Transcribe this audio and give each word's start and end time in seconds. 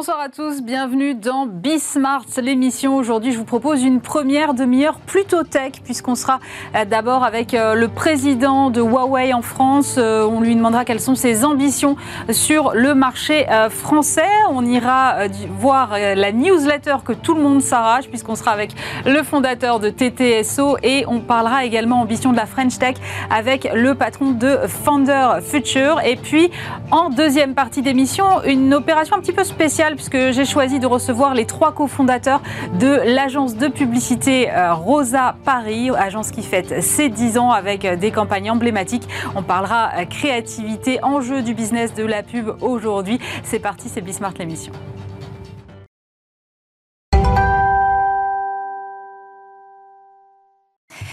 Bonsoir 0.00 0.20
à 0.20 0.30
tous, 0.30 0.62
bienvenue 0.62 1.14
dans 1.14 1.44
Bismart, 1.44 2.24
l'émission. 2.40 2.96
Aujourd'hui, 2.96 3.32
je 3.32 3.36
vous 3.36 3.44
propose 3.44 3.84
une 3.84 4.00
première 4.00 4.54
demi-heure 4.54 4.98
plutôt 4.98 5.42
tech, 5.42 5.72
puisqu'on 5.84 6.14
sera 6.14 6.40
euh, 6.74 6.86
d'abord 6.86 7.22
avec 7.22 7.52
euh, 7.52 7.74
le 7.74 7.86
président 7.86 8.70
de 8.70 8.80
Huawei 8.80 9.34
en 9.34 9.42
France. 9.42 9.96
Euh, 9.98 10.24
on 10.24 10.40
lui 10.40 10.56
demandera 10.56 10.86
quelles 10.86 11.02
sont 11.02 11.16
ses 11.16 11.44
ambitions 11.44 11.96
sur 12.30 12.72
le 12.72 12.94
marché 12.94 13.44
français. 13.68 14.24
On 14.48 14.64
ira 14.64 15.26
voir 15.58 15.90
la 15.90 16.32
newsletter 16.32 16.96
que 17.04 17.12
tout 17.12 17.34
le 17.34 17.42
monde 17.42 17.60
s'arrache, 17.60 18.08
puisqu'on 18.08 18.36
sera 18.36 18.52
avec 18.52 18.70
le 19.04 19.22
fondateur 19.22 19.80
de 19.80 19.90
TTSO 19.90 20.78
et 20.82 21.04
on 21.08 21.20
parlera 21.20 21.66
également 21.66 22.00
ambition 22.00 22.32
de 22.32 22.36
la 22.38 22.46
French 22.46 22.78
Tech 22.78 22.94
avec 23.28 23.68
le 23.74 23.94
patron 23.94 24.30
de 24.30 24.60
Founder 24.66 25.40
Future. 25.42 26.00
Et 26.06 26.16
puis, 26.16 26.50
en 26.90 27.10
deuxième 27.10 27.52
partie 27.52 27.82
d'émission, 27.82 28.42
une 28.46 28.72
opération 28.72 29.14
un 29.16 29.20
petit 29.20 29.32
peu 29.32 29.44
spéciale 29.44 29.89
puisque 29.94 30.32
j'ai 30.32 30.44
choisi 30.44 30.78
de 30.78 30.86
recevoir 30.86 31.34
les 31.34 31.46
trois 31.46 31.72
cofondateurs 31.72 32.42
de 32.78 33.00
l'agence 33.04 33.56
de 33.56 33.68
publicité 33.68 34.50
euh, 34.50 34.74
Rosa 34.74 35.36
Paris, 35.44 35.90
agence 35.90 36.30
qui 36.30 36.42
fête 36.42 36.82
ses 36.82 37.08
10 37.08 37.38
ans 37.38 37.50
avec 37.50 37.84
euh, 37.84 37.96
des 37.96 38.10
campagnes 38.10 38.50
emblématiques. 38.50 39.08
On 39.34 39.42
parlera 39.42 39.90
euh, 39.96 40.04
créativité, 40.04 41.02
enjeu 41.02 41.42
du 41.42 41.54
business 41.54 41.94
de 41.94 42.04
la 42.04 42.22
pub 42.22 42.50
aujourd'hui. 42.62 43.18
C'est 43.42 43.58
parti, 43.58 43.88
c'est 43.88 44.00
Bismart 44.00 44.34
l'émission. 44.38 44.72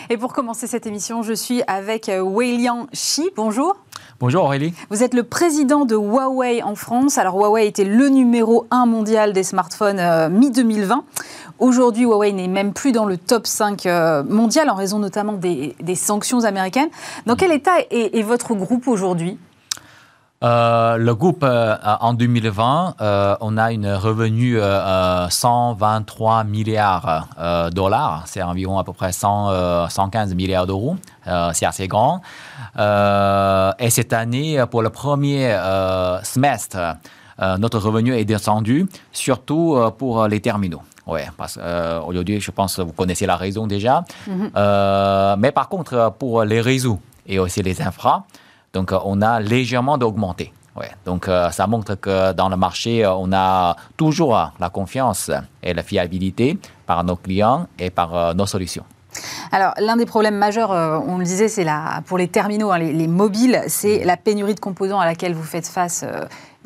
Et 0.09 0.15
pour 0.15 0.31
commencer 0.31 0.67
cette 0.67 0.87
émission, 0.87 1.21
je 1.21 1.33
suis 1.33 1.63
avec 1.67 2.07
Weilian 2.07 2.87
Shi. 2.93 3.29
Bonjour. 3.35 3.75
Bonjour 4.19 4.45
Aurélie. 4.45 4.73
Vous 4.89 5.03
êtes 5.03 5.13
le 5.13 5.21
président 5.21 5.85
de 5.85 5.95
Huawei 5.95 6.63
en 6.63 6.73
France. 6.73 7.19
Alors 7.19 7.35
Huawei 7.35 7.67
était 7.67 7.83
le 7.83 8.09
numéro 8.09 8.65
un 8.71 8.87
mondial 8.87 9.31
des 9.31 9.43
smartphones 9.43 9.99
euh, 9.99 10.27
mi-2020. 10.27 11.03
Aujourd'hui, 11.59 12.05
Huawei 12.05 12.31
n'est 12.31 12.47
même 12.47 12.73
plus 12.73 12.91
dans 12.91 13.05
le 13.05 13.17
top 13.17 13.45
5 13.45 13.85
euh, 13.85 14.23
mondial 14.23 14.71
en 14.71 14.75
raison 14.75 14.97
notamment 14.97 15.33
des, 15.33 15.75
sanctions 15.93 16.45
américaines. 16.45 16.89
Dans 17.27 17.35
quel 17.35 17.51
état 17.51 17.73
est 17.91 18.23
votre 18.23 18.55
groupe 18.55 18.87
aujourd'hui? 18.87 19.37
Euh, 20.43 20.97
le 20.97 21.15
groupe, 21.15 21.43
euh, 21.43 21.75
en 21.99 22.13
2020, 22.13 22.95
euh, 23.01 23.35
on 23.41 23.57
a 23.57 23.71
une 23.71 23.91
revenu 23.91 24.59
123 25.29 26.43
milliards 26.43 27.27
de 27.37 27.69
dollars. 27.71 28.23
C'est 28.27 28.43
environ 28.43 28.77
à 28.77 28.83
peu 28.83 28.93
près 28.93 29.11
100, 29.11 29.89
115 29.89 30.35
milliards 30.35 30.67
d'euros. 30.67 30.97
c'est 31.53 31.65
assez 31.65 31.87
grand. 31.87 32.21
et 32.77 33.89
cette 33.89 34.13
année, 34.13 34.63
pour 34.69 34.81
le 34.81 34.89
premier 34.89 35.57
semestre, 36.23 36.77
notre 37.39 37.79
revenu 37.79 38.13
est 38.15 38.25
descendu, 38.25 38.87
surtout 39.11 39.77
pour 39.97 40.27
les 40.27 40.39
terminaux. 40.39 40.81
Oui, 41.07 41.21
parce 41.37 41.55
qu'aujourd'hui, 41.55 42.41
je 42.41 42.51
pense 42.51 42.75
que 42.75 42.81
vous 42.81 42.91
connaissez 42.91 43.25
la 43.25 43.37
raison 43.37 43.65
déjà. 43.65 44.03
Mm-hmm. 44.27 45.37
mais 45.39 45.51
par 45.51 45.69
contre, 45.69 46.13
pour 46.19 46.43
les 46.43 46.61
réseaux 46.61 46.99
et 47.25 47.39
aussi 47.39 47.63
les 47.63 47.81
infras, 47.81 48.23
donc, 48.77 48.91
euh, 48.91 48.99
on 49.05 49.23
a 49.23 49.39
légèrement 49.39 49.95
augmenté. 49.95 50.53
Ouais. 50.75 50.91
Donc, 51.03 51.27
euh, 51.27 51.49
ça 51.49 51.65
montre 51.65 51.95
que 51.95 52.33
dans 52.33 52.47
le 52.47 52.57
marché, 52.57 53.03
euh, 53.03 53.11
on 53.15 53.33
a 53.33 53.75
toujours 53.97 54.37
la 54.59 54.69
confiance 54.69 55.31
et 55.63 55.73
la 55.73 55.81
fiabilité 55.81 56.59
par 56.85 57.03
nos 57.03 57.15
clients 57.15 57.65
et 57.79 57.89
par 57.89 58.35
nos 58.35 58.45
solutions. 58.45 58.83
Alors, 59.51 59.73
l'un 59.79 59.97
des 59.97 60.05
problèmes 60.05 60.37
majeurs, 60.37 60.69
on 60.69 61.17
le 61.17 61.23
disait, 61.23 61.47
c'est 61.47 61.65
pour 62.05 62.19
les 62.19 62.27
terminaux, 62.27 62.69
hein, 62.71 62.77
les, 62.77 63.07
mobiles, 63.07 63.63
c'est 63.67 64.03
la 64.03 64.15
pénurie 64.15 64.53
de 64.53 64.59
composants 64.59 64.99
à 64.99 65.05
laquelle 65.05 65.33
vous 65.33 65.49
faites 65.55 65.67
face. 65.67 66.05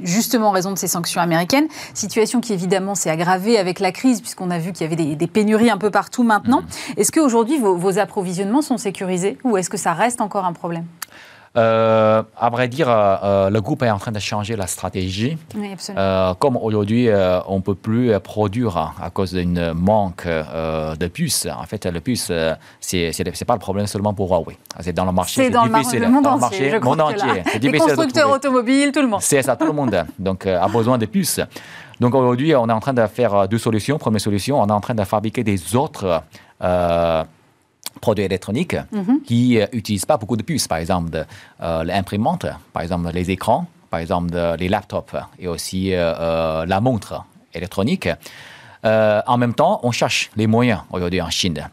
justement 0.03 0.47
en 0.49 0.51
raison 0.51 0.71
de 0.73 0.77
ces 0.77 0.87
sanctions 0.87 1.21
américaines. 1.21 1.67
Situation 1.93 2.41
qui 2.41 2.51
évidemment 2.51 2.95
s'est 2.95 3.11
aggravée 3.11 3.57
avec 3.57 3.79
la 3.79 3.91
crise 3.91 4.19
puisqu'on 4.19 4.49
a 4.49 4.57
vu 4.57 4.73
qu'il 4.73 4.81
y 4.81 4.91
avait 4.91 5.15
des, 5.15 5.27
pénuries 5.27 5.69
un 5.69 5.77
peu 5.77 5.91
partout 5.91 6.23
maintenant. 6.23 6.61
Mm-hmm. 6.61 6.99
Est-ce 6.99 7.11
qu'aujourd'hui 7.11 7.59
vos, 7.59 7.77
vos 7.77 7.99
approvisionnements 7.99 8.63
sont 8.63 8.77
sécurisés 8.77 9.37
ou 9.43 9.57
est-ce 9.57 9.69
que 9.69 9.77
ça 9.77 9.93
reste 9.93 10.19
encore 10.19 10.45
un 10.45 10.53
problème? 10.53 10.85
Euh, 11.57 12.23
à 12.39 12.49
vrai 12.49 12.69
dire, 12.69 12.89
euh, 12.89 13.15
euh, 13.23 13.49
le 13.49 13.59
groupe 13.59 13.83
est 13.83 13.89
en 13.89 13.97
train 13.97 14.13
de 14.13 14.19
changer 14.19 14.55
la 14.55 14.67
stratégie. 14.67 15.37
comme 16.39 16.55
aujourd'hui, 16.55 17.09
on 17.47 17.57
ne 17.57 17.61
peut 17.61 17.75
plus 17.75 18.17
produire 18.19 18.77
à 19.01 19.09
cause 19.09 19.33
d'un 19.33 19.73
manque 19.73 20.25
de 20.27 21.07
puces. 21.07 21.47
En 21.47 21.63
fait, 21.63 21.85
le 21.85 21.99
puce, 21.99 22.27
ce 22.27 23.23
n'est 23.23 23.45
pas 23.45 23.53
le 23.53 23.59
problème 23.59 23.87
seulement 23.87 24.13
pour 24.13 24.29
Huawei. 24.29 24.57
C'est 24.79 24.93
dans 24.93 25.05
le 25.05 25.11
marché. 25.11 25.43
C'est 25.43 25.49
dans, 25.49 25.65
le, 25.65 25.71
le 25.71 26.09
monde 26.09 26.27
entier. 26.27 26.79
monde 26.79 27.01
entier. 27.01 27.43
Les 27.61 27.77
constructeurs 27.77 28.31
automobiles, 28.31 28.91
tout 28.91 29.01
le 29.01 29.07
monde. 29.07 29.21
C'est 29.21 29.41
ça, 29.41 29.55
tout 29.55 29.65
le 29.65 29.73
monde. 29.73 30.05
Donc, 30.17 30.45
a 30.45 30.67
besoin 30.67 30.97
de 30.97 31.05
puces. 31.05 31.41
Donc 31.99 32.15
aujourd'hui, 32.15 32.55
on 32.55 32.67
est 32.67 32.73
en 32.73 32.79
train 32.79 32.93
de 32.93 33.05
faire 33.07 33.47
deux 33.47 33.59
solutions. 33.59 33.97
Première 33.99 34.21
solution, 34.21 34.59
on 34.59 34.67
est 34.67 34.71
en 34.71 34.81
train 34.81 34.95
de 34.95 35.03
fabriquer 35.03 35.43
des 35.43 35.75
autres 35.75 36.23
produits 37.99 38.23
électroniques 38.23 38.75
mhm. 38.91 39.21
qui 39.25 39.59
n'utilisent 39.73 40.03
euh, 40.03 40.07
pas 40.07 40.17
beaucoup 40.17 40.37
de 40.37 40.43
puces, 40.43 40.67
par 40.67 40.77
exemple 40.77 41.25
euh, 41.61 41.83
l'imprimantes, 41.83 42.45
par 42.73 42.83
exemple 42.83 43.09
les 43.13 43.31
écrans, 43.31 43.67
par 43.89 43.99
exemple 43.99 44.37
les 44.57 44.69
laptops 44.69 45.15
et 45.39 45.47
aussi 45.47 45.93
euh, 45.93 46.65
la 46.65 46.81
montre 46.81 47.25
électronique. 47.53 48.07
en 48.83 49.37
même 49.37 49.53
temps, 49.53 49.79
on 49.83 49.91
cherche 49.91 50.31
les 50.37 50.47
moyens 50.47 50.81
aujourd'hui 50.91 51.21
en 51.21 51.29
Chine 51.29 51.69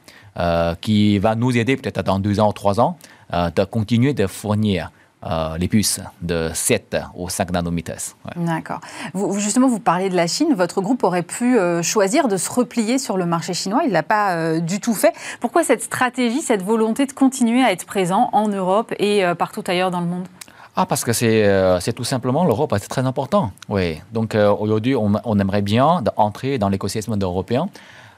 qui 0.81 1.19
va 1.19 1.35
nous 1.35 1.57
aider 1.57 1.77
peut-être 1.77 2.03
dans 2.03 2.19
deux 2.19 2.39
ans 2.41 2.49
ou 2.49 2.53
trois 2.53 2.81
ans 2.81 2.97
de 3.33 3.65
continuer 3.65 4.13
de 4.15 4.27
fournir 4.27 4.91
euh, 5.27 5.59
les 5.59 5.67
puces 5.67 5.99
de 6.23 6.49
7 6.55 6.97
ou 7.17 7.29
5 7.29 7.51
nanomètres. 7.51 8.15
D'accord. 8.37 8.81
Vous, 9.15 9.41
justement, 9.41 9.67
vous 9.67 9.81
parlez 9.81 10.11
de 10.11 10.15
la 10.15 10.29
Chine. 10.29 10.55
Votre 10.55 10.81
groupe 10.81 11.03
aurait 11.03 11.25
pu 11.25 11.59
euh, 11.59 11.83
choisir 11.83 12.29
de 12.29 12.37
se 12.37 12.49
replier 12.49 12.99
sur 12.99 13.17
le 13.17 13.27
marché 13.27 13.53
chinois. 13.53 13.81
Il 13.83 13.89
ne 13.89 13.95
l'a 13.95 14.05
pas 14.05 14.35
euh, 14.35 14.61
du 14.61 14.79
tout 14.79 14.95
fait. 14.95 15.13
Pourquoi 15.41 15.65
cette 15.65 15.83
stratégie, 15.83 16.41
cette 16.41 16.63
volonté 16.63 17.05
de 17.05 17.13
continuer 17.13 17.65
à 17.65 17.73
être 17.73 17.85
présent 17.85 18.31
en 18.33 18.47
Europe 18.47 18.95
et 19.01 19.25
partout 19.37 19.65
ailleurs 19.67 19.91
dans 19.91 20.01
le 20.01 20.07
monde? 20.07 20.29
Ah, 20.77 20.87
parce 20.87 21.03
que 21.03 21.13
c'est 21.13 21.93
tout 21.97 22.05
simplement 22.05 22.45
l'Europe, 22.45 22.73
c'est 22.81 22.87
très 22.87 23.05
important. 23.05 23.51
Oui. 23.69 24.01
Donc 24.13 24.37
aujourd'hui, 24.37 24.95
on, 24.95 25.39
aimerait 25.41 25.63
bien 25.63 26.05
entrer 26.17 26.59
dans 26.59 26.69
l'écosystème 26.69 27.19
européen 27.21 27.69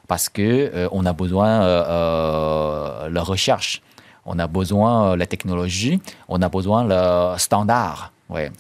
parce 0.07 0.29
que 0.29 0.89
on 0.93 1.07
a 1.07 1.15
besoin 1.15 1.61
de 1.61 3.09
la 3.09 3.23
recherche 3.23 3.81
on 4.27 4.39
a 4.39 4.47
besoin 4.47 5.13
de 5.13 5.17
la 5.17 5.27
technologie, 5.27 6.01
on 6.29 6.41
a 6.43 6.49
besoin 6.49 6.85
le 6.85 7.39
standard. 7.39 8.13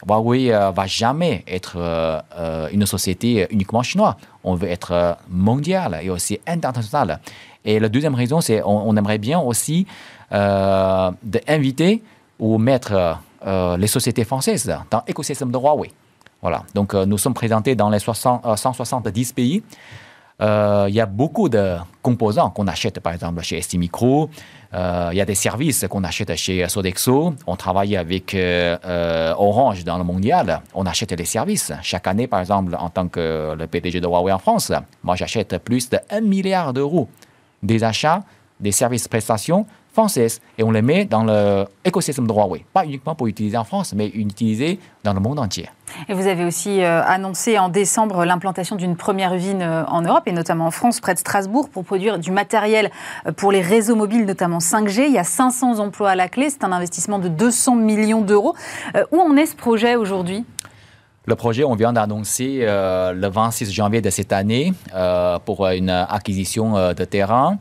Huawei 0.06 0.53
euh, 0.53 0.71
va 0.71 0.87
jamais 0.87 1.44
être 1.47 1.75
euh, 1.76 2.21
euh, 2.37 2.69
une 2.72 2.87
société 2.87 3.47
uniquement 3.50 3.82
chinoise. 3.82 4.15
On 4.44 4.54
veut 4.54 4.69
être 4.69 5.16
mondial 5.28 5.98
et 6.03 6.10
aussi 6.10 6.41
international. 6.47 7.21
Et 7.65 7.78
la 7.78 7.88
deuxième 7.88 8.15
raison, 8.15 8.41
c'est 8.41 8.62
on, 8.65 8.97
aimerait 8.97 9.19
bien 9.19 9.38
aussi 9.38 9.87
d'inviter 10.31 12.03
ou 12.38 12.56
mettre 12.56 13.19
les 13.44 13.87
sociétés 13.87 14.25
françaises 14.25 14.75
dans 14.91 15.03
l'écosystème 15.06 15.53
de 15.53 15.59
Huawei. 15.59 15.91
Voilà. 16.41 16.62
Donc, 16.75 16.94
nous 16.94 17.19
sommes 17.19 17.34
présentés 17.34 17.75
dans 17.75 17.91
les 17.91 17.98
170 17.98 19.32
pays. 19.34 19.62
Il 20.41 20.95
y 20.95 21.01
a 21.01 21.06
beaucoup 21.06 21.49
de 21.49 21.77
composants 22.03 22.51
qu'on 22.51 22.67
achète, 22.67 23.01
par 23.01 23.12
exemple, 23.12 23.43
chez 23.43 23.61
STMicro, 23.61 24.31
euh, 24.73 25.09
il 25.12 25.17
y 25.17 25.21
a 25.21 25.25
des 25.25 25.34
services 25.34 25.84
qu'on 25.89 26.05
achète 26.05 26.34
chez 26.37 26.69
Sodexo. 26.69 27.34
On 27.47 27.56
travaille 27.56 27.97
avec 27.97 28.34
euh, 28.34 28.77
euh, 28.84 29.34
Orange 29.37 29.84
dans 29.84 29.99
le 29.99 30.05
mondial. 30.05 30.62
On 30.75 30.87
achète 30.87 31.12
des 31.15 31.25
services. 31.25 31.73
Chaque 31.83 32.06
année, 32.06 32.27
par 32.27 32.41
exemple, 32.41 32.77
en 32.78 32.89
tant 32.89 33.09
que 33.09 33.56
le 33.59 33.67
PDG 33.67 34.01
de 34.01 34.06
Huawei 34.06 34.33
en 34.33 34.39
France, 34.39 34.73
moi, 35.03 35.17
j'achète 35.17 35.59
plus 35.59 35.91
de 35.91 35.99
1 36.11 36.21
milliard 36.21 36.72
d'euros 36.72 37.09
des 37.62 37.83
achats, 37.83 38.22
des 38.61 38.72
services 38.72 39.09
prestations 39.09 39.67
françaises 39.93 40.41
et 40.59 40.62
on 40.62 40.71
les 40.71 40.83
met 40.83 41.05
dans 41.05 41.25
l'écosystème 41.84 42.27
de 42.27 42.33
Huawei. 42.33 42.65
Pas 42.72 42.84
uniquement 42.84 43.15
pour 43.15 43.27
utiliser 43.27 43.57
en 43.57 43.65
France, 43.65 43.95
mais 43.95 44.09
utiliser 44.09 44.78
dans 45.04 45.15
le 45.15 45.21
monde 45.21 45.39
entier. 45.39 45.69
Et 46.09 46.15
vous 46.15 46.27
avez 46.27 46.45
aussi 46.45 46.83
euh, 46.83 47.03
annoncé 47.04 47.59
en 47.59 47.69
décembre 47.69 48.25
l'implantation 48.25 48.77
d'une 48.77 48.97
première 48.97 49.34
usine 49.34 49.63
euh, 49.63 49.84
en 49.87 50.03
Europe, 50.03 50.25
et 50.27 50.33
notamment 50.33 50.66
en 50.66 50.71
France, 50.71 51.01
près 51.01 51.15
de 51.15 51.19
Strasbourg, 51.19 51.69
pour 51.69 51.84
produire 51.84 52.19
du 52.19 52.31
matériel 52.31 52.91
euh, 53.27 53.33
pour 53.33 53.53
les 53.53 53.60
réseaux 53.60 53.97
mobiles, 53.97 54.25
notamment 54.25 54.59
5G. 54.59 55.07
Il 55.07 55.13
y 55.13 55.19
a 55.19 55.25
500 55.25 55.78
emplois 55.78 56.10
à 56.10 56.16
la 56.16 56.28
clé. 56.28 56.51
C'est 56.51 56.65
un 56.65 56.72
investissement 56.72 57.19
de 57.19 57.28
200 57.28 57.77
millions 57.77 58.22
d'euros. 58.22 58.54
où 59.13 59.21
en 59.21 59.37
est 59.37 59.47
ce 59.47 59.57
projet 59.57 59.97
aujourd'hui? 59.97 60.45
Le 61.27 61.34
projet, 61.34 61.65
on 61.65 61.75
vient 61.75 61.92
d'annoncer 61.92 62.60
le 62.65 63.28
26 63.28 63.71
janvier 63.71 64.01
de 64.01 64.10
cette 64.10 64.33
année 64.33 64.72
pour 65.45 65.66
une 65.66 65.91
acquisition 65.91 66.92
de 66.92 67.04
terrain. 67.04 67.59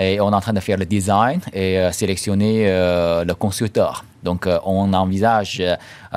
Et 0.00 0.18
on 0.20 0.32
est 0.32 0.34
en 0.34 0.40
train 0.40 0.54
de 0.54 0.60
faire 0.60 0.78
le 0.78 0.86
design 0.86 1.40
et 1.52 1.78
euh, 1.78 1.92
sélectionner 1.92 2.64
euh, 2.66 3.24
le 3.24 3.34
constructeur. 3.34 4.04
Donc, 4.22 4.46
euh, 4.46 4.58
on 4.64 4.92
envisage 4.94 5.62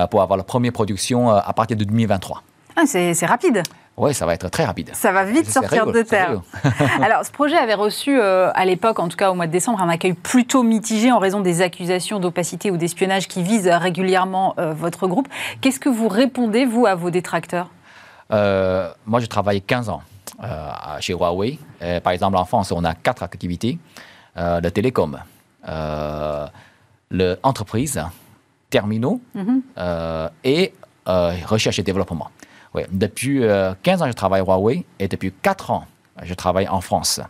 pour 0.09 0.21
avoir 0.21 0.37
la 0.37 0.43
première 0.43 0.71
production 0.71 1.29
à 1.29 1.53
partir 1.53 1.77
de 1.77 1.83
2023. 1.83 2.41
Ah, 2.75 2.83
c'est 2.85 3.25
rapide. 3.25 3.61
Oui, 3.95 4.13
ça 4.13 4.25
va 4.25 4.33
être 4.33 4.49
très 4.49 4.65
rapide. 4.65 4.89
Ça 4.93 5.11
va 5.11 5.23
vite 5.23 5.49
sortir 5.49 5.85
de 5.85 6.01
terre. 6.01 6.41
Alors, 7.01 7.23
ce 7.23 7.31
projet 7.31 7.57
avait 7.57 7.75
reçu, 7.75 8.19
à 8.19 8.65
l'époque, 8.65 8.99
en 8.99 9.07
tout 9.07 9.17
cas 9.17 9.29
au 9.29 9.35
mois 9.35 9.45
de 9.45 9.51
décembre, 9.51 9.81
un 9.81 9.89
accueil 9.89 10.13
plutôt 10.13 10.63
mitigé 10.63 11.11
en 11.11 11.19
raison 11.19 11.41
des 11.41 11.61
accusations 11.61 12.19
d'opacité 12.19 12.71
ou 12.71 12.77
d'espionnage 12.77 13.27
qui 13.27 13.43
visent 13.43 13.69
régulièrement 13.69 14.55
votre 14.57 15.07
groupe. 15.07 15.27
Qu'est-ce 15.61 15.79
que 15.79 15.89
vous 15.89 16.07
répondez, 16.07 16.65
vous, 16.65 16.87
à 16.87 16.95
vos 16.95 17.11
détracteurs? 17.11 17.69
Moi, 18.31 19.19
je 19.19 19.27
travaille 19.27 19.61
15 19.61 19.89
ans 19.89 20.01
chez 20.99 21.13
Huawei. 21.13 21.59
par 22.03 22.13
exemple, 22.13 22.37
en 22.37 22.45
France, 22.45 22.71
on 22.71 22.83
a 22.83 22.95
quatre 22.95 23.23
activités. 23.23 23.77
le 24.35 24.69
télécom, 24.69 25.19
l'entreprise, 27.11 28.03
terminaux 28.69 29.21
mhm. 29.35 29.61
et 30.43 30.73
recherche 31.05 31.79
et 31.79 31.83
développement. 31.83 32.29
Depuis 32.91 33.41
15 33.83 34.01
ans, 34.01 34.07
je 34.07 34.13
travaille 34.13 34.41
à 34.41 34.43
Huawei 34.43 34.85
et 34.99 35.07
depuis 35.07 35.31
4 35.41 35.71
ans, 35.71 35.85
je 36.21 36.33
travaille 36.33 36.67
en 36.67 36.81
France. 36.81 37.21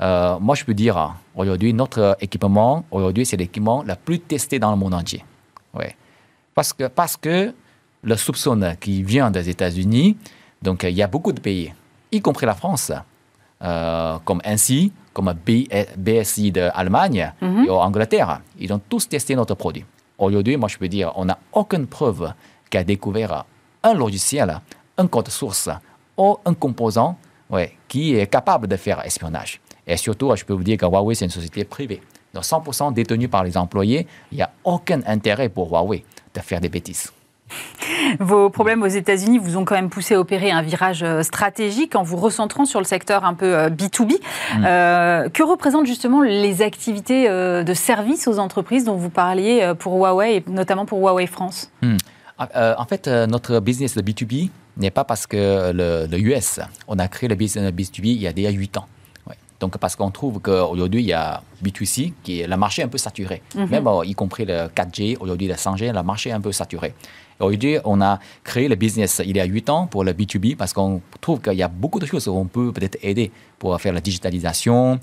Euh, 0.00 0.38
moi, 0.38 0.54
je 0.54 0.64
peux 0.64 0.74
dire, 0.74 1.14
aujourd'hui, 1.34 1.74
notre 1.74 2.16
équipement, 2.20 2.84
aujourd'hui, 2.90 3.26
c'est 3.26 3.36
l'équipement 3.36 3.82
le 3.82 3.94
plus 3.94 4.20
testé 4.20 4.58
dans 4.58 4.70
le 4.70 4.76
monde 4.76 4.94
entier. 4.94 5.24
Ouais. 5.74 5.96
Parce, 6.54 6.72
que, 6.72 6.84
parce 6.84 7.16
que 7.16 7.52
le 8.02 8.16
soupçon 8.16 8.76
qui 8.80 9.02
vient 9.02 9.30
des 9.30 9.48
États-Unis, 9.48 10.16
donc 10.62 10.84
il 10.84 10.94
y 10.94 11.02
a 11.02 11.06
beaucoup 11.06 11.32
de 11.32 11.40
pays, 11.40 11.72
y 12.12 12.20
compris 12.20 12.46
la 12.46 12.54
France, 12.54 12.92
euh, 13.62 14.18
comme 14.24 14.40
ainsi, 14.44 14.92
comme 15.12 15.34
BSI 15.96 16.52
d'Allemagne 16.52 17.32
mm 17.40 17.64
et 17.64 17.70
Angleterre, 17.70 18.40
ils 18.58 18.72
ont 18.72 18.80
tous 18.88 19.08
testé 19.08 19.34
notre 19.34 19.54
produit. 19.54 19.84
Aujourd'hui, 20.18 20.56
moi, 20.56 20.68
je 20.68 20.78
peux 20.78 20.88
dire, 20.88 21.12
on 21.16 21.24
n'a 21.24 21.38
aucune 21.52 21.86
preuve 21.86 22.32
qu'a 22.70 22.84
découvert 22.84 23.44
un 23.82 23.94
logiciel, 23.94 24.60
un 24.96 25.06
code 25.06 25.28
source 25.28 25.70
ou 26.16 26.36
un 26.44 26.54
composant 26.54 27.16
ouais, 27.50 27.76
qui 27.86 28.14
est 28.14 28.26
capable 28.26 28.66
de 28.66 28.76
faire 28.76 29.04
espionnage. 29.04 29.60
Et 29.86 29.96
surtout, 29.96 30.34
je 30.36 30.44
peux 30.44 30.52
vous 30.52 30.64
dire 30.64 30.76
que 30.76 30.84
Huawei, 30.86 31.14
c'est 31.14 31.24
une 31.24 31.30
société 31.30 31.64
privée. 31.64 32.00
Donc 32.34 32.44
100% 32.44 32.92
détenue 32.92 33.28
par 33.28 33.42
les 33.42 33.56
employés, 33.56 34.06
il 34.30 34.36
n'y 34.36 34.42
a 34.42 34.50
aucun 34.64 35.00
intérêt 35.06 35.48
pour 35.48 35.70
Huawei 35.70 36.04
de 36.34 36.40
faire 36.40 36.60
des 36.60 36.68
bêtises. 36.68 37.10
Vos 38.20 38.50
problèmes 38.50 38.82
aux 38.82 38.86
États-Unis 38.86 39.38
vous 39.38 39.56
ont 39.56 39.64
quand 39.64 39.74
même 39.74 39.90
poussé 39.90 40.14
à 40.14 40.20
opérer 40.20 40.50
un 40.50 40.62
virage 40.62 41.02
euh, 41.02 41.22
stratégique 41.22 41.94
en 41.94 42.02
vous 42.02 42.16
recentrant 42.16 42.64
sur 42.64 42.80
le 42.80 42.84
secteur 42.84 43.24
un 43.24 43.34
peu 43.34 43.68
B2B. 43.68 44.12
Euh, 44.12 44.58
mm. 44.58 44.64
euh, 44.64 45.28
que 45.28 45.42
représentent 45.42 45.86
justement 45.86 46.22
les 46.22 46.62
activités 46.62 47.28
de 47.28 47.74
service 47.74 48.28
aux 48.28 48.38
entreprises 48.38 48.84
dont 48.84 48.96
vous 48.96 49.10
parliez 49.10 49.72
pour 49.78 49.94
Huawei 49.94 50.36
et 50.36 50.44
notamment 50.48 50.86
pour 50.86 50.98
Huawei 50.98 51.26
France? 51.26 51.70
Mm. 51.82 51.96
ah, 52.38 52.76
En 52.78 52.84
fait, 52.84 53.08
notre 53.08 53.60
business 53.60 53.94
de 53.94 54.02
B2B 54.02 54.50
n'est 54.76 54.90
pas 54.90 55.04
parce 55.04 55.26
que 55.26 55.72
le, 55.72 56.18
US, 56.18 56.60
on 56.86 56.98
a 56.98 57.08
créé 57.08 57.28
le 57.28 57.34
business 57.34 57.72
B2B 57.72 58.04
il 58.04 58.22
y 58.22 58.26
a 58.26 58.32
déjà 58.32 58.50
8 58.50 58.76
ans. 58.78 58.86
Donc, 59.60 59.76
parce 59.78 59.96
qu'on 59.96 60.10
trouve 60.10 60.40
qu'aujourd'hui, 60.40 61.02
il 61.02 61.06
y 61.06 61.12
a 61.12 61.42
B2C, 61.64 62.12
qui 62.22 62.40
est 62.40 62.46
le 62.46 62.56
marché 62.56 62.82
un 62.82 62.88
peu 62.88 62.98
saturé. 62.98 63.42
Mhm. 63.54 63.68
Même 63.68 63.88
y 64.04 64.14
compris 64.14 64.44
le 64.44 64.68
4G, 64.68 65.16
aujourd'hui 65.18 65.48
le 65.48 65.54
5G, 65.54 65.92
le 65.92 66.02
marché 66.02 66.30
est 66.30 66.32
un 66.32 66.40
peu 66.40 66.52
saturé. 66.52 66.94
Aujourd'hui, 67.40 67.78
on 67.84 68.00
a 68.00 68.18
créé 68.42 68.68
le 68.68 68.74
business 68.74 69.22
il 69.24 69.36
y 69.36 69.40
a 69.40 69.44
8 69.44 69.70
ans 69.70 69.86
pour 69.86 70.02
le 70.04 70.12
B2B 70.12 70.56
parce 70.56 70.72
qu'on 70.72 71.00
trouve 71.20 71.40
qu'il 71.40 71.54
y 71.54 71.62
a 71.62 71.68
beaucoup 71.68 72.00
de 72.00 72.06
choses 72.06 72.26
où 72.28 72.32
on 72.34 72.46
peut 72.46 72.72
peut-être 72.72 72.98
aider 73.02 73.30
pour 73.58 73.80
faire 73.80 73.92
la 73.92 74.00
digitalisation, 74.00 74.98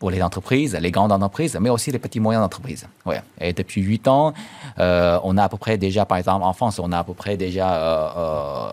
pour 0.00 0.10
les 0.10 0.22
entreprises, 0.22 0.74
les 0.80 0.90
grandes 0.90 1.12
entreprises, 1.12 1.56
mais 1.60 1.70
aussi 1.70 1.92
les 1.92 1.98
petits 1.98 2.20
moyens 2.20 2.42
d'entreprise. 2.42 2.88
Ouais. 3.06 3.20
Et 3.40 3.52
depuis 3.52 3.82
8 3.82 4.08
ans, 4.08 4.34
euh, 4.78 5.20
on 5.22 5.36
a 5.36 5.44
à 5.44 5.48
peu 5.48 5.58
près 5.58 5.78
déjà, 5.78 6.06
par 6.06 6.18
exemple, 6.18 6.44
en 6.44 6.52
France, 6.54 6.78
on 6.78 6.90
a 6.90 6.98
à 6.98 7.04
peu 7.04 7.14
près 7.14 7.36
déjà 7.36 7.74
euh, 7.74 8.72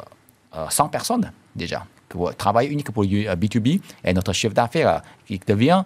euh, 0.56 0.66
100 0.70 0.90
personnes 0.90 1.32
déjà 1.56 1.86
travaille 2.38 2.68
unique 2.68 2.92
pour 2.92 3.04
B2B 3.04 3.82
et 4.04 4.14
notre 4.14 4.34
chiffre 4.34 4.54
d'affaires 4.54 4.88
euh, 4.90 5.00
qui 5.26 5.40
devient 5.46 5.84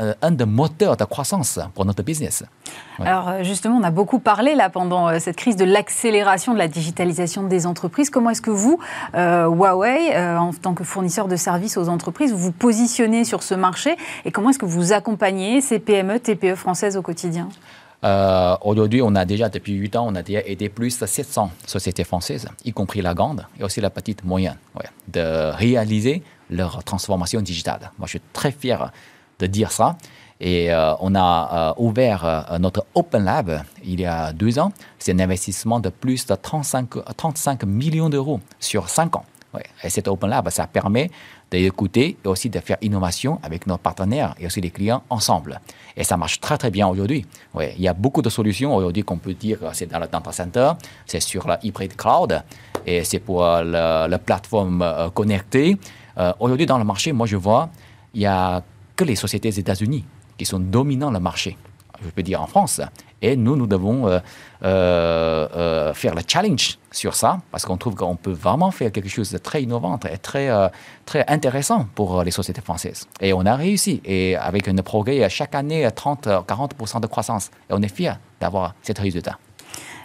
euh, 0.00 0.14
un 0.22 0.30
des 0.30 0.44
moteurs 0.44 0.96
de 0.96 1.04
croissance 1.04 1.58
pour 1.74 1.84
notre 1.84 2.02
business. 2.04 2.44
Alors 3.00 3.28
euh, 3.28 3.42
justement, 3.42 3.76
on 3.76 3.82
a 3.82 3.90
beaucoup 3.90 4.20
parlé 4.20 4.54
là 4.54 4.70
pendant 4.70 5.18
cette 5.18 5.36
crise 5.36 5.56
de 5.56 5.64
l'accélération 5.64 6.54
de 6.54 6.58
la 6.58 6.68
digitalisation 6.68 7.42
des 7.42 7.66
entreprises. 7.66 8.08
Comment 8.08 8.30
est-ce 8.30 8.42
que 8.42 8.52
vous, 8.52 8.78
Huawei, 9.14 10.16
en 10.16 10.52
tant 10.52 10.74
que 10.74 10.84
fournisseur 10.84 11.26
de 11.26 11.36
services 11.36 11.76
aux 11.76 11.88
entreprises, 11.88 12.32
vous 12.32 12.52
positionnez 12.52 13.24
sur 13.24 13.42
ce 13.42 13.54
marché 13.54 13.96
et 14.24 14.30
comment 14.30 14.50
est-ce 14.50 14.60
que 14.60 14.66
vous 14.66 14.92
accompagnez 14.92 15.60
ces 15.60 15.80
PME, 15.80 16.20
TPE 16.20 16.54
françaises 16.54 16.96
au 16.96 17.02
quotidien? 17.02 17.48
Euh, 18.04 18.56
aujourd'hui, 18.62 19.02
on 19.02 19.14
a 19.14 19.24
déjà, 19.24 19.48
depuis 19.48 19.74
8 19.74 19.96
ans, 19.96 20.06
on 20.08 20.14
a 20.14 20.22
déjà 20.22 20.40
aidé 20.40 20.68
plus 20.68 20.98
de 20.98 21.06
700 21.06 21.50
sociétés 21.66 22.04
françaises, 22.04 22.48
y 22.64 22.72
compris 22.72 23.02
la 23.02 23.14
grande 23.14 23.46
et 23.58 23.64
aussi 23.64 23.80
la 23.80 23.90
petite 23.90 24.24
moyenne, 24.24 24.56
de 25.08 25.50
réaliser 25.52 26.22
leur 26.50 26.84
transformation 26.84 27.40
digitale. 27.40 27.90
Moi, 27.98 28.06
je 28.06 28.10
suis 28.10 28.22
très 28.32 28.52
fier 28.52 28.92
de 29.38 29.46
dire 29.46 29.72
ça. 29.72 29.96
Et 30.40 30.72
euh, 30.72 30.94
on 31.00 31.16
a 31.16 31.74
euh, 31.76 31.82
ouvert 31.82 32.46
notre 32.60 32.86
Open 32.94 33.24
Lab 33.24 33.64
il 33.84 34.00
y 34.00 34.06
a 34.06 34.32
deux 34.32 34.60
ans. 34.60 34.72
C'est 35.00 35.12
un 35.12 35.18
investissement 35.18 35.80
de 35.80 35.88
plus 35.88 36.26
de 36.26 36.34
35, 36.36 37.16
35 37.16 37.64
millions 37.64 38.08
d'euros 38.08 38.38
sur 38.60 38.88
5 38.88 39.16
ans. 39.16 39.24
Et 39.82 39.90
cet 39.90 40.06
Open 40.06 40.30
Lab, 40.30 40.48
ça 40.50 40.66
permet 40.66 41.10
d'écouter 41.50 42.16
et 42.24 42.28
aussi 42.28 42.50
de 42.50 42.58
faire 42.60 42.76
innovation 42.82 43.38
avec 43.42 43.66
nos 43.66 43.78
partenaires 43.78 44.34
et 44.38 44.46
aussi 44.46 44.60
les 44.60 44.70
clients 44.70 45.02
ensemble. 45.10 45.60
Et 45.96 46.04
ça 46.04 46.16
marche 46.16 46.40
très 46.40 46.58
très 46.58 46.70
bien 46.70 46.86
aujourd'hui. 46.86 47.26
Il 47.60 47.80
y 47.80 47.88
a 47.88 47.94
beaucoup 47.94 48.22
de 48.22 48.28
solutions 48.28 48.74
aujourd'hui 48.74 49.02
qu'on 49.02 49.18
peut 49.18 49.34
dire 49.34 49.58
c'est 49.72 49.86
dans 49.86 49.98
le 49.98 50.06
data 50.06 50.32
center, 50.32 50.72
c'est 51.06 51.20
sur 51.20 51.46
la 51.46 51.58
hybrid 51.62 51.96
cloud 51.96 52.42
et 52.86 53.04
c'est 53.04 53.20
pour 53.20 53.42
la, 53.44 54.18
plateforme 54.18 54.82
euh, 54.82 55.10
connectée. 55.10 55.76
Euh, 56.18 56.32
aujourd'hui 56.40 56.66
dans 56.66 56.78
le 56.78 56.84
marché, 56.84 57.12
moi 57.12 57.26
je 57.26 57.36
vois, 57.36 57.70
il 58.14 58.20
n'y 58.20 58.26
a 58.26 58.62
que 58.96 59.04
les 59.04 59.16
sociétés 59.16 59.48
des 59.50 59.60
États-Unis 59.60 60.04
qui 60.36 60.44
sont 60.44 60.60
dominants 60.60 61.10
le 61.10 61.20
marché 61.20 61.56
je 62.04 62.10
peux 62.10 62.22
dire 62.22 62.42
en 62.42 62.46
France. 62.46 62.80
Et 63.22 63.36
nous, 63.36 63.56
nous 63.56 63.66
devons 63.66 64.06
euh, 64.06 64.18
euh, 64.62 65.48
euh, 65.56 65.94
faire 65.94 66.14
le 66.14 66.22
challenge 66.26 66.78
sur 66.90 67.14
ça, 67.14 67.40
parce 67.50 67.64
qu'on 67.64 67.76
trouve 67.76 67.94
qu'on 67.94 68.16
peut 68.16 68.32
vraiment 68.32 68.70
faire 68.70 68.92
quelque 68.92 69.08
chose 69.08 69.30
de 69.32 69.38
très 69.38 69.62
innovant 69.62 69.98
et 70.10 70.18
très, 70.18 70.48
très 71.04 71.24
intéressant 71.28 71.86
pour 71.94 72.22
les 72.22 72.30
sociétés 72.30 72.62
françaises. 72.62 73.06
Et 73.20 73.32
on 73.32 73.44
a 73.44 73.56
réussi, 73.56 74.00
et 74.04 74.36
avec 74.36 74.68
un 74.68 74.76
progrès 74.76 75.28
chaque 75.28 75.54
année, 75.54 75.86
30-40% 75.86 77.00
de 77.00 77.06
croissance. 77.06 77.50
Et 77.68 77.74
on 77.74 77.82
est 77.82 77.94
fiers 77.94 78.14
d'avoir 78.40 78.74
ce 78.82 78.92
résultat. 78.98 79.38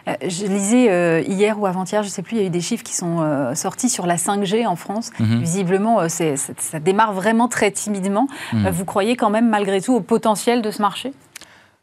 Je 0.05 0.45
lisais 0.45 1.23
hier 1.23 1.57
ou 1.57 1.65
avant-hier, 1.65 2.03
je 2.03 2.09
ne 2.09 2.11
sais 2.11 2.21
plus, 2.21 2.35
il 2.35 2.41
y 2.41 2.43
a 2.43 2.47
eu 2.47 2.49
des 2.49 2.59
chiffres 2.59 2.83
qui 2.83 2.93
sont 2.93 3.53
sortis 3.55 3.89
sur 3.89 4.05
la 4.05 4.17
5G 4.17 4.67
en 4.67 4.75
France. 4.75 5.11
Mhm. 5.19 5.39
Visiblement, 5.39 6.09
ça, 6.09 6.79
démarre 6.81 7.13
vraiment 7.13 7.47
très 7.47 7.71
timidement. 7.71 8.27
Mhm. 8.51 8.69
vous 8.69 8.85
croyez 8.85 9.15
quand 9.15 9.29
même, 9.29 9.47
malgré 9.49 9.79
tout, 9.79 9.93
au 9.93 10.01
potentiel 10.01 10.61
de 10.61 10.71
ce 10.71 10.81
marché? 10.81 11.13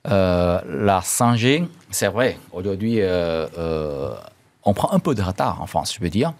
Euh, 0.08 0.60
la 0.66 1.00
5G, 1.00 1.66
c'est 1.90 2.08
vrai, 2.08 2.38
aujourd'hui, 2.52 3.00
euh, 3.00 3.46
euh, 3.58 4.14
on 4.64 4.72
prend 4.72 4.92
un 4.92 4.98
peu 4.98 5.14
de 5.14 5.22
retard 5.22 5.60
en 5.60 5.66
France, 5.66 5.94
je 5.94 6.00
veux 6.00 6.08
dire. 6.08 6.32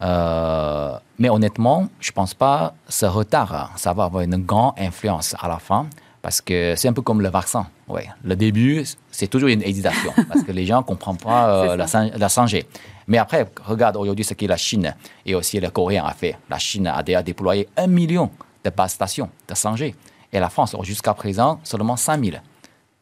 mais 0.00 1.30
honnêtement, 1.30 1.88
je 2.00 2.10
ne 2.10 2.14
pense 2.14 2.34
pas 2.34 2.74
que 2.86 2.92
ce 2.92 3.06
retard, 3.06 3.72
ça 3.76 3.92
va 3.92 4.04
avoir 4.04 4.22
une 4.22 4.38
grande 4.38 4.74
influence 4.78 5.36
à 5.38 5.46
la 5.46 5.58
fin, 5.58 5.86
parce 6.22 6.40
que 6.40 6.74
c'est 6.76 6.88
un 6.88 6.92
peu 6.92 7.02
comme 7.02 7.20
le 7.22 7.28
vaccin. 7.28 7.68
Ouais. 7.86 8.08
Le 8.24 8.34
début, 8.34 8.84
c'est 9.12 9.28
toujours 9.28 9.48
une 9.48 9.62
hésitation, 9.62 10.12
parce 10.28 10.42
que 10.42 10.50
les 10.50 10.66
gens 10.66 10.78
ne 10.78 10.82
comprennent 10.82 11.16
pas 11.18 11.76
la, 11.76 11.86
5G. 11.86 12.64
Mais 13.06 13.18
après, 13.18 13.48
regarde 13.64 13.96
aujourd'hui 13.96 14.24
ce 14.24 14.34
que 14.34 14.44
la 14.46 14.56
Chine 14.56 14.94
et 15.24 15.36
aussi 15.36 15.60
le 15.60 15.70
Coréen 15.70 16.04
a 16.04 16.14
fait. 16.14 16.36
La 16.50 16.58
Chine 16.58 16.88
a 16.88 17.02
déjà 17.02 17.22
déployé 17.22 17.68
un 17.76 17.86
million 17.86 18.30
de 18.64 18.70
bases 18.70 18.92
stations 18.92 19.30
de 19.46 19.54
5G. 19.54 19.94
Et 20.32 20.40
la 20.40 20.50
France, 20.50 20.76
jusqu'à 20.82 21.14
présent, 21.14 21.60
seulement 21.62 21.96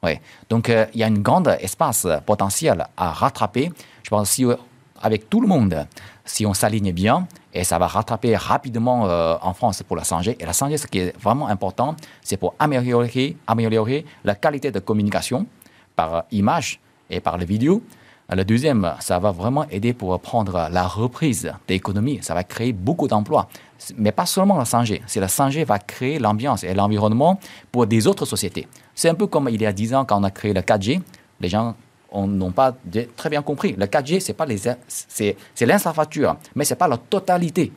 5000. 0.03 0.21
Donc, 0.49 0.69
euh, 0.69 0.87
il 0.95 1.01
y 1.01 1.03
a 1.03 1.07
un 1.07 1.13
grand 1.13 1.47
espace 1.47 2.07
potentiel 2.25 2.87
à 2.97 3.11
rattraper. 3.11 3.73
Je 4.03 4.11
pense 4.11 4.31
si 4.31 4.45
euh, 4.45 4.57
avec 5.03 5.29
tout 5.29 5.41
le 5.41 5.49
monde, 5.49 5.87
si 6.25 6.47
on 6.47 6.55
s'aligne 6.55 6.93
bien, 6.93 7.27
et 7.53 7.65
ça 7.65 7.79
va 7.79 7.87
rattraper 7.87 8.37
rapidement 8.37 9.07
euh, 9.07 9.37
en 9.41 9.55
France 9.55 9.83
pour 9.83 9.97
la 9.97 10.03
5G. 10.03 10.37
Et 10.39 10.45
la 10.45 10.53
5G, 10.53 10.77
ce 10.79 10.87
qui 10.87 10.99
est 10.99 11.19
vraiment 11.19 11.49
important, 11.49 11.97
c'est 12.23 12.37
pour 12.37 12.55
améliorer, 12.59 13.37
améliorer 13.47 14.05
la 14.25 14.35
qualité 14.35 14.71
de 14.71 14.79
communication 14.79 15.47
par 15.95 16.25
image 16.31 16.81
et 17.09 17.21
par 17.21 17.39
les 17.39 17.47
vidéos. 17.47 17.83
Le 18.29 18.45
deuxième, 18.45 18.93
ça 18.99 19.21
va 19.21 19.31
vraiment 19.31 19.69
aider 19.71 19.93
pour 19.93 20.19
prendre 20.19 20.69
la 20.71 20.83
reprise 20.83 21.45
de 21.45 21.75
l'économie. 21.75 22.19
Ça 22.23 22.35
va 22.35 22.43
créer 22.43 22.73
beaucoup 22.73 23.07
d'emplois. 23.07 23.49
Mais 23.97 24.11
pas 24.11 24.27
seulement 24.27 24.59
la 24.59 24.65
5G. 24.65 25.03
C'est 25.07 25.21
la 25.21 25.29
5G 25.29 25.65
va 25.65 25.79
créer 25.79 26.19
l'ambiance 26.19 26.65
et 26.65 26.75
l'environnement 26.75 27.39
pour 27.71 27.87
des 27.87 28.09
autres 28.09 28.27
sociétés. 28.27 28.67
C'est 28.97 29.11
un 29.11 29.15
peu 29.15 29.27
comme 29.27 29.49
il 29.51 29.61
y 29.61 29.67
a 29.67 29.73
10 29.73 29.95
ans 29.95 30.05
quand 30.07 30.19
on 30.19 30.25
a 30.25 30.31
créé 30.31 30.55
le 30.55 30.63
4G. 30.63 31.03
Les 31.41 31.49
gens 31.51 31.77
n'ont 32.15 32.51
pas 32.51 32.75
très 33.15 33.29
bien 33.29 33.43
compris. 33.43 33.77
Le 33.79 33.85
4G, 33.85 34.21
c'est 34.21 34.33
pas 34.33 34.47
les, 34.47 34.57
c'est, 34.89 35.37
l'infrastructure, 35.61 36.37
mais 36.55 36.65
c'est 36.65 36.77
pas 36.77 36.89
la 36.89 36.97
totalité 36.97 37.73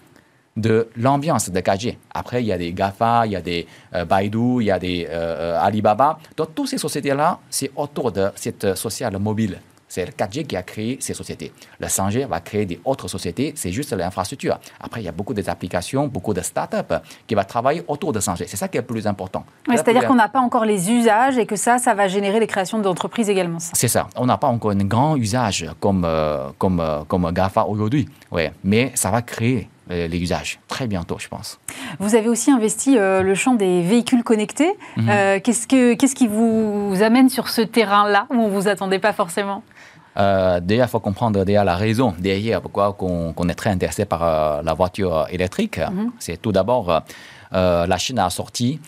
de 0.55 0.87
l'ambiance 0.95 1.49
de 1.49 1.59
4G. 1.59 1.97
Après, 2.13 2.41
il 2.41 2.47
y 2.47 2.53
a 2.53 2.57
des 2.57 2.71
GAFA, 2.71 3.25
il 3.25 3.33
y 3.33 3.35
a 3.35 3.41
des 3.41 3.67
euh, 3.93 4.05
Baidu, 4.05 4.61
il 4.61 4.65
y 4.65 4.71
a 4.71 4.79
des 4.79 5.05
euh, 5.09 5.55
euh, 5.55 5.59
Alibaba. 5.61 6.17
Donc, 6.37 6.55
toutes 6.55 6.69
ces 6.69 6.77
sociétés-là, 6.77 7.39
c'est 7.49 7.71
autour 7.75 8.13
de 8.13 8.29
cette 8.35 8.75
sociale 8.75 9.17
mobile 9.19 9.59
C'est 9.89 10.05
le 10.05 10.11
4G 10.11 10.45
qui 10.45 10.55
a 10.55 10.61
créé 10.61 10.97
ces 11.01 11.15
sociétés. 11.15 11.51
Le 11.79 11.87
5G 11.87 12.27
va 12.27 12.39
créer 12.39 12.65
des 12.65 12.79
autres 12.85 13.07
sociétés, 13.07 13.53
c'est 13.55 13.71
juste 13.71 13.91
l'infrastructure. 13.91 14.59
Après, 14.79 15.01
il 15.01 15.05
y 15.05 15.09
a 15.09 15.11
beaucoup 15.11 15.33
d'applications, 15.33 16.07
beaucoup 16.07 16.33
de 16.33 16.41
startups 16.41 16.95
qui 17.27 17.35
vont 17.35 17.43
travailler 17.43 17.83
autour 17.87 18.13
de 18.13 18.19
5G. 18.19 18.45
C'est 18.47 18.55
ça 18.55 18.67
qui 18.67 18.77
est 18.77 18.81
le 18.81 18.85
plus 18.85 19.07
important. 19.07 19.43
C'est-à-dire 19.67 20.07
qu'on 20.07 20.15
n'a 20.15 20.29
pas 20.29 20.39
encore 20.39 20.65
les 20.65 20.91
usages 20.91 21.37
et 21.37 21.45
que 21.45 21.55
ça, 21.55 21.79
ça 21.79 21.95
va 21.95 22.07
générer 22.07 22.39
les 22.39 22.47
créations 22.47 22.79
d'entreprises 22.79 23.29
également. 23.29 23.57
C'est 23.59 23.87
ça. 23.87 24.07
On 24.15 24.25
n'a 24.27 24.37
pas 24.37 24.47
encore 24.47 24.71
un 24.71 24.85
grand 24.85 25.15
usage 25.15 25.65
comme, 25.79 26.03
euh, 26.05 26.49
comme, 26.57 26.79
euh, 26.79 27.03
comme 27.07 27.31
GAFA 27.31 27.65
aujourd'hui. 27.65 28.07
Ouais. 28.31 28.51
Mais 28.63 28.91
ça 28.93 29.09
va 29.09 29.21
créer 29.23 29.69
euh, 29.89 30.07
les 30.07 30.19
usages 30.19 30.59
très 30.67 30.85
bientôt, 30.85 31.17
je 31.17 31.27
pense. 31.27 31.59
Vous 31.99 32.13
avez 32.15 32.29
aussi 32.29 32.51
investi 32.51 32.97
le 32.99 33.33
champ 33.35 33.55
des 33.55 33.81
véhicules 33.81 34.23
connectés. 34.23 34.71
Mhm. 34.97 35.41
qu'est-ce, 35.41 35.65
que, 35.67 35.95
qu'est-ce 35.95 36.13
qui 36.13 36.27
vous 36.27 36.93
amène 37.01 37.29
sur 37.29 37.49
ce 37.49 37.61
terrain-là 37.61 38.27
où 38.29 38.35
on 38.35 38.47
ne 38.47 38.53
vous 38.53 38.67
attendait 38.67 38.99
pas 38.99 39.13
forcément? 39.13 39.63
Euh, 40.17 40.59
déjà, 40.59 40.83
il 40.83 40.89
faut 40.89 40.99
comprendre 40.99 41.43
déjà 41.45 41.63
la 41.63 41.75
raison 41.75 42.13
derrière 42.17 42.61
pourquoi 42.61 42.95
on, 42.99 43.49
est 43.49 43.55
très 43.55 43.69
intéressé 43.69 44.05
par 44.05 44.23
euh, 44.23 44.61
la 44.63 44.73
voiture 44.73 45.27
électrique. 45.29 45.77
Mhm. 45.77 46.11
C'est 46.19 46.41
tout 46.41 46.51
d'abord, 46.51 47.03
euh, 47.53 47.87
la 47.87 47.97
Chine 47.97 48.19
a 48.19 48.29
sorti 48.29 48.79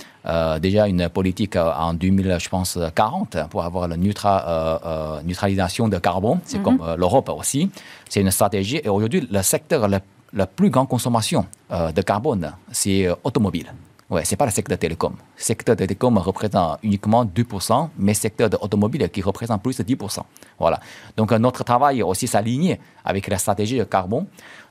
déjà 0.59 0.87
une 0.87 1.09
politique 1.09 1.55
en 1.55 1.95
2000, 1.95 2.37
je 2.39 2.49
pense, 2.49 2.77
40 2.93 3.37
pour 3.49 3.63
avoir 3.63 3.87
la 3.87 3.97
neutralisation 3.97 5.87
de 5.87 5.97
carbone. 5.97 6.39
C'est 6.45 6.59
mhm. 6.59 6.63
comme 6.63 6.95
l'Europe 6.97 7.29
aussi. 7.29 7.71
C'est 8.07 8.21
une 8.21 8.29
stratégie. 8.29 8.81
Et 8.83 8.89
aujourd'hui, 8.89 9.27
le 9.31 9.41
secteur 9.41 9.87
la 9.87 10.45
plus 10.45 10.69
grande 10.69 10.87
consommation 10.87 11.47
de 11.71 12.01
carbone, 12.03 12.51
c'est 12.71 13.09
automobile. 13.23 13.73
Ouais, 14.11 14.25
ce 14.25 14.31
n'est 14.33 14.37
pas 14.37 14.45
le 14.45 14.51
secteur 14.51 14.77
télécom. 14.77 15.13
Le 15.37 15.41
secteur 15.41 15.73
de 15.73 15.85
télécom 15.85 16.17
représente 16.17 16.79
uniquement 16.83 17.23
2%, 17.23 17.89
mais 17.97 18.11
le 18.11 18.15
secteur 18.17 18.49
de 18.49 18.57
l'automobile 18.61 19.09
qui 19.09 19.21
représente 19.21 19.63
plus 19.63 19.77
de 19.77 19.83
10%. 19.83 20.19
Voilà. 20.59 20.81
Donc, 21.15 21.31
euh, 21.31 21.39
notre 21.39 21.63
travail 21.63 22.03
aussi 22.03 22.27
s'aligne 22.27 22.77
avec 23.05 23.27
la 23.27 23.37
stratégie 23.37 23.77
de 23.77 23.85
carbone. 23.85 24.25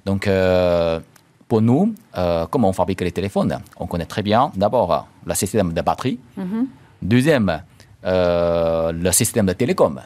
Donc, 0.05 0.27
euh, 0.27 1.01
pour 1.49 1.63
nous, 1.63 1.95
euh, 2.19 2.47
comment 2.51 2.69
on 2.69 2.75
fabrique 2.75 3.01
les 3.01 3.13
téléphones? 3.13 3.59
On 3.79 3.87
connaît 3.87 4.05
très 4.05 4.23
bien 4.23 4.53
d'abord 4.55 5.09
le 5.25 5.35
système 5.35 5.73
de 5.73 5.81
batterie. 5.81 6.21
Mm-hmm. 6.39 6.67
Deuxième, 7.01 7.63
le 8.05 9.11
système 9.13 9.47
de 9.47 9.55
télécom. 9.55 10.01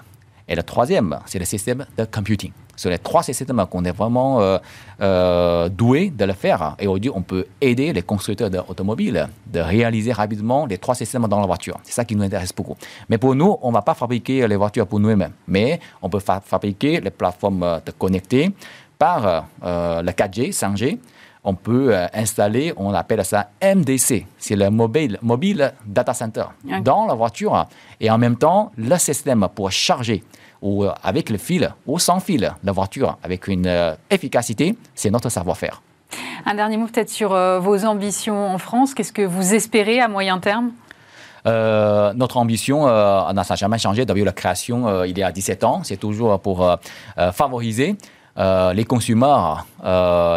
Et 0.48 0.54
le 0.54 0.62
troisième, 0.62 1.18
c'est 1.26 1.38
le 1.38 1.44
système 1.44 1.86
de 1.96 2.04
computing. 2.04 2.52
Sont 2.76 2.88
les 2.88 2.98
trois 2.98 3.22
systèmes 3.22 3.64
qu'on 3.70 3.84
est 3.84 3.92
vraiment 3.92 4.40
euh, 4.40 4.58
euh, 5.00 5.68
doué 5.68 6.10
de 6.10 6.24
le 6.24 6.32
faire. 6.32 6.74
Et 6.80 6.86
aujourd'hui, 6.86 7.10
on 7.14 7.22
peut 7.22 7.46
aider 7.60 7.92
les 7.92 8.02
constructeurs 8.02 8.50
d'automobiles 8.50 9.28
de 9.46 9.60
réaliser 9.60 10.12
rapidement 10.12 10.66
les 10.66 10.78
trois 10.78 10.96
systèmes 10.96 11.26
dans 11.28 11.40
la 11.40 11.46
voiture. 11.46 11.78
C'est 11.84 11.92
ça 11.92 12.04
qui 12.04 12.16
nous 12.16 12.24
intéresse 12.24 12.52
beaucoup. 12.54 12.76
Mais 13.08 13.16
pour 13.16 13.34
nous, 13.34 13.56
on 13.62 13.68
ne 13.68 13.74
va 13.74 13.82
pas 13.82 13.94
fabriquer 13.94 14.46
les 14.48 14.56
voitures 14.56 14.86
pour 14.86 14.98
nous-mêmes. 14.98 15.30
Mais 15.46 15.78
on 16.02 16.08
peut 16.08 16.20
fabriquer 16.20 17.00
les 17.00 17.10
plateformes 17.10 17.80
de 17.86 17.92
connecter 17.92 18.50
par 18.98 19.46
euh, 19.64 20.02
le 20.02 20.10
4G, 20.10 20.52
5G 20.52 20.98
on 21.44 21.54
peut 21.54 21.94
installer, 22.12 22.72
on 22.76 22.94
appelle 22.94 23.24
ça 23.24 23.50
MDC, 23.62 24.26
c'est 24.38 24.56
le 24.56 24.70
mobile, 24.70 25.18
mobile 25.22 25.74
data 25.84 26.14
center, 26.14 26.44
dans 26.82 27.06
la 27.06 27.14
voiture. 27.14 27.66
Et 28.00 28.10
en 28.10 28.18
même 28.18 28.36
temps, 28.36 28.72
le 28.76 28.96
système 28.96 29.46
pour 29.54 29.70
charger 29.70 30.24
ou 30.64 30.86
avec 31.02 31.30
le 31.30 31.38
fil 31.38 31.72
ou 31.86 31.98
sans 32.00 32.18
fil 32.18 32.52
la 32.64 32.72
voiture 32.72 33.18
avec 33.22 33.46
une 33.46 33.66
euh, 33.66 33.94
efficacité, 34.10 34.76
c'est 34.94 35.10
notre 35.10 35.28
savoir-faire. 35.28 35.82
Un 36.46 36.54
dernier 36.54 36.76
mot 36.76 36.86
peut-être 36.86 37.10
sur 37.10 37.32
euh, 37.32 37.60
vos 37.60 37.84
ambitions 37.84 38.48
en 38.48 38.58
France. 38.58 38.94
Qu'est-ce 38.94 39.12
que 39.12 39.22
vous 39.22 39.54
espérez 39.54 40.00
à 40.00 40.08
moyen 40.08 40.38
terme? 40.38 40.72
Euh, 41.46 42.14
notre 42.14 42.38
ambition 42.38 42.86
n'a 42.86 43.42
jamais 43.54 43.76
changé 43.76 44.06
depuis 44.06 44.24
la 44.24 44.32
création 44.32 45.04
il 45.04 45.18
y 45.18 45.22
a 45.22 45.30
17 45.30 45.62
ans. 45.64 45.82
C'est 45.84 45.98
toujours 45.98 46.40
pour 46.40 46.66
favoriser 47.32 47.96
les 48.36 48.84
consommateurs, 48.84 49.66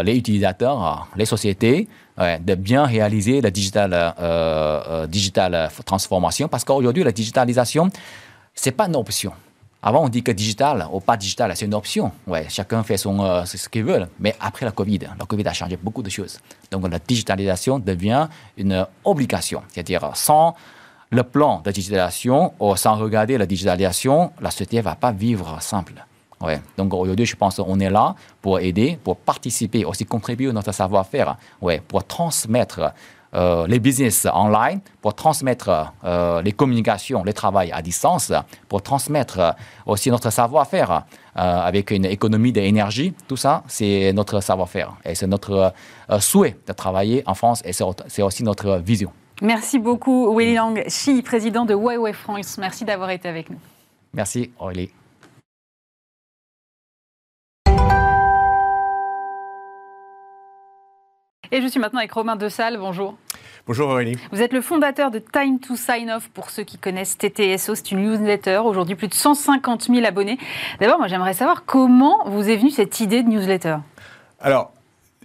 les 0.03 0.15
utilisateurs, 0.15 1.07
les 1.15 1.25
sociétés 1.25 1.87
de 2.17 2.55
bien 2.55 2.85
réaliser 2.85 3.41
la 3.41 3.51
digital, 3.51 5.07
digital 5.09 5.69
transformation. 5.85 6.47
Parce 6.47 6.63
qu'aujourd'hui, 6.63 7.03
la 7.03 7.11
digitalisation, 7.11 7.89
ce 8.53 8.69
n'est 8.69 8.75
pas 8.75 8.87
une 8.87 8.95
option. 8.95 9.33
Avant, 9.81 10.03
on 10.03 10.09
dit 10.09 10.23
que 10.23 10.31
digital 10.31 10.87
ou 10.91 10.99
pas 10.99 11.15
digital, 11.15 11.51
c'est 11.55 11.65
une 11.65 11.75
option. 11.75 12.11
Ouais, 12.25 12.47
chacun 12.49 12.81
fait 12.83 12.97
son, 12.97 13.23
euh, 13.23 13.45
ce 13.45 13.69
qu'il 13.69 13.83
veut. 13.83 14.07
Mais 14.19 14.35
après 14.39 14.65
la 14.65 14.71
Covid, 14.71 14.99
la 15.19 15.25
Covid 15.25 15.47
a 15.47 15.53
changé 15.53 15.77
beaucoup 15.77 16.01
de 16.01 16.09
choses. 16.09 16.39
Donc 16.71 16.89
la 16.89 16.99
digitalisation 16.99 17.77
devient 17.77 18.27
une 18.57 18.85
obligation. 19.05 19.61
C'est-à-dire, 19.69 20.11
sans 20.15 20.55
le 21.11 21.23
plan 21.23 21.61
de 21.63 21.71
digitalisation 21.71 22.53
ou 22.59 22.75
sans 22.75 22.95
regarder 22.95 23.37
la 23.37 23.45
digitalisation, 23.45 24.31
la 24.41 24.49
société 24.49 24.77
ne 24.77 24.81
va 24.81 24.95
pas 24.95 25.11
vivre 25.11 25.61
simple. 25.61 26.03
Ouais. 26.41 26.61
Donc 26.77 26.93
aujourd'hui, 26.93 27.25
je 27.25 27.35
pense 27.35 27.55
qu'on 27.57 27.79
est 27.79 27.89
là 27.89 28.15
pour 28.41 28.59
aider, 28.59 28.99
pour 29.03 29.17
participer, 29.17 29.85
aussi 29.85 30.05
contribuer 30.05 30.49
à 30.49 30.53
notre 30.53 30.71
savoir-faire, 30.71 31.37
ouais, 31.61 31.81
pour 31.87 32.05
transmettre 32.05 32.93
euh, 33.33 33.67
les 33.67 33.79
business 33.79 34.25
online, 34.33 34.79
pour 35.01 35.13
transmettre 35.13 35.93
euh, 36.03 36.41
les 36.41 36.53
communications, 36.53 37.23
les 37.23 37.33
travail 37.33 37.71
à 37.73 37.81
distance, 37.81 38.31
pour 38.69 38.81
transmettre 38.81 39.39
euh, 39.39 39.51
aussi 39.85 40.09
notre 40.09 40.29
savoir-faire 40.29 41.03
avec 41.39 41.91
une 41.91 42.05
économie 42.05 42.51
d'énergie. 42.51 43.13
Tout 43.27 43.37
ça, 43.37 43.61
c'est 43.67 44.11
notre 44.11 44.41
savoir-faire 44.41 44.93
et 45.05 45.13
c'est 45.13 45.27
notre 45.27 45.71
souhait 46.19 46.57
de 46.65 46.73
travailler 46.73 47.21
en 47.27 47.35
France 47.35 47.61
et 47.63 47.73
c'est 47.73 48.23
aussi 48.23 48.43
notre 48.43 48.77
vision. 48.77 49.11
Merci 49.43 49.77
beaucoup, 49.77 50.35
Willy 50.35 50.55
Lang, 50.55 50.83
Xi, 50.87 51.21
président 51.21 51.63
de 51.63 51.75
Huawei 51.75 52.13
France. 52.13 52.57
Merci 52.57 52.85
d'avoir 52.85 53.11
été 53.11 53.29
avec 53.29 53.51
nous. 53.51 53.59
Merci, 54.15 54.49
Aurélie. 54.57 54.89
Et 61.51 61.61
je 61.61 61.67
suis 61.67 61.79
maintenant 61.79 61.99
avec 61.99 62.11
Romain 62.11 62.35
Dessal. 62.35 62.77
Bonjour. 62.77 63.15
Bonjour 63.67 63.89
Aurélie. 63.89 64.17
Vous 64.31 64.41
êtes 64.41 64.53
le 64.53 64.61
fondateur 64.61 65.11
de 65.11 65.19
Time 65.19 65.59
to 65.59 65.75
Sign 65.75 66.11
Off 66.11 66.29
pour 66.33 66.49
ceux 66.49 66.63
qui 66.63 66.77
connaissent 66.77 67.17
TTSO. 67.17 67.75
C'est 67.75 67.91
une 67.91 68.01
newsletter. 68.01 68.61
Aujourd'hui, 68.65 68.95
plus 68.95 69.07
de 69.07 69.13
150 69.13 69.83
000 69.83 70.05
abonnés. 70.05 70.37
D'abord, 70.79 70.97
moi, 70.97 71.07
j'aimerais 71.07 71.33
savoir 71.33 71.65
comment 71.65 72.29
vous 72.29 72.49
est 72.49 72.57
venue 72.57 72.71
cette 72.71 72.99
idée 72.99 73.23
de 73.23 73.29
newsletter? 73.29 73.77
Alors, 74.39 74.71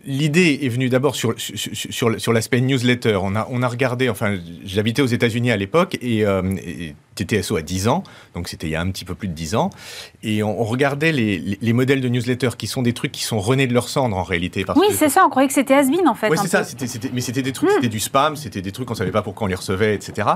L'idée 0.05 0.59
est 0.63 0.69
venue 0.69 0.89
d'abord 0.89 1.15
sur, 1.15 1.35
sur, 1.37 2.21
sur, 2.21 2.33
l'aspect 2.33 2.61
newsletter. 2.61 3.19
On 3.23 3.37
a, 3.37 3.47
on 3.51 3.63
a 3.63 3.69
regardé, 3.69 4.09
enfin, 4.09 4.37
j'habitais 4.65 5.01
aux 5.01 5.07
États-Unis 5.07 5.53
à 5.53 5.57
l'époque 5.57 5.97
et, 6.03 6.27
euh, 6.27 6.43
TTSO 7.25 7.57
a 7.57 7.63
10 7.63 7.89
ans, 7.89 8.03
donc 8.35 8.49
c'était 8.49 8.67
il 8.67 8.71
y 8.71 8.77
a 8.77 8.81
un 8.81 8.91
petit 8.91 9.05
peu 9.05 9.15
plus 9.15 9.29
de 9.29 9.35
10 9.35 9.55
ans. 9.55 9.71
Et 10.23 10.43
on, 10.43 10.63
regardait 10.65 11.13
les, 11.13 11.59
les, 11.61 11.73
modèles 11.73 12.01
de 12.01 12.09
newsletter 12.09 12.51
qui 12.57 12.67
sont 12.67 12.83
des 12.83 12.93
trucs 12.93 13.13
qui 13.13 13.25
sont 13.25 13.41
renés 13.41 13.67
de 13.67 13.75
leur 13.75 13.89
cendre 13.89 14.17
en 14.17 14.23
réalité. 14.23 14.65
oui, 14.77 14.87
c'est 14.93 15.09
ça, 15.09 15.25
on 15.27 15.31
croyait 15.31 15.49
que 15.49 15.55
c'était 15.55 15.75
has 15.75 15.89
en 16.07 16.15
fait. 16.15 16.29
Oui, 16.29 16.37
c'est 16.41 16.49
ça, 16.49 16.63
mais 17.13 17.21
c'était 17.21 17.43
des 17.43 17.53
trucs, 17.53 17.71
hmm. 17.71 17.75
c'était 17.75 17.89
du 17.89 18.01
spam, 18.01 18.37
c'était 18.37 18.63
des 18.63 18.73
trucs 18.73 18.87
qu'on 18.87 18.95
savait 18.95 19.11
pas 19.11 19.23
pourquoi 19.23 19.47
on 19.47 19.49
les 19.49 19.55
recevait, 19.55 19.95
etc. 19.95 20.29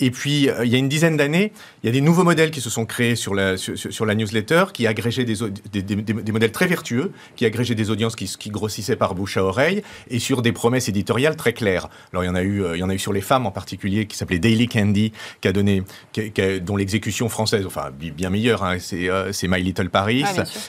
Et 0.00 0.10
puis, 0.10 0.48
euh, 0.48 0.64
il 0.64 0.70
y 0.70 0.74
a 0.74 0.78
une 0.78 0.88
dizaine 0.88 1.16
d'années, 1.16 1.52
il 1.82 1.86
y 1.86 1.90
a 1.90 1.92
des 1.92 2.00
nouveaux 2.00 2.24
modèles 2.24 2.50
qui 2.50 2.60
se 2.60 2.70
sont 2.70 2.86
créés 2.86 3.16
sur 3.16 3.34
la, 3.34 3.56
sur, 3.56 4.06
la 4.06 4.14
newsletter, 4.14 4.66
qui 4.72 4.86
agrégeaient 4.86 5.24
des, 5.24 5.36
des, 5.72 5.82
des, 5.82 6.32
modèles 6.32 6.52
très 6.52 6.66
vertueux, 6.66 7.12
qui 7.36 7.44
agrégeaient 7.44 7.74
des 7.74 7.90
audiences 7.90 8.16
qui, 8.16 8.26
qui 8.38 8.50
grossissaient 8.50 8.96
par 8.96 9.14
bouche 9.14 9.36
à 9.36 9.44
oreille 9.44 9.82
et 10.10 10.18
sur 10.18 10.42
des 10.42 10.52
promesses 10.52 10.88
éditoriales 10.88 11.36
très 11.36 11.52
claires. 11.52 11.88
Alors, 12.12 12.24
il 12.24 12.26
y 12.26 12.30
en 12.30 12.34
a 12.34 12.42
eu, 12.42 12.62
euh, 12.62 12.76
il 12.76 12.80
y 12.80 12.82
en 12.82 12.88
a 12.88 12.94
eu 12.94 12.98
sur 12.98 13.12
les 13.12 13.20
femmes 13.20 13.46
en 13.46 13.50
particulier, 13.50 14.06
qui 14.06 14.16
s'appelait 14.16 14.38
Daily 14.38 14.68
Candy, 14.68 15.12
qui 15.40 15.48
a 15.48 15.52
donné, 15.52 15.82
dont 16.60 16.76
l'exécution 16.76 17.28
française, 17.28 17.66
enfin 17.66 17.90
bien 17.96 18.30
meilleure, 18.30 18.62
hein, 18.64 18.78
euh, 18.92 19.32
c'est 19.32 19.48
My 19.48 19.62
Little 19.62 19.90
Paris, 19.90 20.24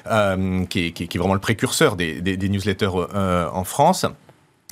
ah, 0.05 0.35
euh, 0.35 0.65
qui, 0.65 0.87
est, 0.87 0.91
qui, 0.91 1.03
est, 1.03 1.17
vraiment 1.17 1.33
le 1.33 1.39
précurseur 1.39 1.95
des, 1.95 2.21
des, 2.21 2.49
newsletters 2.49 2.89
euh, 3.13 3.49
en 3.51 3.63
France. 3.63 4.05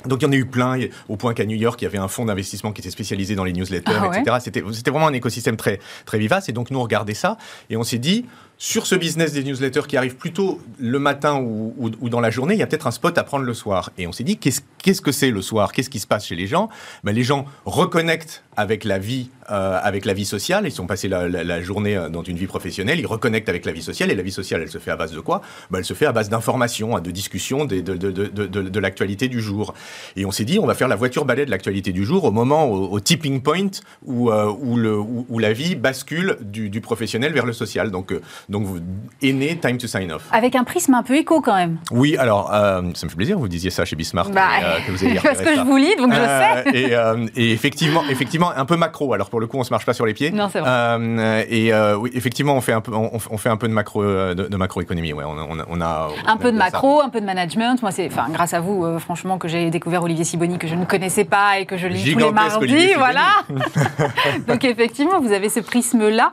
Donc 0.04 0.22
il 0.22 0.26
y 0.26 0.28
en 0.28 0.32
a 0.32 0.36
eu 0.36 0.46
plein, 0.46 0.78
au 1.08 1.16
point 1.16 1.34
qu'à 1.34 1.44
New 1.44 1.56
York, 1.56 1.80
il 1.80 1.84
y 1.84 1.88
avait 1.88 1.98
un 1.98 2.08
fonds 2.08 2.26
d'investissement 2.26 2.72
qui 2.72 2.80
était 2.80 2.90
spécialisé 2.90 3.34
dans 3.34 3.44
les 3.44 3.52
newsletters, 3.52 3.92
ah 3.98 4.18
etc. 4.18 4.36
C'était 4.72 4.90
vraiment 4.90 5.08
un 5.08 5.12
écosystème 5.12 5.56
très, 5.56 5.80
très 6.04 6.18
vivace. 6.18 6.48
Et 6.48 6.52
donc 6.52 6.70
nous, 6.70 6.78
on 6.78 6.82
regardait 6.82 7.14
ça 7.14 7.38
et 7.70 7.76
on 7.76 7.82
s'est 7.82 7.98
dit, 7.98 8.26
sur 8.58 8.86
ce 8.86 8.94
business 8.94 9.32
des 9.32 9.44
newsletters 9.44 9.82
qui 9.86 9.96
arrive 9.96 10.16
plutôt 10.16 10.60
le 10.78 10.98
matin 10.98 11.40
ou, 11.40 11.74
ou, 11.78 12.08
dans 12.08 12.20
la 12.20 12.30
journée, 12.30 12.54
il 12.54 12.60
y 12.60 12.62
a 12.62 12.66
peut-être 12.66 12.86
un 12.86 12.92
spot 12.92 13.16
à 13.18 13.24
prendre 13.24 13.44
le 13.44 13.54
soir. 13.54 13.90
Et 13.98 14.06
on 14.06 14.12
s'est 14.12 14.24
dit, 14.24 14.38
qu'est-ce 14.38 14.60
qu'est-ce 14.82 15.02
que 15.02 15.12
c'est 15.12 15.30
le 15.30 15.42
soir? 15.42 15.72
Qu'est-ce 15.72 15.90
qui 15.90 15.98
se 15.98 16.06
passe 16.06 16.26
chez 16.26 16.36
les 16.36 16.46
gens? 16.46 16.68
Ben, 17.04 17.12
Les 17.12 17.22
gens 17.22 17.44
reconnectent 17.64 18.44
avec 18.56 18.84
la 18.84 18.98
vie, 18.98 19.30
euh, 19.50 19.78
avec 19.82 20.04
la 20.06 20.14
vie 20.14 20.24
sociale. 20.24 20.64
Ils 20.66 20.72
sont 20.72 20.86
passés 20.86 21.08
la, 21.08 21.28
la, 21.28 21.62
journée 21.62 21.96
euh, 21.96 22.08
dans 22.08 22.22
une 22.22 22.36
vie 22.36 22.46
professionnelle. 22.46 22.98
Ils 22.98 23.06
reconnectent 23.06 23.48
avec 23.48 23.66
la 23.66 23.72
vie 23.72 23.82
sociale. 23.82 24.10
Et 24.10 24.14
la 24.14 24.22
vie 24.22 24.32
sociale, 24.32 24.62
elle 24.62 24.70
se 24.70 24.78
fait 24.78 24.90
à 24.90 24.96
base 24.96 25.12
de 25.12 25.20
quoi? 25.20 25.42
Ben, 25.70 25.78
Elle 25.78 25.84
se 25.84 25.94
fait 25.94 26.06
à 26.06 26.12
base 26.12 26.28
d'informations, 26.28 26.98
de 26.98 27.10
discussions 27.10 27.64
de, 27.64 27.80
de, 27.80 27.96
de, 27.96 28.46
de 28.46 28.80
l'actualité 28.80 29.28
du 29.28 29.40
jour. 29.40 29.74
Et 30.16 30.24
on 30.24 30.30
s'est 30.30 30.44
dit, 30.44 30.58
on 30.58 30.66
va 30.66 30.74
faire 30.74 30.88
la 30.88 30.96
voiture 30.96 31.24
balai 31.24 31.44
de 31.44 31.50
l'actualité 31.50 31.92
du 31.92 32.04
jour 32.04 32.24
au 32.24 32.30
moment, 32.30 32.70
au, 32.70 32.98
tipping 33.00 33.42
point 33.42 33.70
où, 34.04 34.30
euh, 34.30 34.52
où, 34.58 34.76
le, 34.76 34.98
où, 34.98 35.38
la 35.38 35.52
vie 35.52 35.74
bascule 35.74 36.38
du, 36.40 36.70
du, 36.70 36.80
professionnel 36.80 37.32
vers 37.32 37.46
le 37.46 37.52
social. 37.52 37.90
Donc 37.90 38.14
Donc, 38.48 38.64
vous, 38.64 38.78
est 39.22 39.32
né 39.32 39.58
Time 39.58 39.76
to 39.76 39.86
Sign 39.86 40.12
Off. 40.12 40.24
Avec 40.32 40.54
un 40.54 40.64
prisme 40.64 40.94
un 40.94 41.02
peu 41.02 41.16
éco 41.16 41.40
quand 41.40 41.56
même. 41.56 41.78
Oui, 41.90 42.16
alors, 42.16 42.48
ça 42.50 42.80
me 42.82 43.10
fait 43.10 43.16
plaisir, 43.16 43.38
vous 43.38 43.48
disiez 43.48 43.70
ça 43.70 43.84
chez 43.84 43.96
Bismarck. 43.96 44.32
Bah, 44.32 44.48
que 44.86 44.92
vous 44.92 45.04
ayez 45.04 45.20
parce 45.22 45.40
que 45.40 45.54
je 45.54 45.60
vous 45.60 45.76
lis, 45.76 45.94
donc 45.96 46.12
je 46.12 46.18
sais. 46.18 46.64
Et, 46.74 46.92
et, 47.36 47.52
effectivement, 47.52 48.02
effectivement, 48.10 48.45
un 48.54 48.64
peu 48.64 48.76
macro. 48.76 49.12
Alors, 49.12 49.30
pour 49.30 49.40
le 49.40 49.46
coup, 49.46 49.58
on 49.58 49.64
se 49.64 49.72
marche 49.72 49.86
pas 49.86 49.94
sur 49.94 50.06
les 50.06 50.14
pieds. 50.14 50.30
Non, 50.30 50.48
c'est 50.50 50.60
vrai. 50.60 51.46
et 51.50 51.72
oui, 51.98 52.10
effectivement, 52.14 52.54
on 52.54 52.60
fait 52.60 52.72
un 52.72 52.80
peu, 52.80 52.92
on, 52.94 53.38
fait 53.38 53.48
un 53.48 53.56
peu 53.56 53.68
de 53.68 53.72
macro, 53.72 54.02
de, 54.04 54.56
macroéconomie. 54.56 55.12
Ouais, 55.12 55.24
on, 55.24 55.36
on, 55.68 55.80
a, 55.80 56.08
un 56.26 56.36
peu 56.36 56.52
de 56.52 56.56
macro, 56.56 57.00
un 57.00 57.08
peu 57.08 57.20
de 57.20 57.26
management. 57.26 57.80
Moi, 57.82 57.90
c'est, 57.90 58.06
enfin, 58.06 58.26
grâce 58.30 58.54
à 58.54 58.60
vous, 58.60 58.98
franchement, 58.98 59.38
que 59.38 59.48
j'ai 59.48 59.70
découvert 59.70 60.02
Olivier 60.02 60.24
Siboni, 60.24 60.58
que 60.58 60.66
je 60.66 60.74
ne 60.74 60.84
connaissais 60.84 61.24
pas 61.24 61.58
et 61.58 61.66
que 61.66 61.76
je 61.76 61.86
lis 61.86 62.12
tous 62.12 62.18
les 62.18 62.32
mardis. 62.32 62.94
Voilà. 62.94 63.26
Donc 64.48 64.64
effectivement, 64.64 65.20
vous 65.20 65.32
avez 65.32 65.48
ce 65.48 65.60
prisme-là 65.60 66.30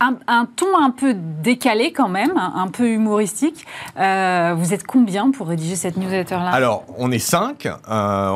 un, 0.00 0.46
ton 0.56 0.78
un 0.78 0.90
peu 0.90 1.14
décalé 1.14 1.92
quand 1.92 2.08
même, 2.08 2.36
un, 2.36 2.68
peu 2.68 2.88
humoristique. 2.88 3.66
Euh, 3.98 4.54
vous 4.56 4.72
êtes 4.72 4.86
combien 4.86 5.30
pour 5.30 5.48
rédiger 5.48 5.74
cette 5.74 5.96
newsletter-là? 5.96 6.50
Alors, 6.50 6.84
on 6.98 7.10
est 7.10 7.18
cinq. 7.18 7.66
Euh, 7.66 8.30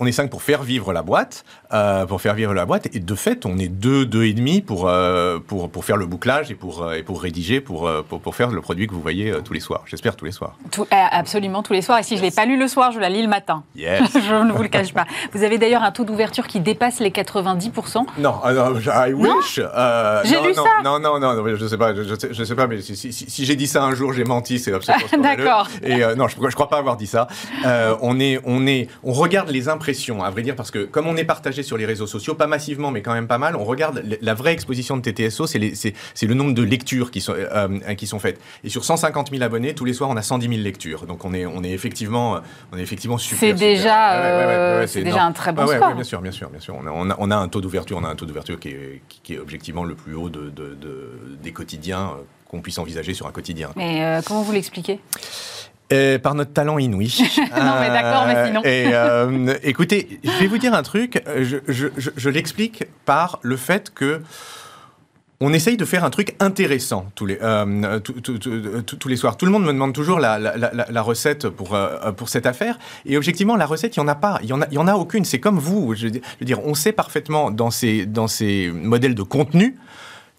on, 0.00 0.06
est 0.06 0.12
cinq 0.12 0.30
pour 0.30 0.42
faire 0.42 0.62
vivre 0.62 0.92
la 0.92 1.02
boîte, 1.02 1.44
euh, 1.72 2.06
pour 2.06 2.20
faire 2.20 2.34
vivre 2.34 2.54
la 2.54 2.64
boîte. 2.64 2.88
Et 2.94 3.00
de 3.00 3.14
fait, 3.14 3.44
on 3.44 3.58
est 3.58 3.68
deux, 3.68 4.06
deux 4.06 4.24
et 4.24 4.32
demi 4.32 4.62
pour 4.62 4.90
pour, 5.46 5.70
pour 5.70 5.84
faire 5.84 5.96
le 5.96 6.06
bouclage 6.06 6.50
et 6.50 6.54
pour 6.54 6.92
et 6.92 7.02
pour 7.02 7.22
rédiger, 7.22 7.60
pour, 7.60 7.90
pour, 8.08 8.34
faire 8.34 8.50
le 8.50 8.60
produit 8.60 8.86
que 8.86 8.94
vous 8.94 9.00
voyez 9.00 9.34
tous 9.44 9.52
les 9.52 9.60
soirs. 9.60 9.82
J'espère 9.86 10.16
tous 10.16 10.24
les 10.24 10.32
soirs. 10.32 10.56
absolument 10.90 11.62
tous 11.62 11.72
les 11.72 11.82
soirs. 11.82 11.98
Et 11.98 12.02
si 12.02 12.16
je 12.16 12.22
l'ai 12.22 12.30
pas 12.30 12.46
lu 12.46 12.58
le 12.58 12.68
soir, 12.68 12.92
je 12.92 12.98
la 12.98 13.10
lis 13.10 13.22
le 13.22 13.28
matin. 13.28 13.64
Yes. 13.76 14.00
je 14.14 14.34
ne 14.34 14.52
vous 14.52 14.62
le 14.62 14.68
cache 14.68 14.94
pas. 14.94 15.06
Vous 15.32 15.44
avez 15.44 15.58
d'ailleurs 15.58 15.82
un 15.82 15.92
taux 15.92 16.04
d'ouverture 16.04 16.46
qui 16.46 16.60
dépasse 16.60 17.00
les 17.00 17.10
90% 17.10 18.06
Non, 18.18 18.34
I 18.44 19.12
wish. 19.12 19.60
J'ai 20.24 20.40
lu 20.40 20.54
ça. 20.54 20.62
Non, 20.82 21.01
non, 21.02 21.18
non, 21.18 21.56
je 21.56 21.66
sais 21.66 21.76
pas, 21.76 21.94
je, 21.94 22.44
sais, 22.44 22.54
pas, 22.54 22.66
mais 22.66 22.80
si, 22.80 23.44
j'ai 23.44 23.56
dit 23.56 23.66
ça 23.66 23.84
un 23.84 23.94
jour, 23.94 24.12
j'ai 24.12 24.24
menti, 24.24 24.58
c'est 24.58 24.72
absolument 24.72 25.06
D'accord. 25.22 25.68
Et 25.82 26.02
euh, 26.02 26.14
non, 26.14 26.28
je, 26.28 26.36
je 26.36 26.54
crois 26.54 26.68
pas 26.68 26.78
avoir 26.78 26.96
dit 26.96 27.06
ça. 27.06 27.26
Euh, 27.66 27.94
on 28.00 28.20
est, 28.20 28.40
on 28.44 28.66
est, 28.66 28.88
on 29.02 29.12
regarde 29.12 29.50
les 29.50 29.68
impressions, 29.68 30.22
à 30.22 30.30
vrai 30.30 30.42
dire, 30.42 30.56
parce 30.56 30.70
que 30.70 30.84
comme 30.84 31.06
on 31.06 31.16
est 31.16 31.24
partagé 31.24 31.62
sur 31.62 31.76
les 31.76 31.86
réseaux 31.86 32.06
sociaux, 32.06 32.34
pas 32.34 32.46
massivement, 32.46 32.90
mais 32.90 33.02
quand 33.02 33.12
même 33.12 33.26
pas 33.26 33.38
mal, 33.38 33.56
on 33.56 33.64
regarde 33.64 34.02
la 34.20 34.34
vraie 34.34 34.52
exposition 34.52 34.96
de 34.96 35.02
TTSO, 35.02 35.46
c'est 35.46 35.94
le 36.22 36.34
nombre 36.34 36.54
de 36.54 36.62
lectures 36.62 37.10
qui 37.10 37.20
sont, 37.20 37.34
euh, 37.36 37.68
qui 37.94 38.06
sont 38.06 38.18
faites. 38.18 38.40
Et 38.64 38.68
sur 38.68 38.84
150 38.84 39.30
000 39.30 39.42
abonnés, 39.42 39.74
tous 39.74 39.84
les 39.84 39.92
soirs, 39.92 40.10
on 40.10 40.16
a 40.16 40.22
110 40.22 40.48
000 40.48 40.60
lectures. 40.60 41.06
Donc 41.06 41.24
on 41.24 41.34
est, 41.34 41.46
on 41.46 41.62
est 41.62 41.72
effectivement, 41.72 42.40
on 42.72 42.78
est 42.78 42.82
effectivement 42.82 43.18
super. 43.18 43.38
C'est 43.38 43.52
déjà, 43.54 44.86
c'est 44.86 45.02
déjà 45.02 45.24
un 45.24 45.32
très 45.32 45.52
bon 45.52 45.66
score. 45.66 45.94
bien 45.94 46.04
sûr, 46.04 46.20
bien 46.20 46.32
sûr, 46.32 46.48
bien 46.50 46.60
sûr. 46.60 46.76
On 46.76 47.10
a, 47.10 47.16
on 47.18 47.30
a, 47.30 47.36
un 47.36 47.48
taux 47.48 47.60
d'ouverture, 47.60 47.98
on 47.98 48.04
a 48.04 48.08
un 48.08 48.14
taux 48.14 48.26
d'ouverture 48.26 48.60
qui 48.60 48.68
est, 48.68 49.02
qui, 49.22 49.34
est 49.34 49.38
objectivement 49.38 49.84
le 49.84 49.94
plus 49.94 50.14
haut 50.14 50.28
de, 50.28 50.50
de 50.50 50.72
des 51.42 51.52
quotidiens 51.52 52.12
euh, 52.16 52.22
qu'on 52.48 52.60
puisse 52.60 52.78
envisager 52.78 53.14
sur 53.14 53.26
un 53.26 53.32
quotidien. 53.32 53.70
Mais 53.76 54.04
euh, 54.04 54.20
comment 54.24 54.42
vous 54.42 54.52
l'expliquez? 54.52 55.00
Euh, 55.92 56.18
par 56.18 56.34
notre 56.34 56.52
talent 56.52 56.78
inouï. 56.78 57.12
non, 57.38 57.80
mais 57.80 57.88
d'accord, 57.88 58.26
mais 58.26 58.46
sinon. 58.46 58.62
Et, 58.64 59.68
écoutez, 59.68 60.20
je 60.24 60.30
vais 60.38 60.46
vous 60.46 60.58
dire 60.58 60.74
un 60.74 60.82
truc. 60.82 61.22
Je, 61.36 61.58
je, 61.68 62.30
l'explique 62.30 62.84
par 63.04 63.38
le 63.42 63.56
fait 63.56 63.92
que 63.92 64.22
on 65.40 65.52
essaye 65.52 65.76
de 65.76 65.84
faire 65.84 66.04
un 66.04 66.10
truc 66.10 66.34
intéressant 66.38 67.06
tous 67.14 67.26
les, 67.26 67.36
tous 68.06 69.08
les 69.08 69.16
soirs. 69.16 69.36
Tout 69.36 69.44
le 69.44 69.52
monde 69.52 69.64
me 69.64 69.72
demande 69.72 69.92
toujours 69.92 70.18
la, 70.18 70.38
la, 70.38 70.56
la, 70.56 71.02
recette 71.02 71.48
pour, 71.48 71.76
pour 72.16 72.28
cette 72.30 72.46
affaire. 72.46 72.78
Et 73.04 73.18
objectivement, 73.18 73.56
la 73.56 73.66
recette, 73.66 73.96
il 73.96 74.00
n'y 74.00 74.06
en 74.06 74.08
a 74.08 74.14
pas. 74.14 74.38
Il 74.42 74.46
n'y 74.46 74.52
en, 74.52 74.62
a, 74.62 74.68
y 74.70 74.78
en 74.78 74.86
a 74.86 74.94
aucune. 74.94 75.24
C'est 75.26 75.40
comme 75.40 75.58
vous. 75.58 75.94
Je, 75.94 76.06
veux 76.06 76.46
dire, 76.46 76.64
on 76.64 76.74
sait 76.74 76.92
parfaitement 76.92 77.50
dans 77.50 77.70
ces, 77.70 78.06
dans 78.06 78.28
ces 78.28 78.70
modèles 78.70 79.16
de 79.16 79.24
contenu 79.24 79.76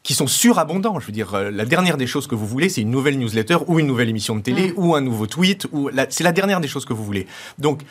qui 0.03 0.13
sont 0.13 0.27
surabondants. 0.27 1.00
Je 1.00 1.07
veux 1.07 1.13
dire, 1.13 1.33
euh, 1.33 1.50
la 1.50 1.65
dernière 1.65 1.98
des 1.98 2.07
choses 2.07 2.27
que 2.27 2.36
vous 2.36 2.45
voulez, 2.45 2.69
c'est 2.69 2.81
une 2.81 2.91
nouvelle 2.91 3.17
newsletter 3.17 3.57
ou 3.67 3.79
une 3.79 3.88
nouvelle 3.88 4.10
émission 4.10 4.36
de 4.36 4.41
télé 4.41 4.72
mm. 4.72 4.74
ou 4.77 4.95
un 4.95 5.01
nouveau 5.01 5.27
tweet. 5.27 5.67
Ou 5.72 5.89
c'est 6.10 6.24
la 6.24 6.33
dernière 6.33 6.60
des 6.60 6.67
choses 6.67 6.86
que 6.86 6.93
vous 6.93 7.05
voulez. 7.05 7.25
Donc, 7.57 7.81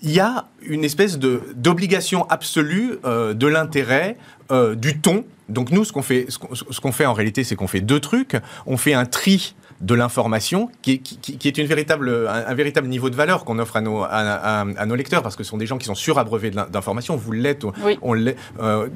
il 0.00 0.10
y 0.10 0.20
a 0.20 0.48
une 0.62 0.84
espèce 0.84 1.18
de 1.18 1.42
d'obligation 1.54 2.26
absolue 2.28 2.98
euh, 3.04 3.34
de 3.34 3.46
l'intérêt, 3.46 4.16
euh, 4.50 4.74
du 4.74 4.98
ton. 4.98 5.24
Donc 5.48 5.70
nous, 5.70 5.84
ce 5.84 5.92
qu'on 5.92 6.02
fait, 6.02 6.26
ce 6.28 6.80
qu'on 6.80 6.92
fait 6.92 7.06
en 7.06 7.12
réalité, 7.12 7.44
c'est 7.44 7.54
qu'on 7.54 7.68
fait 7.68 7.80
deux 7.80 8.00
trucs. 8.00 8.36
On 8.66 8.76
fait 8.76 8.94
un 8.94 9.04
tri 9.04 9.54
de 9.82 9.94
l'information, 9.94 10.70
qui, 10.80 11.00
qui, 11.00 11.48
est 11.48 11.58
une 11.58 11.66
véritable, 11.66 12.28
un, 12.28 12.54
véritable 12.54 12.86
niveau 12.86 13.10
de 13.10 13.16
valeur 13.16 13.44
qu'on 13.44 13.58
offre 13.58 13.76
à 13.76 13.80
nos, 13.80 14.02
à, 14.02 14.64
nos 14.86 14.94
lecteurs, 14.94 15.22
parce 15.22 15.34
que 15.34 15.42
ce 15.42 15.50
sont 15.50 15.56
des 15.56 15.66
gens 15.66 15.76
qui 15.76 15.86
sont 15.86 15.96
surabreuvés 15.96 16.50
d'informations. 16.50 17.16
Vous 17.16 17.32
l'êtes, 17.32 17.64
on 18.00 18.16
euh, 18.16 18.88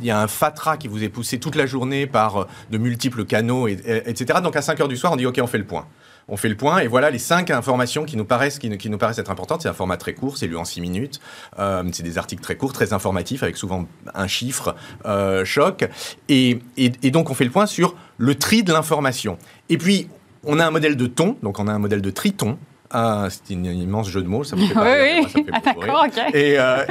Il 0.00 0.04
y 0.04 0.10
a 0.10 0.20
un 0.20 0.26
fatras 0.26 0.76
qui 0.76 0.88
vous 0.88 1.04
est 1.04 1.08
poussé 1.08 1.38
toute 1.38 1.54
la 1.54 1.66
journée 1.66 2.08
par 2.08 2.36
euh, 2.36 2.44
de 2.70 2.78
multiples 2.78 3.24
canaux, 3.24 3.68
et, 3.68 3.78
etc. 4.06 4.40
Donc 4.42 4.56
à 4.56 4.62
5 4.62 4.80
heures 4.80 4.88
du 4.88 4.96
soir, 4.96 5.12
on 5.12 5.16
dit 5.16 5.26
OK, 5.26 5.38
on 5.40 5.46
fait 5.46 5.58
le 5.58 5.66
point 5.66 5.86
on 6.30 6.36
fait 6.36 6.50
le 6.50 6.58
point 6.58 6.80
et 6.80 6.88
voilà 6.88 7.08
les 7.08 7.18
cinq 7.18 7.50
informations 7.50 8.04
qui 8.04 8.18
nous 8.18 8.26
paraissent, 8.26 8.58
qui, 8.58 8.68
nous 8.68 8.98
paraissent 8.98 9.18
être 9.18 9.30
importantes. 9.30 9.62
C'est 9.62 9.68
un 9.70 9.72
format 9.72 9.96
très 9.96 10.12
court, 10.12 10.36
c'est 10.36 10.46
lu 10.46 10.58
en 10.58 10.66
six 10.66 10.82
minutes. 10.82 11.20
Euh, 11.58 11.82
c'est 11.92 12.02
des 12.02 12.18
articles 12.18 12.42
très 12.42 12.54
courts, 12.54 12.74
très 12.74 12.92
informatifs, 12.92 13.42
avec 13.42 13.56
souvent 13.56 13.86
un 14.14 14.26
chiffre 14.26 14.76
choc. 15.44 15.88
et, 16.28 16.60
donc 17.04 17.30
on 17.30 17.34
fait 17.34 17.46
le 17.46 17.50
point 17.50 17.64
sur 17.64 17.94
le 18.18 18.34
tri 18.34 18.62
de 18.62 18.74
l'information. 18.74 19.38
Et 19.70 19.78
puis, 19.78 20.08
on 20.44 20.58
a 20.58 20.66
un 20.66 20.70
modèle 20.70 20.96
de 20.96 21.06
ton, 21.06 21.36
donc 21.42 21.58
on 21.58 21.68
a 21.68 21.72
un 21.72 21.78
modèle 21.78 22.02
de 22.02 22.10
triton, 22.10 22.58
ah, 22.90 23.28
c'est 23.30 23.54
un 23.54 23.64
immense 23.64 24.08
jeu 24.08 24.22
de 24.22 24.28
mots, 24.28 24.44
ça 24.44 24.56
me 24.56 24.64
fait 24.66 24.72
pas 24.72 24.82
Oui, 24.98 25.26
oui. 25.34 25.44
Ah, 25.52 25.60
d'accord, 25.62 26.06
ok. 26.06 26.34
Et, 26.34 26.58
euh, 26.58 26.84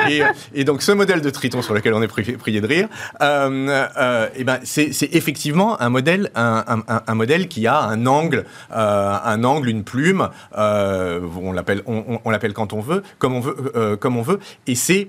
et, 0.54 0.64
donc, 0.64 0.84
ce 0.84 0.92
modèle 0.92 1.22
de 1.22 1.30
Triton 1.32 1.64
sur 1.64 1.74
lequel 1.74 1.94
on 1.96 2.02
est 2.04 2.08
prié 2.08 2.62
de 2.62 2.68
rire, 2.68 2.88
euh, 3.22 3.86
euh, 3.98 4.28
et 4.36 4.44
ben, 4.44 4.60
c'est 4.64 4.92
effectivement 5.14 5.82
un 5.82 5.90
modèle, 5.90 6.30
un, 6.36 6.64
un, 6.88 7.02
un, 7.08 7.16
modèle 7.16 7.48
qui 7.48 7.66
a 7.66 7.82
un 7.82 8.06
angle, 8.06 8.46
un 8.70 9.44
angle, 9.44 9.70
une 9.70 9.84
plume. 9.84 10.30
on 10.56 11.52
l'appelle, 11.52 11.82
on, 11.88 12.20
on 12.24 12.30
l'appelle 12.30 12.54
quand 12.54 12.74
on 12.74 12.82
veut, 12.82 13.02
comme 13.18 13.34
on 13.34 13.40
veut, 13.40 13.98
comme 14.00 14.18
on 14.18 14.22
veut, 14.22 14.40
et 14.68 14.76
c'est 14.76 15.08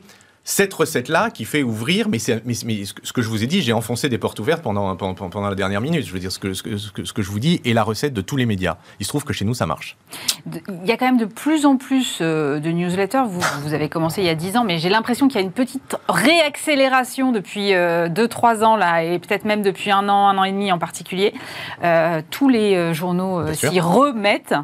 cette 0.49 0.73
recette-là 0.73 1.29
qui 1.29 1.45
fait 1.45 1.63
ouvrir, 1.63 2.09
mais, 2.09 2.17
mais, 2.47 2.55
mais, 2.65 2.85
ce 2.87 3.13
que 3.13 3.21
je 3.21 3.29
vous 3.29 3.45
ai 3.45 3.47
dit, 3.47 3.61
j'ai 3.61 3.75
enfoncé 3.75 4.09
des 4.09 4.17
portes 4.17 4.39
ouvertes 4.41 4.63
pendant, 4.63 4.97
pendant, 4.97 5.13
pendant, 5.13 5.47
la 5.47 5.55
dernière 5.55 5.83
minute. 5.83 6.07
Je 6.07 6.13
veux 6.13 6.19
dire, 6.19 6.33
ce 6.33 6.39
que, 6.39 6.55
ce, 6.55 6.63
que, 6.63 6.79
ce, 6.79 7.13
que, 7.13 7.21
je 7.21 7.31
vous 7.31 7.39
dis 7.39 7.61
est 7.67 7.75
la 7.75 7.83
recette 7.83 8.15
de 8.15 8.23
tous 8.23 8.37
les 8.37 8.47
médias. 8.47 8.79
Il 8.99 9.05
se 9.05 9.11
trouve 9.11 9.25
que 9.25 9.35
chez 9.35 9.45
nous, 9.45 9.53
ça 9.53 9.67
marche. 9.67 9.99
Il 10.47 10.87
y 10.87 10.91
a 10.91 10.97
quand 10.97 11.05
même 11.05 11.19
de 11.19 11.27
plus 11.27 11.67
en 11.67 11.77
plus 11.77 12.21
euh, 12.23 12.61
de 12.61 12.71
newsletters. 12.71 13.25
Vous, 13.29 13.43
vous 13.61 13.75
avez 13.75 13.91
commencé 13.91 14.23
il 14.23 14.27
y 14.27 14.31
a 14.31 14.35
10 14.35 14.57
ans, 14.57 14.65
mais 14.65 14.79
j'ai 14.79 14.89
l'impression 14.89 15.29
qu'il 15.29 15.37
y 15.37 15.43
a 15.43 15.45
une 15.45 15.53
petite 15.53 15.97
réaccélération 16.09 17.31
depuis 17.31 17.73
2-3 17.73 17.75
euh, 17.75 18.63
ans, 18.63 18.77
là, 18.77 19.05
et 19.05 19.19
peut-être 19.19 19.45
même 19.45 19.61
depuis 19.61 19.91
un 19.91 20.09
an, 20.09 20.29
un 20.29 20.39
an 20.39 20.45
et 20.45 20.53
demi 20.53 20.73
en 20.73 20.79
particulier. 20.79 21.35
Euh, 21.85 22.23
tous 22.31 22.49
les 22.49 22.95
journaux 22.95 23.53
s'y 23.53 23.81
remettent 23.81 24.55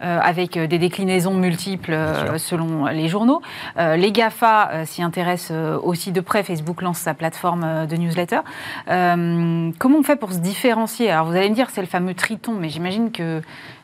avec 0.00 0.58
des 0.58 0.78
déclinaisons 0.78 1.34
multiples 1.34 1.96
selon 2.38 2.86
les 2.86 3.08
journaux. 3.08 3.42
les 3.76 4.12
GAFA 4.12 4.84
s'y 4.84 5.02
intéressent 5.02 5.33
euh, 5.50 5.78
aussi 5.82 6.12
de 6.12 6.20
près. 6.20 6.42
Facebook 6.42 6.82
lance 6.82 6.98
sa 6.98 7.14
plateforme 7.14 7.64
euh, 7.64 7.86
de 7.86 7.96
newsletter. 7.96 8.40
Euh, 8.88 9.70
comment 9.78 9.98
on 9.98 10.02
fait 10.02 10.16
pour 10.16 10.32
se 10.32 10.38
différencier? 10.38 11.10
Alors 11.10 11.26
vous 11.26 11.36
allez 11.36 11.50
me 11.50 11.54
dire 11.54 11.70
c'est 11.70 11.80
le 11.80 11.86
fameux 11.86 12.14
triton, 12.14 12.54
mais 12.54 12.68
j'imagine 12.68 13.10
que 13.10 13.42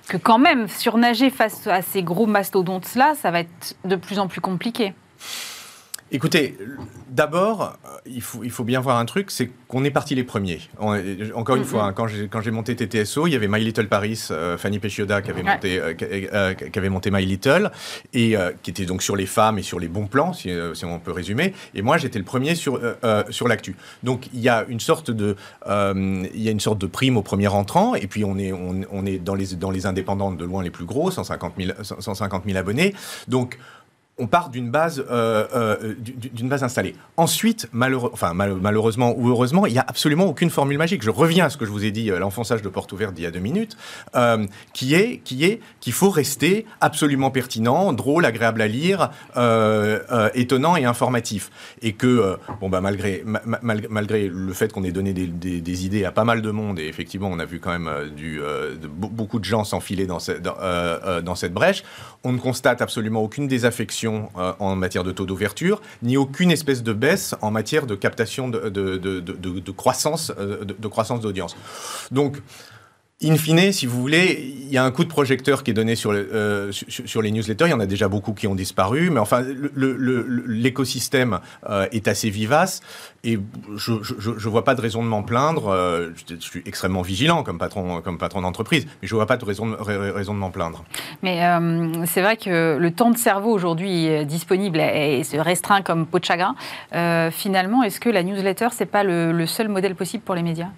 que 0.08 0.16
quand 0.16 0.38
même 0.38 0.66
surnager 0.66 1.30
face 1.30 1.68
à 1.68 1.82
ces 1.82 2.02
gros 2.02 2.26
mastodontes-là, 2.26 3.14
ça 3.14 3.30
va 3.30 3.40
être 3.40 3.76
de 3.84 3.94
plus 3.94 4.18
en 4.18 4.26
plus 4.26 4.40
compliqué. 4.40 4.92
Écoutez, 6.12 6.58
d'abord, 7.08 7.76
euh, 7.84 7.88
il 8.04 8.20
faut, 8.20 8.42
il 8.42 8.50
faut 8.50 8.64
bien 8.64 8.80
voir 8.80 8.98
un 8.98 9.04
truc, 9.04 9.30
c'est 9.30 9.48
qu'on 9.68 9.84
est 9.84 9.92
parti 9.92 10.16
les 10.16 10.24
premiers. 10.24 10.60
encore 11.34 11.54
une 11.54 11.64
fois, 11.64 11.84
hein, 11.84 11.92
quand 11.92 12.40
j'ai 12.40 12.50
monté 12.50 12.74
TTSO, 12.74 13.28
il 13.28 13.32
y 13.32 13.36
avait 13.36 13.46
My 13.46 13.62
Little 13.62 13.86
Paris, 13.86 14.20
euh, 14.32 14.58
Fanny 14.58 14.80
Pechioda 14.80 15.22
qui 15.22 15.30
avait, 15.30 15.44
monté, 15.44 15.78
euh, 15.80 16.54
qui, 16.54 16.78
avait 16.78 16.88
monté 16.88 17.12
My 17.12 17.24
Little, 17.24 17.70
et 18.12 18.34
qui 18.62 18.70
était 18.70 18.86
donc 18.86 19.02
sur 19.02 19.14
les 19.14 19.26
femmes 19.26 19.58
et 19.58 19.62
sur 19.62 19.78
les 19.78 19.86
bons 19.86 20.06
plans, 20.06 20.32
si, 20.32 20.50
on 20.82 20.98
peut 20.98 21.12
résumer. 21.12 21.54
Et 21.74 21.82
moi, 21.82 21.96
j'étais 21.96 22.18
le 22.18 22.24
premier 22.24 22.56
sur, 22.56 22.80
sur 23.30 23.46
l'actu. 23.46 23.76
Donc, 24.02 24.28
il 24.34 24.40
y 24.40 24.48
a 24.48 24.64
une 24.68 24.80
sorte 24.80 25.12
de, 25.12 25.36
il 25.66 26.42
y 26.42 26.48
a 26.48 26.50
une 26.50 26.60
sorte 26.60 26.78
de 26.78 26.86
prime 26.86 27.16
au 27.16 27.22
premier 27.22 27.48
entrant, 27.48 27.94
et 27.94 28.08
puis 28.08 28.24
on 28.24 28.36
est, 28.36 28.52
on, 28.52 28.80
on 28.90 29.06
est 29.06 29.18
dans, 29.18 29.36
les, 29.36 29.54
dans 29.54 29.70
les 29.70 29.86
indépendantes 29.86 30.36
de 30.36 30.44
loin 30.44 30.62
les 30.62 30.70
plus 30.70 30.86
gros, 30.86 31.10
150 31.10 31.54
000, 31.56 31.72
150 31.82 32.44
000 32.46 32.58
abonnés. 32.58 32.94
Donc, 33.28 33.58
on 34.20 34.26
part 34.26 34.50
d'une 34.50 34.70
base, 34.70 35.04
euh, 35.10 35.46
euh, 35.54 35.94
d'une 35.96 36.48
base 36.48 36.62
installée. 36.62 36.94
Ensuite, 37.16 37.68
malheureusement 37.72 39.14
ou 39.16 39.28
heureusement, 39.28 39.66
il 39.66 39.72
n'y 39.72 39.78
a 39.78 39.84
absolument 39.86 40.26
aucune 40.26 40.50
formule 40.50 40.78
magique. 40.78 41.02
Je 41.02 41.10
reviens 41.10 41.46
à 41.46 41.50
ce 41.50 41.56
que 41.56 41.64
je 41.64 41.70
vous 41.70 41.84
ai 41.84 41.90
dit, 41.90 42.10
euh, 42.10 42.18
l'enfonçage 42.18 42.62
de 42.62 42.68
porte 42.68 42.92
ouverte 42.92 43.14
d'il 43.14 43.24
y 43.24 43.26
a 43.26 43.30
deux 43.30 43.40
minutes, 43.40 43.76
qui 44.74 44.94
est 44.94 45.20
qui 45.24 45.44
est 45.44 45.60
qu'il 45.80 45.94
faut 45.94 46.10
rester 46.10 46.66
absolument 46.80 47.30
pertinent, 47.30 47.92
drôle, 47.92 48.26
agréable 48.26 48.60
à 48.60 48.68
lire, 48.68 49.10
étonnant 50.34 50.76
et 50.76 50.84
informatif. 50.84 51.50
Et 51.82 51.94
que, 51.94 52.36
bah, 52.60 52.80
malgré, 52.80 53.22
le 54.28 54.52
fait 54.52 54.72
qu'on 54.72 54.84
ait 54.84 54.92
donné 54.92 55.12
des, 55.14 55.86
idées 55.86 56.04
à 56.04 56.12
pas 56.12 56.24
mal 56.24 56.42
de 56.42 56.50
monde, 56.50 56.78
et 56.78 56.86
effectivement, 56.86 57.30
on 57.32 57.38
a 57.38 57.46
vu 57.46 57.58
quand 57.60 57.70
même 57.70 57.90
beaucoup 58.98 59.38
de 59.38 59.44
gens 59.44 59.64
s'enfiler 59.64 60.06
dans 60.06 60.18
cette 60.18 61.54
brèche, 61.54 61.84
on 62.22 62.32
ne 62.32 62.38
constate 62.38 62.82
absolument 62.82 63.22
aucune 63.22 63.48
désaffection 63.48 64.09
euh, 64.36 64.52
en 64.58 64.76
matière 64.76 65.04
de 65.04 65.12
taux 65.12 65.26
d'ouverture, 65.26 65.80
ni 66.02 66.16
aucune 66.16 66.50
espèce 66.50 66.82
de 66.82 66.92
baisse 66.92 67.34
en 67.40 67.50
matière 67.50 67.86
de 67.86 67.94
captation 67.94 68.48
de, 68.48 68.68
de, 68.68 69.00
euh, 69.04 69.20
de, 69.20 70.88
croissance 70.88 71.20
d'audience. 71.20 71.56
Donc, 72.10 72.36
In 73.22 73.36
fine, 73.36 73.70
si 73.70 73.84
vous 73.84 74.00
voulez, 74.00 74.54
il 74.70 74.72
y 74.72 74.78
a 74.78 74.84
un 74.84 74.90
coup 74.90 75.04
de 75.04 75.10
projecteur 75.10 75.62
qui 75.62 75.72
est 75.72 75.74
donné 75.74 75.94
sur, 75.94 76.10
euh, 76.14 76.72
sur, 76.72 77.20
les 77.20 77.30
newsletters. 77.30 77.66
Il 77.66 77.70
y 77.70 77.74
en 77.74 77.80
a 77.80 77.84
déjà 77.84 78.08
beaucoup 78.08 78.32
qui 78.32 78.46
ont 78.46 78.54
disparu, 78.54 79.10
mais 79.10 79.20
enfin, 79.20 79.44
l'écosystème 79.76 81.40
euh, 81.68 81.86
est 81.92 82.08
assez 82.08 82.30
vivace 82.30 82.80
et 83.22 83.38
je 83.76 83.92
ne 83.92 84.48
vois 84.48 84.64
pas 84.64 84.74
de 84.74 84.80
raison 84.80 85.02
de 85.02 85.08
m'en 85.08 85.22
plaindre. 85.22 85.68
Euh, 85.68 86.12
je, 86.30 86.36
suis 86.40 86.62
extrêmement 86.64 87.02
vigilant 87.02 87.42
comme 87.42 87.58
patron, 87.58 88.00
comme 88.00 88.16
patron 88.16 88.40
d'entreprise, 88.40 88.86
mais 89.02 89.08
je 89.08 89.14
ne 89.14 89.18
vois 89.18 89.26
pas 89.26 89.36
de 89.36 89.44
raison, 89.44 89.66
de 89.66 90.30
m'en 90.38 90.50
plaindre. 90.50 90.82
Mais 91.22 91.42
c'est 92.06 92.22
vrai 92.22 92.38
que 92.38 92.78
le 92.78 92.90
temps 92.90 93.10
de 93.10 93.18
cerveau 93.18 93.52
aujourd'hui 93.52 94.24
disponible 94.24 94.80
et 94.80 95.24
se 95.24 95.36
restreint 95.36 95.82
comme 95.82 96.06
peau 96.06 96.20
de 96.20 96.24
chagrin. 96.24 96.54
finalement, 97.32 97.82
est-ce 97.82 98.00
que 98.00 98.08
la 98.08 98.22
newsletter, 98.22 98.68
c'est 98.72 98.86
pas 98.86 99.04
le 99.04 99.44
seul 99.44 99.68
modèle 99.68 99.94
possible 99.94 100.24
pour 100.24 100.34
les 100.34 100.42
médias? 100.42 100.70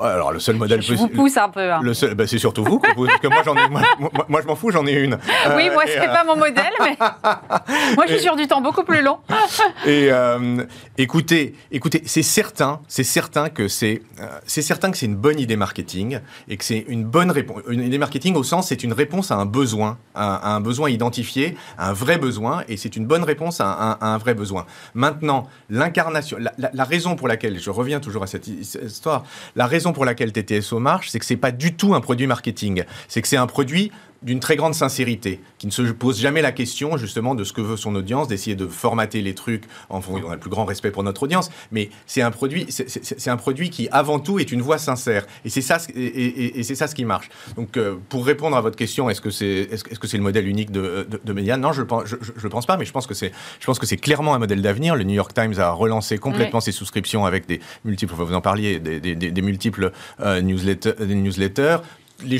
Alors 0.00 0.32
le 0.32 0.40
seul 0.40 0.56
modèle 0.56 0.78
possible. 0.78 0.96
Je 0.96 1.02
vous 1.02 1.08
pousse 1.08 1.36
un 1.36 1.48
peu. 1.48 1.72
Hein. 1.72 1.80
Le 1.82 2.14
bah, 2.14 2.26
c'est 2.26 2.38
surtout 2.38 2.64
vous, 2.64 2.78
parce 2.78 2.94
que 3.20 3.28
moi 3.28 3.42
j'en 3.44 3.56
ai, 3.56 3.68
moi, 3.68 4.40
je 4.42 4.46
m'en 4.46 4.54
fous, 4.54 4.70
j'en 4.70 4.86
ai 4.86 4.92
une. 4.92 5.18
oui, 5.56 5.70
moi 5.70 5.82
c'est 5.86 5.98
n'est 6.00 6.08
euh, 6.08 6.12
pas 6.12 6.24
mon 6.24 6.36
modèle, 6.36 6.72
mais 6.80 6.96
moi 7.96 8.04
je 8.06 8.14
suis 8.14 8.22
sur 8.22 8.36
du 8.36 8.46
temps 8.46 8.60
beaucoup 8.60 8.84
plus 8.84 9.02
long. 9.02 9.18
et 9.86 10.08
euh, 10.10 10.64
écoutez, 10.96 11.54
écoutez, 11.72 12.02
c'est 12.06 12.22
certain, 12.22 12.80
c'est 12.88 13.04
certain 13.04 13.48
que 13.48 13.68
c'est, 13.68 14.02
euh, 14.20 14.26
c'est 14.46 14.62
certain 14.62 14.90
que 14.90 14.96
c'est 14.96 15.06
une 15.06 15.16
bonne 15.16 15.40
idée 15.40 15.56
marketing 15.56 16.20
et 16.48 16.56
que 16.56 16.64
c'est 16.64 16.84
une 16.88 17.04
bonne 17.04 17.30
réponse. 17.30 17.62
Une 17.68 17.82
idée 17.82 17.98
marketing 17.98 18.34
au 18.36 18.44
sens, 18.44 18.68
c'est 18.68 18.84
une 18.84 18.92
réponse 18.92 19.30
à 19.30 19.36
un 19.36 19.46
besoin, 19.46 19.98
à, 20.14 20.54
un 20.54 20.60
besoin 20.60 20.90
identifié, 20.90 21.56
à 21.76 21.90
un 21.90 21.92
vrai 21.92 22.18
besoin, 22.18 22.62
et 22.68 22.76
c'est 22.76 22.96
une 22.96 23.06
bonne 23.06 23.24
réponse 23.24 23.60
à 23.60 23.98
un, 24.00 24.18
vrai 24.18 24.34
besoin. 24.34 24.66
Maintenant, 24.94 25.48
l'incarnation, 25.70 26.38
la, 26.38 26.70
la 26.72 26.84
raison 26.84 27.16
pour 27.16 27.28
laquelle, 27.28 27.58
je 27.58 27.70
reviens 27.70 28.00
toujours 28.00 28.22
à 28.22 28.26
cette 28.26 28.46
histoire, 28.46 29.24
la 29.56 29.66
raison 29.66 29.87
pour 29.92 30.04
laquelle 30.04 30.32
TTSO 30.32 30.78
marche, 30.78 31.10
c'est 31.10 31.18
que 31.18 31.24
c'est 31.24 31.36
pas 31.36 31.50
du 31.50 31.74
tout 31.74 31.94
un 31.94 32.00
produit 32.00 32.26
marketing. 32.26 32.84
C'est 33.08 33.22
que 33.22 33.28
c'est 33.28 33.36
un 33.36 33.46
produit 33.46 33.90
d'une 34.22 34.40
très 34.40 34.56
grande 34.56 34.74
sincérité, 34.74 35.40
qui 35.58 35.66
ne 35.66 35.72
se 35.72 35.82
pose 35.82 36.20
jamais 36.20 36.42
la 36.42 36.52
question 36.52 36.96
justement 36.96 37.34
de 37.34 37.44
ce 37.44 37.52
que 37.52 37.60
veut 37.60 37.76
son 37.76 37.94
audience, 37.94 38.26
d'essayer 38.26 38.56
de 38.56 38.66
formater 38.66 39.22
les 39.22 39.34
trucs. 39.34 39.64
En, 39.90 40.00
on 40.08 40.30
a 40.30 40.34
le 40.34 40.40
plus 40.40 40.50
grand 40.50 40.64
respect 40.64 40.90
pour 40.90 41.02
notre 41.02 41.22
audience, 41.22 41.50
mais 41.70 41.90
c'est 42.06 42.22
un 42.22 42.30
produit, 42.30 42.66
c'est 42.68 43.30
un 43.30 43.36
produit 43.36 43.70
qui 43.70 43.88
avant 43.90 44.18
tout 44.18 44.38
est 44.38 44.50
une 44.50 44.60
voix 44.60 44.78
sincère, 44.78 45.26
et 45.44 45.50
c'est 45.50 45.60
ça, 45.60 45.78
et, 45.94 46.62
c'est 46.62 46.74
ça 46.74 46.88
ce 46.88 46.94
qui 46.94 47.04
marche. 47.04 47.28
Donc, 47.56 47.76
euh, 47.76 47.96
pour 48.08 48.26
répondre 48.26 48.56
à 48.56 48.60
votre 48.60 48.76
question, 48.76 49.08
est-ce 49.08 49.20
que 49.20 49.30
c'est, 49.30 49.68
est-ce, 49.70 49.84
que 49.84 50.06
c'est 50.06 50.16
le 50.16 50.22
modèle 50.22 50.48
unique 50.48 50.72
de, 50.72 51.06
de, 51.24 51.32
médias 51.32 51.56
Non, 51.56 51.72
je 51.72 51.82
pense, 51.82 52.04
je, 52.06 52.48
pense 52.48 52.66
pas, 52.66 52.76
mais 52.76 52.84
je 52.84 52.92
pense 52.92 53.06
que 53.06 53.14
c'est, 53.14 53.32
je 53.60 53.66
pense 53.66 53.78
que 53.78 53.86
c'est 53.86 53.96
clairement 53.96 54.34
un 54.34 54.38
modèle 54.38 54.62
d'avenir. 54.62 54.96
Le 54.96 55.04
New 55.04 55.14
York 55.14 55.32
Times 55.32 55.54
a 55.58 55.70
relancé 55.70 56.18
complètement 56.18 56.60
ses 56.60 56.72
souscriptions 56.72 57.24
avec 57.24 57.46
des 57.46 57.60
multiples, 57.84 58.14
vous 58.14 58.34
en 58.34 58.40
parliez, 58.40 58.80
des, 58.80 59.00
des, 59.00 59.42
multiples 59.42 59.92
euh, 60.20 60.40
newsletters 60.40 61.78
les, 62.24 62.38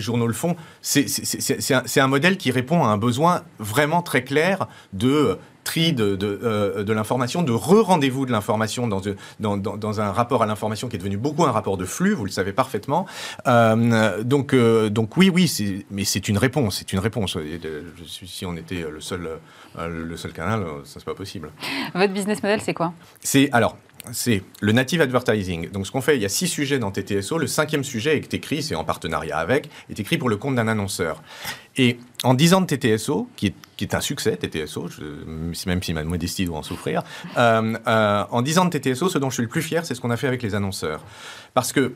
journaux 0.00 0.26
le 0.26 0.32
font. 0.32 0.56
C'est 0.82 2.00
un, 2.00 2.06
modèle 2.06 2.36
qui 2.36 2.50
répond 2.50 2.84
à 2.84 2.88
un 2.88 2.98
besoin 2.98 3.42
vraiment 3.58 4.02
très 4.02 4.24
clair 4.24 4.68
de 4.92 5.38
tri 5.64 5.94
de, 5.94 6.18
euh, 6.22 6.84
l'information, 6.94 7.42
de 7.42 7.52
re-rendez-vous 7.52 8.26
de 8.26 8.32
l'information 8.32 8.86
dans, 8.86 10.00
un 10.00 10.12
rapport 10.12 10.42
à 10.42 10.46
l'information 10.46 10.88
qui 10.88 10.96
est 10.96 10.98
devenu 10.98 11.16
beaucoup 11.16 11.44
un 11.44 11.52
rapport 11.52 11.76
de 11.76 11.86
flux, 11.86 12.12
vous 12.12 12.26
le 12.26 12.30
savez 12.30 12.52
parfaitement. 12.52 13.06
Euh, 13.46 14.22
donc, 14.22 14.52
euh, 14.52 14.90
donc 14.90 15.16
oui, 15.16 15.30
oui, 15.30 15.50
mais 15.90 16.04
c'est 16.04 16.28
une 16.28 16.38
réponse, 16.38 16.76
c'est 16.78 16.92
une 16.92 16.98
réponse. 16.98 17.38
si 18.06 18.44
on 18.44 18.56
était 18.56 18.84
le 18.88 19.00
seul, 19.00 19.28
le 19.78 20.16
seul 20.16 20.32
canal, 20.32 20.64
ça 20.84 21.00
c'est 21.00 21.04
pas 21.04 21.14
possible. 21.14 21.50
Votre 21.94 22.12
business 22.12 22.42
model, 22.42 22.60
c'est 22.60 22.74
quoi? 22.74 22.92
C'est 23.20 23.48
alors 23.52 23.76
c'est 24.12 24.42
le 24.60 24.72
native 24.72 25.00
advertising. 25.00 25.70
Donc, 25.70 25.86
ce 25.86 25.92
qu'on 25.92 26.00
fait, 26.00 26.16
il 26.16 26.22
y 26.22 26.24
a 26.24 26.28
six 26.28 26.48
sujets 26.48 26.78
dans 26.78 26.90
TTSO. 26.90 27.38
Le 27.38 27.46
cinquième 27.46 27.84
sujet 27.84 28.16
est 28.16 28.34
écrit, 28.34 28.62
c'est 28.62 28.74
en 28.74 28.84
partenariat 28.84 29.38
avec, 29.38 29.70
est 29.90 29.98
écrit 29.98 30.18
pour 30.18 30.28
le 30.28 30.36
compte 30.36 30.54
d'un 30.54 30.68
annonceur. 30.68 31.22
Et 31.76 31.98
en 32.22 32.34
10 32.34 32.54
ans 32.54 32.60
de 32.60 32.66
TTSO, 32.66 33.28
qui 33.36 33.54
est, 33.80 33.94
un 33.94 34.00
succès, 34.00 34.36
TTSO, 34.36 34.88
même 35.66 35.82
si 35.82 35.92
ma 35.92 36.04
modestie 36.04 36.44
doit 36.44 36.58
en 36.58 36.62
souffrir, 36.62 37.02
euh, 37.36 37.76
euh, 37.86 38.24
en 38.30 38.42
10 38.42 38.58
ans 38.58 38.64
de 38.66 38.78
TTSO, 38.78 39.08
ce 39.08 39.18
dont 39.18 39.30
je 39.30 39.34
suis 39.34 39.42
le 39.42 39.48
plus 39.48 39.62
fier, 39.62 39.84
c'est 39.84 39.94
ce 39.94 40.00
qu'on 40.00 40.10
a 40.10 40.16
fait 40.16 40.28
avec 40.28 40.42
les 40.42 40.54
annonceurs. 40.54 41.02
Parce 41.52 41.72
que 41.72 41.94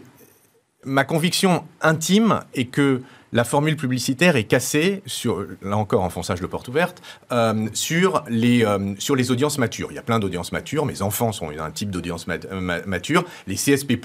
ma 0.85 1.05
conviction 1.05 1.64
intime 1.81 2.41
est 2.55 2.67
que 2.67 3.03
la 3.33 3.45
formule 3.45 3.77
publicitaire 3.77 4.37
est 4.37 4.45
cassée, 4.45 5.03
sur, 5.07 5.45
là 5.62 5.77
encore 5.77 6.03
enfonçage 6.03 6.41
de 6.41 6.47
porte 6.47 6.69
ouverte, 6.69 7.03
euh, 7.31 7.69
sur, 7.75 8.25
les, 8.29 8.64
euh, 8.64 8.95
sur 8.99 9.17
les 9.17 9.31
audiences 9.31 9.59
matures. 9.59 9.88
Il 9.91 9.97
y 9.97 9.99
a 9.99 10.03
plein 10.03 10.19
d'audiences 10.19 10.53
matures, 10.53 10.87
mes 10.87 11.03
enfants 11.03 11.33
sont 11.33 11.51
un 11.51 11.71
type 11.71 11.91
d'audience 11.91 12.27
mature, 12.27 13.25
les 13.47 13.57
CSP++, 13.57 14.01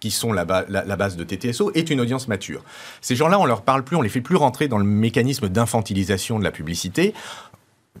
qui 0.00 0.10
sont 0.12 0.32
la, 0.32 0.44
la, 0.68 0.96
base 0.96 1.16
de 1.16 1.24
TTSO, 1.24 1.72
est 1.74 1.90
une 1.90 2.00
audience 2.00 2.28
mature. 2.28 2.62
Ces 3.00 3.16
gens-là, 3.16 3.40
on 3.40 3.46
leur 3.46 3.62
parle 3.62 3.82
plus, 3.82 3.96
on 3.96 4.02
les 4.02 4.08
fait 4.08 4.20
plus 4.20 4.36
rentrer 4.36 4.68
dans 4.68 4.78
le 4.78 4.84
mécanisme 4.84 5.48
d'infantilisation 5.48 6.38
de 6.38 6.44
la 6.44 6.52
publicité. 6.52 7.14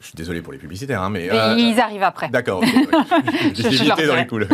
Je 0.00 0.06
suis 0.06 0.14
désolé 0.14 0.40
pour 0.40 0.52
les 0.52 0.60
publicitaires, 0.60 1.02
hein, 1.02 1.10
mais, 1.10 1.28
euh, 1.28 1.56
ils 1.58 1.80
arrivent 1.80 2.04
après. 2.04 2.28
D'accord. 2.28 2.62
J'ai 3.54 3.66
évité 3.66 4.06
dans 4.06 4.14
les 4.14 4.28
coups. 4.28 4.46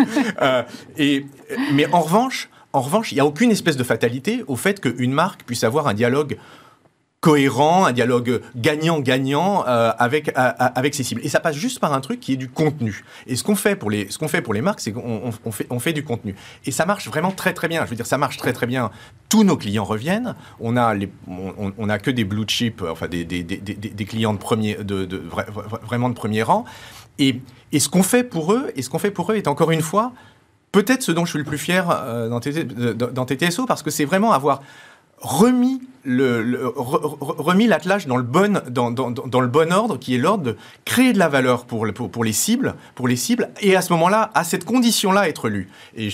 et 0.96 1.26
mais 1.74 1.86
en 1.92 2.00
revanche, 2.00 2.48
en 2.74 2.80
revanche, 2.80 3.12
il 3.12 3.14
n'y 3.14 3.20
a 3.20 3.26
aucune 3.26 3.52
espèce 3.52 3.76
de 3.76 3.84
fatalité 3.84 4.44
au 4.48 4.56
fait 4.56 4.80
qu'une 4.80 5.12
marque 5.12 5.44
puisse 5.44 5.62
avoir 5.62 5.86
un 5.86 5.94
dialogue 5.94 6.36
cohérent, 7.20 7.86
un 7.86 7.92
dialogue 7.92 8.42
gagnant-gagnant 8.54 9.64
euh, 9.66 9.92
avec, 9.96 10.30
avec 10.34 10.94
ses 10.94 11.04
cibles. 11.04 11.22
Et 11.24 11.30
ça 11.30 11.40
passe 11.40 11.56
juste 11.56 11.78
par 11.78 11.94
un 11.94 12.00
truc 12.02 12.20
qui 12.20 12.34
est 12.34 12.36
du 12.36 12.50
contenu. 12.50 13.02
Et 13.26 13.36
ce 13.36 13.44
qu'on 13.44 13.54
fait 13.54 13.76
pour 13.76 13.90
les, 13.90 14.08
fait 14.28 14.42
pour 14.42 14.52
les 14.52 14.60
marques, 14.60 14.80
c'est 14.80 14.92
qu'on 14.92 15.32
on 15.42 15.50
fait, 15.50 15.66
on 15.70 15.78
fait 15.78 15.94
du 15.94 16.04
contenu. 16.04 16.34
Et 16.66 16.70
ça 16.70 16.84
marche 16.84 17.06
vraiment 17.06 17.30
très 17.30 17.54
très 17.54 17.68
bien. 17.68 17.84
Je 17.86 17.90
veux 17.90 17.96
dire, 17.96 18.06
ça 18.06 18.18
marche 18.18 18.36
très 18.36 18.52
très 18.52 18.66
bien. 18.66 18.90
Tous 19.30 19.44
nos 19.44 19.56
clients 19.56 19.84
reviennent. 19.84 20.34
On 20.60 20.76
a, 20.76 20.94
les, 20.94 21.08
on, 21.26 21.86
que 22.02 22.10
des 22.10 22.24
blue 22.24 22.44
chips, 22.46 22.82
enfin 22.82 23.06
des, 23.06 23.24
des, 23.24 23.42
des, 23.42 24.04
clients 24.04 24.34
de 24.34 24.38
premier, 24.38 24.76
vraiment 25.82 26.10
de 26.10 26.14
premier 26.14 26.42
rang. 26.42 26.66
Et, 27.18 27.40
et 27.72 27.78
ce 27.78 27.88
qu'on 27.88 28.02
fait 28.02 28.24
pour 28.24 28.52
eux, 28.52 28.70
et 28.76 28.82
ce 28.82 28.90
qu'on 28.90 28.98
fait 28.98 29.12
pour 29.12 29.32
eux 29.32 29.36
est 29.36 29.48
encore 29.48 29.70
une 29.70 29.80
fois 29.80 30.12
peut-être 30.74 31.02
ce 31.02 31.12
dont 31.12 31.24
je 31.24 31.30
suis 31.30 31.38
le 31.38 31.44
plus 31.44 31.58
fier 31.58 31.86
euh, 31.88 32.28
dans, 32.28 33.24
TTSO, 33.24 33.64
parce 33.64 33.84
que 33.84 33.90
c'est 33.90 34.04
vraiment 34.04 34.32
avoir 34.32 34.60
remis 35.20 35.80
le, 36.02 36.60
remis 36.76 37.66
l'attelage 37.66 38.06
dans 38.06 38.18
le 38.18 38.24
bon 38.24 38.60
dans, 38.68 38.90
dans, 38.90 39.40
le 39.40 39.46
bon 39.46 39.72
ordre 39.72 39.98
qui 39.98 40.14
est 40.14 40.18
l'ordre 40.18 40.42
de 40.42 40.56
créer 40.84 41.14
de 41.14 41.18
la 41.18 41.28
valeur 41.28 41.64
pour, 41.64 41.86
pour, 41.94 42.24
les 42.24 42.32
cibles 42.34 42.74
pour 42.94 43.08
les 43.08 43.16
cibles 43.16 43.48
et 43.62 43.74
à 43.74 43.80
ce 43.80 43.90
moment-là 43.94 44.30
à 44.34 44.44
cette 44.44 44.66
condition 44.66 45.12
là 45.12 45.26
être 45.28 45.48
lu. 45.48 45.70
Et, 45.96 46.10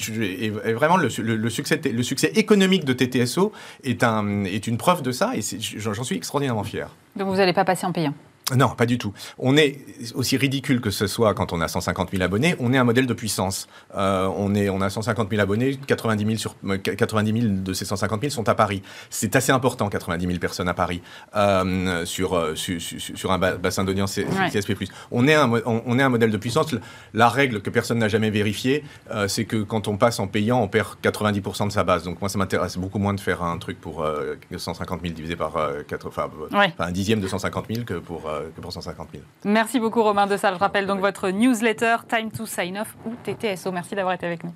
vraiment 0.51 0.97
le, 0.97 1.09
succès 1.09 1.81
le 1.83 2.03
succès 2.05 2.31
économique 2.37 2.85
de 2.85 2.93
TTSO 2.93 3.51
est 3.83 4.05
un 4.05 4.45
est 4.45 4.69
une 4.69 4.77
preuve 4.77 5.03
de 5.03 5.11
ça 5.11 5.33
et 5.35 5.41
j'en 5.77 6.05
suis 6.05 6.17
extraordinairement 6.17 6.63
fier. 6.63 6.95
Donc 7.17 7.29
vous 7.29 7.37
n'allez 7.37 7.55
pas 7.55 7.65
passer 7.65 7.87
en 7.87 7.93
payant? 7.93 8.15
Non, 8.57 8.71
pas 8.71 8.87
du 8.87 8.99
tout. 8.99 9.13
On 9.39 9.57
est 9.57 9.79
aussi 10.15 10.37
ridicule 10.37 10.81
que 10.81 10.91
ce 10.91 11.07
soit 11.07 11.35
quand 11.35 11.53
on 11.53 11.61
a 11.61 11.69
150 11.69 12.11
000 12.11 12.23
abonnés. 12.23 12.57
On 12.59 12.73
est 12.73 12.79
un 12.79 12.85
modèle 12.85 13.07
de 13.07 13.15
puissance. 13.15 13.69
Euh, 13.97 14.29
on 14.37 14.55
est, 14.55 14.69
on 14.69 14.81
a 14.81 14.91
150 14.91 15.31
000 15.31 15.41
abonnés, 15.41 15.79
90 15.87 16.25
000 16.25 16.39
sur 16.39 16.57
90 16.83 17.41
000 17.41 17.55
de 17.63 17.73
ces 17.73 17.85
150 17.85 18.21
000 18.21 18.31
sont 18.31 18.49
à 18.49 18.55
Paris. 18.55 18.83
C'est 19.11 19.37
assez 19.37 19.53
important, 19.53 19.89
90 19.89 20.27
000 20.27 20.39
personnes 20.39 20.69
à 20.69 20.75
Paris 20.75 21.03
euh, 21.37 22.05
sur, 22.05 22.37
euh, 22.37 22.55
sur, 22.55 22.81
sur 22.81 23.33
un 23.33 23.39
bassin 23.39 23.85
d'audience 23.85 24.19
CSP+. 24.53 24.75
On 25.11 25.29
est 25.29 25.35
un 25.35 25.51
on, 25.51 25.99
est 25.99 26.03
un 26.03 26.09
modèle 26.09 26.31
de 26.31 26.37
puissance. 26.37 26.75
La 27.15 27.29
règle 27.29 27.61
que 27.61 27.71
personne 27.71 27.99
n'a 27.99 28.09
jamais 28.09 28.31
vérifiée, 28.31 28.85
c'est 29.27 29.45
que 29.45 29.63
quand 29.63 29.89
on 29.89 29.97
passe 29.97 30.21
en 30.21 30.27
payant, 30.27 30.61
on 30.61 30.69
perd 30.69 30.97
90% 31.03 31.67
de 31.67 31.73
sa 31.73 31.85
base. 31.85 32.05
Donc 32.05 32.21
moi, 32.21 32.29
ça 32.29 32.39
m'intéresse 32.39 32.79
beaucoup 32.79 32.99
moins 32.99 33.15
de 33.15 33.21
faire 33.21 33.43
un 33.43 33.59
truc 33.59 33.81
pour 33.81 34.07
150 34.57 35.03
000 35.03 35.15
divisé 35.15 35.37
par 35.37 35.55
4, 35.89 36.07
enfin, 36.07 36.31
un 36.79 36.93
dixième 36.93 37.21
de 37.21 37.29
150 37.29 37.67
000 37.69 37.85
que 37.85 37.95
pour 37.95 38.31
que 38.55 38.61
pour 38.61 38.73
150 38.73 39.09
000. 39.13 39.25
Merci 39.45 39.81
beaucoup 39.81 40.03
Romain 40.03 40.27
de 40.27 40.37
Salle. 40.37 40.55
Je 40.55 40.59
rappelle 40.61 40.87
donc 40.87 41.01
votre 41.01 41.31
newsletter 41.31 41.97
Time 42.09 42.31
to 42.31 42.47
Sign 42.47 42.79
Off 42.79 42.97
ou 43.07 43.15
TTSO. 43.23 43.73
Merci 43.73 43.95
d'avoir 43.95 44.15
été 44.15 44.27
avec 44.27 44.45
nous. 44.45 44.53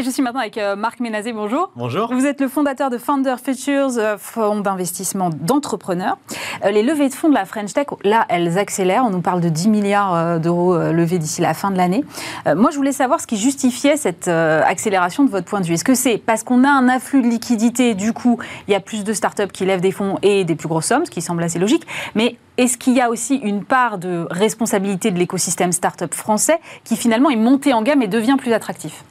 Et 0.00 0.02
je 0.02 0.08
suis 0.08 0.22
maintenant 0.22 0.40
avec 0.40 0.56
euh, 0.56 0.76
Marc 0.76 0.98
Ménazé, 1.00 1.34
bonjour. 1.34 1.72
Bonjour. 1.76 2.10
Vous 2.10 2.24
êtes 2.24 2.40
le 2.40 2.48
fondateur 2.48 2.88
de 2.88 2.96
Founder 2.96 3.34
Futures, 3.44 3.98
euh, 3.98 4.16
fonds 4.16 4.60
d'investissement 4.60 5.28
d'entrepreneurs. 5.28 6.16
Euh, 6.64 6.70
les 6.70 6.82
levées 6.82 7.10
de 7.10 7.12
fonds 7.12 7.28
de 7.28 7.34
la 7.34 7.44
French 7.44 7.74
Tech, 7.74 7.84
là, 8.02 8.24
elles 8.30 8.56
accélèrent. 8.56 9.04
On 9.04 9.10
nous 9.10 9.20
parle 9.20 9.42
de 9.42 9.50
10 9.50 9.68
milliards 9.68 10.40
d'euros 10.40 10.74
levés 10.74 11.18
d'ici 11.18 11.42
la 11.42 11.52
fin 11.52 11.70
de 11.70 11.76
l'année. 11.76 12.02
Moi, 12.46 12.70
je 12.70 12.76
voulais 12.76 12.92
savoir 12.92 13.20
ce 13.20 13.26
qui 13.26 13.36
justifiait 13.36 13.98
cette 13.98 14.28
accélération 14.28 15.22
de 15.24 15.30
votre 15.30 15.44
point 15.44 15.60
de 15.60 15.66
vue. 15.66 15.74
Est-ce 15.74 15.84
que 15.84 15.94
c'est 15.94 16.16
parce 16.16 16.44
qu'on 16.44 16.64
a 16.64 16.70
un 16.70 16.88
afflux 16.88 17.20
de 17.20 17.28
liquidités, 17.28 17.94
du 17.94 18.14
coup, 18.14 18.38
il 18.68 18.72
y 18.72 18.74
a 18.74 18.80
plus 18.80 19.04
de 19.04 19.12
startups 19.12 19.48
qui 19.52 19.66
lèvent 19.66 19.82
des 19.82 19.92
fonds 19.92 20.16
et 20.22 20.44
des 20.44 20.54
plus 20.54 20.68
grosses 20.68 20.86
sommes, 20.86 21.04
ce 21.04 21.10
qui 21.10 21.20
semble 21.20 21.42
assez 21.42 21.58
logique, 21.58 21.86
mais 22.14 22.38
est-ce 22.56 22.78
qu'il 22.78 22.94
y 22.94 23.02
a 23.02 23.10
aussi 23.10 23.36
une 23.36 23.64
part 23.64 23.98
de 23.98 24.26
responsabilité 24.30 25.10
de 25.10 25.18
l'écosystème 25.18 25.72
startup 25.72 26.14
français 26.14 26.58
qui 26.84 26.96
finalement 26.96 27.28
est 27.28 27.36
monté 27.36 27.74
en 27.74 27.82
gamme 27.82 28.00
et 28.00 28.08
devient 28.08 28.36
plus 28.38 28.54
attractif? 28.54 29.04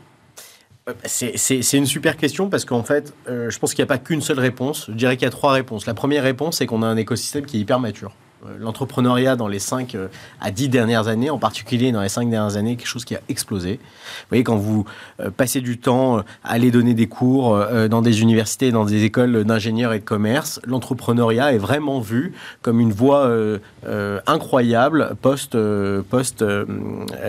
C'est 1.05 1.77
une 1.77 1.85
super 1.85 2.17
question 2.17 2.49
parce 2.49 2.65
qu'en 2.65 2.83
fait, 2.83 3.13
euh, 3.27 3.49
je 3.49 3.59
pense 3.59 3.73
qu'il 3.73 3.83
n'y 3.83 3.87
a 3.87 3.93
pas 3.93 3.97
qu'une 3.97 4.21
seule 4.21 4.39
réponse. 4.39 4.85
Je 4.89 4.95
dirais 4.95 5.17
qu'il 5.17 5.25
y 5.25 5.27
a 5.27 5.31
trois 5.31 5.53
réponses. 5.53 5.85
La 5.85 5.93
première 5.93 6.23
réponse, 6.23 6.57
c'est 6.57 6.65
qu'on 6.65 6.83
a 6.83 6.87
un 6.87 6.97
écosystème 6.97 7.45
qui 7.45 7.57
est 7.57 7.59
hyper 7.59 7.79
mature. 7.79 8.13
Euh, 8.45 8.57
L'entrepreneuriat 8.59 9.35
dans 9.35 9.47
les 9.47 9.59
5 9.59 9.95
euh, 9.95 10.07
à 10.41 10.51
10 10.51 10.69
dernières 10.69 11.07
années, 11.07 11.29
en 11.29 11.37
particulier 11.37 11.91
dans 11.91 12.01
les 12.01 12.09
5 12.09 12.29
dernières 12.29 12.57
années, 12.57 12.75
quelque 12.75 12.87
chose 12.87 13.05
qui 13.05 13.15
a 13.15 13.21
explosé. 13.29 13.73
Vous 13.73 14.25
voyez, 14.29 14.43
quand 14.43 14.57
vous 14.57 14.85
euh, 15.19 15.29
passez 15.29 15.61
du 15.61 15.77
temps 15.77 16.19
à 16.19 16.23
aller 16.43 16.71
donner 16.71 16.93
des 16.93 17.07
cours 17.07 17.57
dans 17.89 18.01
des 18.01 18.21
universités, 18.21 18.71
dans 18.71 18.85
des 18.85 19.03
écoles 19.03 19.43
d'ingénieurs 19.43 19.93
et 19.93 19.99
de 19.99 20.05
commerce, 20.05 20.59
l'entrepreneuriat 20.65 21.53
est 21.53 21.57
vraiment 21.57 21.99
vu 21.99 22.33
comme 22.61 22.79
une 22.79 22.91
voie 22.91 23.25
euh, 23.25 23.59
euh, 23.87 24.19
incroyable 24.27 25.15
post, 25.21 25.55
euh, 25.55 26.01
post 26.07 26.41
euh, 26.41 26.65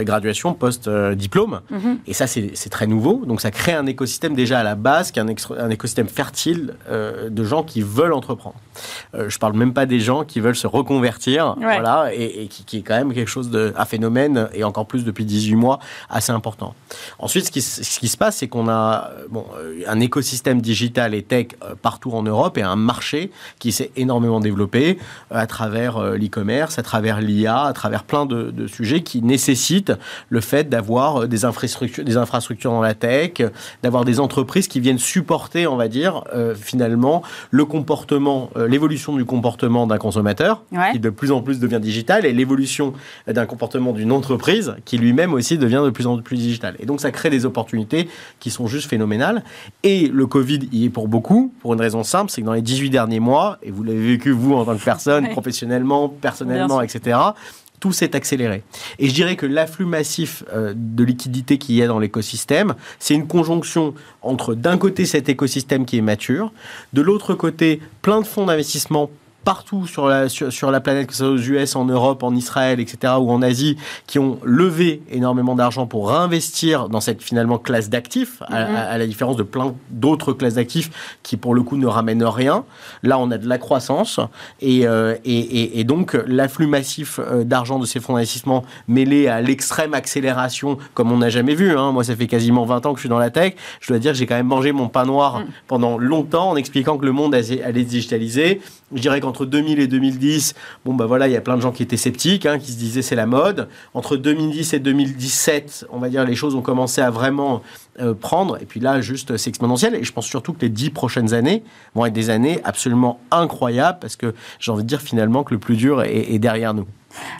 graduation, 0.02 0.54
post 0.54 0.88
euh, 0.88 1.14
diplôme. 1.14 1.60
Mhm. 1.70 1.98
Et 2.06 2.12
ça, 2.12 2.26
c'est 2.26 2.70
très 2.70 2.86
nouveau. 2.86 3.24
Donc, 3.26 3.40
ça 3.40 3.50
crée 3.50 3.72
un 3.72 3.86
écosystème 3.86 4.34
déjà 4.34 4.60
à 4.60 4.62
la 4.62 4.74
base, 4.74 5.10
qui 5.10 5.18
est 5.18 5.22
un, 5.22 5.70
écosystème 5.70 6.08
fertile 6.08 6.74
de 6.90 7.44
gens 7.44 7.62
qui 7.62 7.82
veulent 7.82 8.12
entreprendre. 8.12 8.56
Euh, 9.14 9.28
je 9.28 9.38
parle 9.38 9.54
même 9.54 9.72
pas 9.72 9.86
des 9.86 10.00
gens 10.00 10.24
qui 10.24 10.40
veulent 10.40 10.56
se 10.56 10.66
reconvertir, 10.66 11.56
Ouais. 11.58 11.64
voilà, 11.80 12.14
et, 12.14 12.44
et 12.44 12.46
qui, 12.46 12.64
qui 12.64 12.78
est 12.78 12.82
quand 12.82 12.96
même 12.96 13.12
quelque 13.12 13.28
chose 13.28 13.50
de, 13.50 13.72
un 13.76 13.84
phénomène, 13.84 14.48
et 14.54 14.64
encore 14.64 14.86
plus 14.86 15.04
depuis 15.04 15.24
18 15.24 15.54
mois, 15.56 15.78
assez 16.08 16.32
important. 16.32 16.74
Ensuite, 17.18 17.46
ce 17.46 17.50
qui, 17.50 17.58
s- 17.60 17.80
ce 17.82 17.98
qui 18.00 18.08
se 18.08 18.16
passe, 18.16 18.36
c'est 18.38 18.48
qu'on 18.48 18.68
a 18.68 19.10
euh, 19.12 19.26
bon, 19.30 19.44
euh, 19.58 19.80
un 19.86 20.00
écosystème 20.00 20.60
digital 20.60 21.14
et 21.14 21.22
tech 21.22 21.48
partout 21.82 22.12
en 22.12 22.22
Europe 22.22 22.58
et 22.58 22.62
un 22.62 22.76
marché 22.76 23.30
qui 23.58 23.72
s'est 23.72 23.90
énormément 23.96 24.40
développé 24.40 24.98
à 25.30 25.46
travers 25.46 26.00
l'e-commerce, 26.00 26.78
à 26.78 26.82
travers 26.82 27.20
l'IA, 27.20 27.62
à 27.62 27.72
travers 27.72 28.04
plein 28.04 28.26
de, 28.26 28.50
de 28.50 28.66
sujets 28.66 29.02
qui 29.02 29.22
nécessitent 29.22 29.92
le 30.28 30.40
fait 30.40 30.68
d'avoir 30.68 31.28
des 31.28 31.44
infrastructures, 31.44 32.04
des 32.04 32.16
infrastructures 32.16 32.70
dans 32.72 32.80
la 32.80 32.94
tech, 32.94 33.32
d'avoir 33.82 34.04
des 34.04 34.20
entreprises 34.20 34.68
qui 34.68 34.80
viennent 34.80 34.98
supporter, 34.98 35.66
on 35.66 35.76
va 35.76 35.88
dire, 35.88 36.24
euh, 36.34 36.54
finalement, 36.54 37.22
le 37.50 37.64
comportement, 37.64 38.50
euh, 38.56 38.66
l'évolution 38.70 39.16
du 39.16 39.24
comportement 39.24 39.86
d'un 39.86 39.98
consommateur, 39.98 40.62
Ouais. 40.72 40.92
qui 40.92 40.98
de 41.00 41.10
plus 41.10 41.32
en 41.32 41.42
plus 41.42 41.58
devient 41.60 41.80
digital, 41.80 42.24
et 42.24 42.32
l'évolution 42.32 42.92
d'un 43.26 43.46
comportement 43.46 43.92
d'une 43.92 44.12
entreprise, 44.12 44.74
qui 44.84 44.96
lui-même 44.98 45.34
aussi 45.34 45.58
devient 45.58 45.82
de 45.84 45.90
plus 45.90 46.06
en 46.06 46.18
plus 46.22 46.36
digital. 46.36 46.76
Et 46.78 46.86
donc, 46.86 47.00
ça 47.00 47.10
crée 47.10 47.30
des 47.30 47.44
opportunités 47.44 48.08
qui 48.38 48.50
sont 48.50 48.66
juste 48.66 48.88
phénoménales. 48.88 49.42
Et 49.82 50.08
le 50.08 50.26
Covid 50.26 50.60
y 50.72 50.86
est 50.86 50.90
pour 50.90 51.08
beaucoup, 51.08 51.52
pour 51.60 51.74
une 51.74 51.80
raison 51.80 52.02
simple, 52.04 52.30
c'est 52.30 52.40
que 52.40 52.46
dans 52.46 52.52
les 52.54 52.62
18 52.62 52.90
derniers 52.90 53.20
mois, 53.20 53.58
et 53.62 53.70
vous 53.70 53.82
l'avez 53.82 54.00
vécu 54.06 54.30
vous 54.30 54.54
en 54.54 54.64
tant 54.64 54.76
que 54.76 54.82
personne, 54.84 55.28
professionnellement, 55.30 56.08
personnellement, 56.08 56.80
etc., 56.80 57.18
tout 57.80 57.92
s'est 57.92 58.14
accéléré. 58.14 58.62
Et 58.98 59.08
je 59.08 59.14
dirais 59.14 59.36
que 59.36 59.46
l'afflux 59.46 59.86
massif 59.86 60.44
euh, 60.52 60.74
de 60.76 61.02
liquidités 61.02 61.58
qu'il 61.58 61.74
y 61.74 61.82
a 61.82 61.86
dans 61.86 61.98
l'écosystème, 61.98 62.74
c'est 62.98 63.14
une 63.14 63.26
conjonction 63.26 63.94
entre 64.22 64.54
d'un 64.54 64.78
côté 64.78 65.06
cet 65.06 65.28
écosystème 65.28 65.86
qui 65.86 65.98
est 65.98 66.02
mature, 66.02 66.52
de 66.92 67.00
l'autre 67.00 67.34
côté 67.34 67.80
plein 68.02 68.20
de 68.20 68.26
fonds 68.26 68.46
d'investissement 68.46 69.10
partout 69.44 69.86
sur 69.86 70.06
la, 70.06 70.28
sur, 70.28 70.52
sur 70.52 70.70
la 70.70 70.80
planète, 70.80 71.06
que 71.06 71.12
ce 71.14 71.24
soit 71.24 71.32
aux 71.32 71.38
US, 71.38 71.74
en 71.76 71.84
Europe, 71.86 72.22
en 72.22 72.34
Israël, 72.34 72.78
etc., 72.80 73.14
ou 73.18 73.30
en 73.30 73.42
Asie, 73.42 73.76
qui 74.06 74.18
ont 74.18 74.38
levé 74.44 75.02
énormément 75.10 75.54
d'argent 75.54 75.86
pour 75.86 76.10
réinvestir 76.10 76.88
dans 76.88 77.00
cette 77.00 77.22
finalement 77.22 77.58
classe 77.58 77.88
d'actifs, 77.88 78.42
à, 78.42 78.66
Mhm. 78.68 78.76
à- 78.76 78.80
à 78.90 78.98
la 78.98 79.06
différence 79.06 79.36
de 79.36 79.42
plein 79.42 79.74
d'autres 79.90 80.32
classes 80.32 80.54
d'actifs 80.54 80.90
qui, 81.22 81.36
pour 81.36 81.54
le 81.54 81.62
coup, 81.62 81.76
ne 81.76 81.86
ramènent 81.86 82.24
rien. 82.24 82.64
Là, 83.02 83.18
on 83.18 83.30
a 83.30 83.38
de 83.38 83.48
la 83.48 83.58
croissance 83.58 84.20
et, 84.60 84.86
euh, 84.86 85.14
et, 85.24 85.38
et- 85.38 85.80
et 85.80 85.84
donc 85.84 86.16
l'afflux 86.26 86.66
massif 86.66 87.18
euh, 87.18 87.44
d'argent 87.44 87.78
de 87.78 87.86
ces 87.86 88.00
fonds 88.00 88.14
d'investissement 88.14 88.64
mêlé 88.88 89.26
à 89.28 89.40
l'extrême 89.40 89.94
accélération, 89.94 90.76
comme 90.94 91.10
on 91.12 91.18
n'a 91.18 91.30
jamais 91.30 91.54
vu. 91.54 91.76
hein. 91.76 91.92
Moi, 91.92 92.04
ça 92.04 92.14
fait 92.14 92.26
quasiment 92.26 92.64
20 92.64 92.84
ans 92.86 92.92
que 92.92 92.98
je 92.98 93.02
suis 93.02 93.08
dans 93.08 93.18
la 93.18 93.30
tech. 93.30 93.54
Je 93.80 93.88
dois 93.88 93.98
dire, 93.98 94.12
j'ai 94.14 94.26
quand 94.26 94.34
même 94.36 94.46
mangé 94.46 94.72
mon 94.72 94.88
pain 94.88 95.04
noir 95.06 95.40
Mm. 95.40 95.44
pendant 95.66 95.98
longtemps 95.98 96.50
en 96.50 96.56
expliquant 96.56 96.98
que 96.98 97.06
le 97.06 97.12
monde 97.12 97.34
allait 97.34 97.44
se 97.84 97.88
digitaliser. 97.88 98.60
Je 98.94 99.00
dirais 99.00 99.20
qu'entre 99.20 99.46
2000 99.46 99.80
et 99.80 99.86
2010, 99.86 100.54
bon 100.84 100.94
bah 100.94 101.06
voilà, 101.06 101.28
il 101.28 101.32
y 101.32 101.36
a 101.36 101.40
plein 101.40 101.56
de 101.56 101.60
gens 101.60 101.72
qui 101.72 101.82
étaient 101.82 101.96
sceptiques, 101.96 102.46
hein, 102.46 102.58
qui 102.58 102.72
se 102.72 102.78
disaient 102.78 103.02
c'est 103.02 103.16
la 103.16 103.26
mode. 103.26 103.68
Entre 103.94 104.16
2010 104.16 104.74
et 104.74 104.78
2017, 104.78 105.86
on 105.90 105.98
va 105.98 106.08
dire 106.08 106.24
les 106.24 106.34
choses 106.34 106.54
ont 106.54 106.62
commencé 106.62 107.00
à 107.00 107.10
vraiment 107.10 107.62
euh, 108.00 108.14
prendre. 108.14 108.60
Et 108.60 108.64
puis 108.66 108.80
là, 108.80 109.00
juste 109.00 109.36
c'est 109.36 109.50
exponentiel. 109.50 109.94
Et 109.94 110.04
je 110.04 110.12
pense 110.12 110.26
surtout 110.26 110.52
que 110.52 110.60
les 110.62 110.68
dix 110.68 110.90
prochaines 110.90 111.34
années 111.34 111.62
vont 111.94 112.06
être 112.06 112.12
des 112.12 112.30
années 112.30 112.60
absolument 112.64 113.20
incroyables 113.30 113.98
parce 114.00 114.16
que 114.16 114.34
j'ai 114.58 114.72
envie 114.72 114.82
de 114.82 114.88
dire 114.88 115.00
finalement 115.00 115.44
que 115.44 115.54
le 115.54 115.60
plus 115.60 115.76
dur 115.76 116.02
est, 116.02 116.32
est 116.32 116.38
derrière 116.38 116.74
nous. 116.74 116.86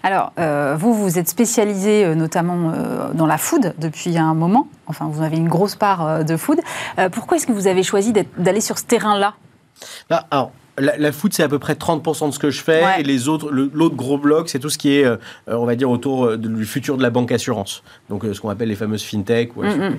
Alors, 0.02 0.32
euh, 0.38 0.76
vous, 0.78 0.94
vous 0.94 1.18
êtes 1.18 1.28
spécialisé 1.28 2.04
euh, 2.04 2.14
notamment 2.14 2.72
euh, 2.74 3.12
dans 3.12 3.26
la 3.26 3.38
food 3.38 3.74
depuis 3.78 4.18
un 4.18 4.34
moment. 4.34 4.66
Enfin, 4.86 5.08
vous 5.10 5.22
avez 5.22 5.36
une 5.36 5.48
grosse 5.48 5.76
part 5.76 6.24
de 6.24 6.36
food. 6.36 6.58
Pourquoi 7.12 7.36
est-ce 7.36 7.46
que 7.46 7.52
vous 7.52 7.68
avez 7.68 7.84
choisi 7.84 8.12
d'aller 8.36 8.60
sur 8.60 8.78
ce 8.78 8.84
terrain-là? 8.84 9.34
Là, 10.10 10.26
alors, 10.30 10.50
la, 10.78 10.96
la 10.96 11.12
food, 11.12 11.32
c'est 11.32 11.42
à 11.42 11.48
peu 11.48 11.58
près 11.58 11.74
30% 11.74 12.28
de 12.28 12.32
ce 12.34 12.38
que 12.38 12.50
je 12.50 12.62
fais. 12.62 12.84
Ouais. 12.84 13.00
Et 13.00 13.02
les 13.02 13.28
autres, 13.28 13.50
l'autre 13.50 13.96
gros 13.96 14.18
bloc, 14.18 14.48
c'est 14.48 14.58
tout 14.58 14.70
ce 14.70 14.78
qui 14.78 14.94
est, 14.94 15.04
euh, 15.04 15.16
on 15.48 15.64
va 15.64 15.74
dire, 15.76 15.90
autour 15.90 16.24
euh, 16.26 16.36
de- 16.36 16.48
du 16.48 16.64
futur 16.64 16.96
de 16.96 17.02
la 17.02 17.10
banque 17.10 17.32
assurance. 17.32 17.82
Donc, 18.08 18.24
euh, 18.24 18.32
ce 18.34 18.40
qu'on 18.40 18.48
appelle 18.50 18.68
les 18.68 18.74
fameuses 18.76 19.02
fintech. 19.02 19.54
Mm, 19.56 19.96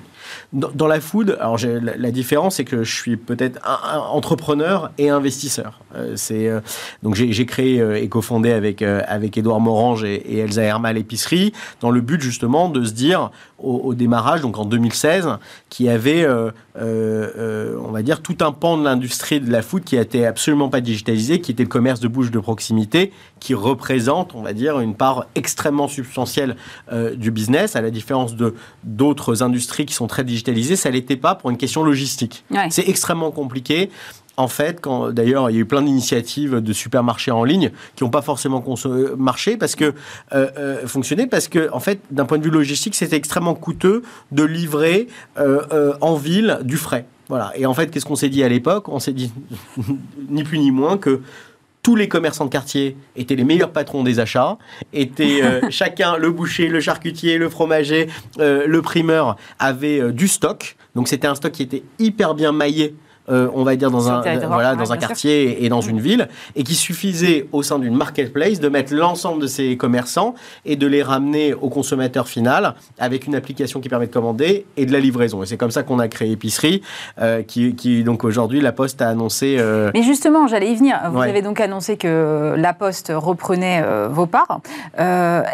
dans, 0.53 0.69
dans 0.73 0.87
la 0.87 0.99
food, 1.01 1.37
alors 1.39 1.57
j'ai- 1.57 1.79
la, 1.79 1.97
la 1.97 2.11
différence, 2.11 2.55
c'est 2.55 2.65
que 2.65 2.83
je 2.83 2.93
suis 2.95 3.17
peut-être 3.17 3.59
un, 3.67 3.97
un 3.97 3.99
entrepreneur 3.99 4.91
et 4.97 5.09
investisseur. 5.09 5.79
Euh, 5.95 6.13
c'est 6.15 6.47
euh, 6.47 6.61
donc 7.03 7.15
j'ai 7.15 7.33
j'ai 7.33 7.45
créé 7.45 7.81
euh, 7.81 8.01
et 8.01 8.07
cofondé 8.07 8.51
avec 8.51 8.81
euh, 8.81 9.01
avec 9.07 9.37
Édouard 9.37 9.59
Morange 9.59 10.03
et, 10.03 10.15
et 10.15 10.37
Elsa 10.39 10.61
Hermal 10.61 10.95
l'épicerie 10.95 11.51
dans 11.81 11.91
le 11.91 11.99
but 12.01 12.21
justement 12.21 12.69
de 12.69 12.83
se 12.85 12.93
dire 12.93 13.29
au, 13.63 13.77
au 13.77 13.93
démarrage, 13.93 14.41
donc 14.41 14.57
en 14.57 14.65
2016, 14.65 15.29
qu'il 15.69 15.85
y 15.85 15.89
avait, 15.89 16.23
euh, 16.23 16.51
euh, 16.77 17.29
euh, 17.37 17.77
on 17.83 17.91
va 17.91 18.01
dire, 18.01 18.21
tout 18.21 18.37
un 18.41 18.51
pan 18.51 18.77
de 18.77 18.83
l'industrie 18.83 19.39
de 19.39 19.51
la 19.51 19.61
food 19.61 19.83
qui 19.83 19.95
était 19.95 20.25
absolument 20.25 20.69
pas 20.69 20.81
digitalisé, 20.81 21.41
qui 21.41 21.51
était 21.51 21.63
le 21.63 21.69
commerce 21.69 21.99
de 21.99 22.07
bouche 22.07 22.31
de 22.31 22.39
proximité, 22.39 23.11
qui 23.39 23.53
représente, 23.53 24.35
on 24.35 24.41
va 24.41 24.53
dire, 24.53 24.79
une 24.79 24.95
part 24.95 25.25
extrêmement 25.35 25.87
substantielle 25.87 26.55
euh, 26.91 27.15
du 27.15 27.31
business, 27.31 27.75
à 27.75 27.81
la 27.81 27.91
différence 27.91 28.35
de 28.35 28.55
d'autres 28.83 29.43
industries 29.43 29.85
qui 29.85 29.93
sont 29.93 30.07
très 30.07 30.23
digitalisées, 30.23 30.75
ça 30.75 30.89
l'était 30.89 31.15
pas 31.15 31.35
pour 31.35 31.49
une 31.49 31.57
question 31.57 31.83
logistique. 31.83 32.43
Ouais. 32.51 32.67
C'est 32.69 32.87
extrêmement 32.87 33.31
compliqué. 33.31 33.89
En 34.41 34.47
fait, 34.47 34.81
quand 34.81 35.11
d'ailleurs 35.11 35.51
il 35.51 35.53
y 35.53 35.57
a 35.57 35.61
eu 35.61 35.65
plein 35.65 35.83
d'initiatives 35.83 36.61
de 36.61 36.73
supermarchés 36.73 37.29
en 37.29 37.43
ligne 37.43 37.69
qui 37.95 38.03
n'ont 38.03 38.09
pas 38.09 38.23
forcément 38.23 38.63
euh, 38.87 39.15
marché 39.15 39.55
parce 39.55 39.75
que 39.75 39.93
euh, 40.33 40.47
euh, 40.57 40.87
fonctionné 40.87 41.27
parce 41.27 41.47
que 41.47 41.69
en 41.71 41.79
fait 41.79 41.99
d'un 42.09 42.25
point 42.25 42.39
de 42.39 42.43
vue 42.43 42.49
logistique 42.49 42.95
c'était 42.95 43.17
extrêmement 43.17 43.53
coûteux 43.53 44.01
de 44.31 44.43
livrer 44.43 45.07
euh, 45.37 45.93
en 46.01 46.15
ville 46.15 46.57
du 46.63 46.77
frais. 46.77 47.05
Voilà. 47.29 47.53
Et 47.55 47.67
en 47.67 47.75
fait 47.75 47.91
qu'est-ce 47.91 48.05
qu'on 48.05 48.15
s'est 48.15 48.29
dit 48.29 48.43
à 48.43 48.49
l'époque? 48.49 48.89
On 48.89 48.97
s'est 48.97 49.13
dit 49.13 49.31
ni 50.29 50.43
plus 50.43 50.57
ni 50.57 50.71
moins 50.71 50.97
que 50.97 51.21
tous 51.83 51.95
les 51.95 52.07
commerçants 52.07 52.45
de 52.45 52.49
quartier 52.49 52.95
étaient 53.15 53.35
les 53.35 53.43
meilleurs 53.43 53.71
patrons 53.71 54.03
des 54.03 54.19
achats, 54.19 54.57
étaient 54.93 55.41
euh, 55.43 55.61
chacun, 55.69 56.17
le 56.17 56.31
boucher, 56.31 56.67
le 56.67 56.79
charcutier, 56.79 57.37
le 57.37 57.49
fromager, 57.49 58.07
euh, 58.39 58.65
le 58.67 58.81
primeur, 58.81 59.35
avait 59.59 59.99
euh, 59.99 60.11
du 60.11 60.27
stock. 60.27 60.75
Donc 60.95 61.07
c'était 61.07 61.27
un 61.27 61.35
stock 61.35 61.51
qui 61.51 61.63
était 61.63 61.83
hyper 61.99 62.35
bien 62.35 62.51
maillé. 62.51 62.95
Euh, 63.31 63.47
on 63.53 63.63
va 63.63 63.75
dire 63.75 63.89
dans 63.91 64.09
un 64.09 64.21
voilà 64.47 64.75
dans 64.75 64.91
un 64.93 64.97
quartier 64.97 65.63
et 65.65 65.69
dans 65.69 65.81
une 65.81 65.99
ville 65.99 66.27
et 66.55 66.63
qui 66.63 66.75
suffisait 66.75 67.47
au 67.51 67.63
sein 67.63 67.79
d'une 67.79 67.95
marketplace 67.95 68.59
de 68.59 68.69
mettre 68.69 68.93
l'ensemble 68.93 69.41
de 69.41 69.47
ces 69.47 69.77
commerçants 69.77 70.35
et 70.65 70.75
de 70.75 70.87
les 70.87 71.01
ramener 71.03 71.53
au 71.53 71.69
consommateur 71.69 72.27
final 72.27 72.75
avec 72.99 73.25
une 73.27 73.35
application 73.35 73.79
qui 73.79 73.89
permet 73.89 74.07
de 74.07 74.13
commander 74.13 74.65
et 74.77 74.85
de 74.85 74.91
la 74.91 74.99
livraison 74.99 75.43
et 75.43 75.45
c'est 75.45 75.57
comme 75.57 75.71
ça 75.71 75.83
qu'on 75.83 75.99
a 75.99 76.07
créé 76.07 76.31
épicerie 76.31 76.81
euh, 77.19 77.41
qui, 77.43 77.75
qui 77.75 78.03
donc 78.03 78.23
aujourd'hui 78.23 78.61
la 78.61 78.71
Poste 78.71 79.01
a 79.01 79.09
annoncé 79.09 79.57
euh, 79.59 79.91
Mais 79.93 80.03
justement, 80.03 80.47
j'allais 80.47 80.71
y 80.71 80.75
venir. 80.75 80.99
Vous 81.11 81.19
Ouais. 81.19 81.29
avez 81.29 81.41
donc 81.41 81.59
annoncé 81.59 81.97
que 81.97 82.55
La 82.57 82.73
Poste 82.73 83.11
reprenait 83.15 83.83
vos 84.09 84.25
parts. 84.25 84.59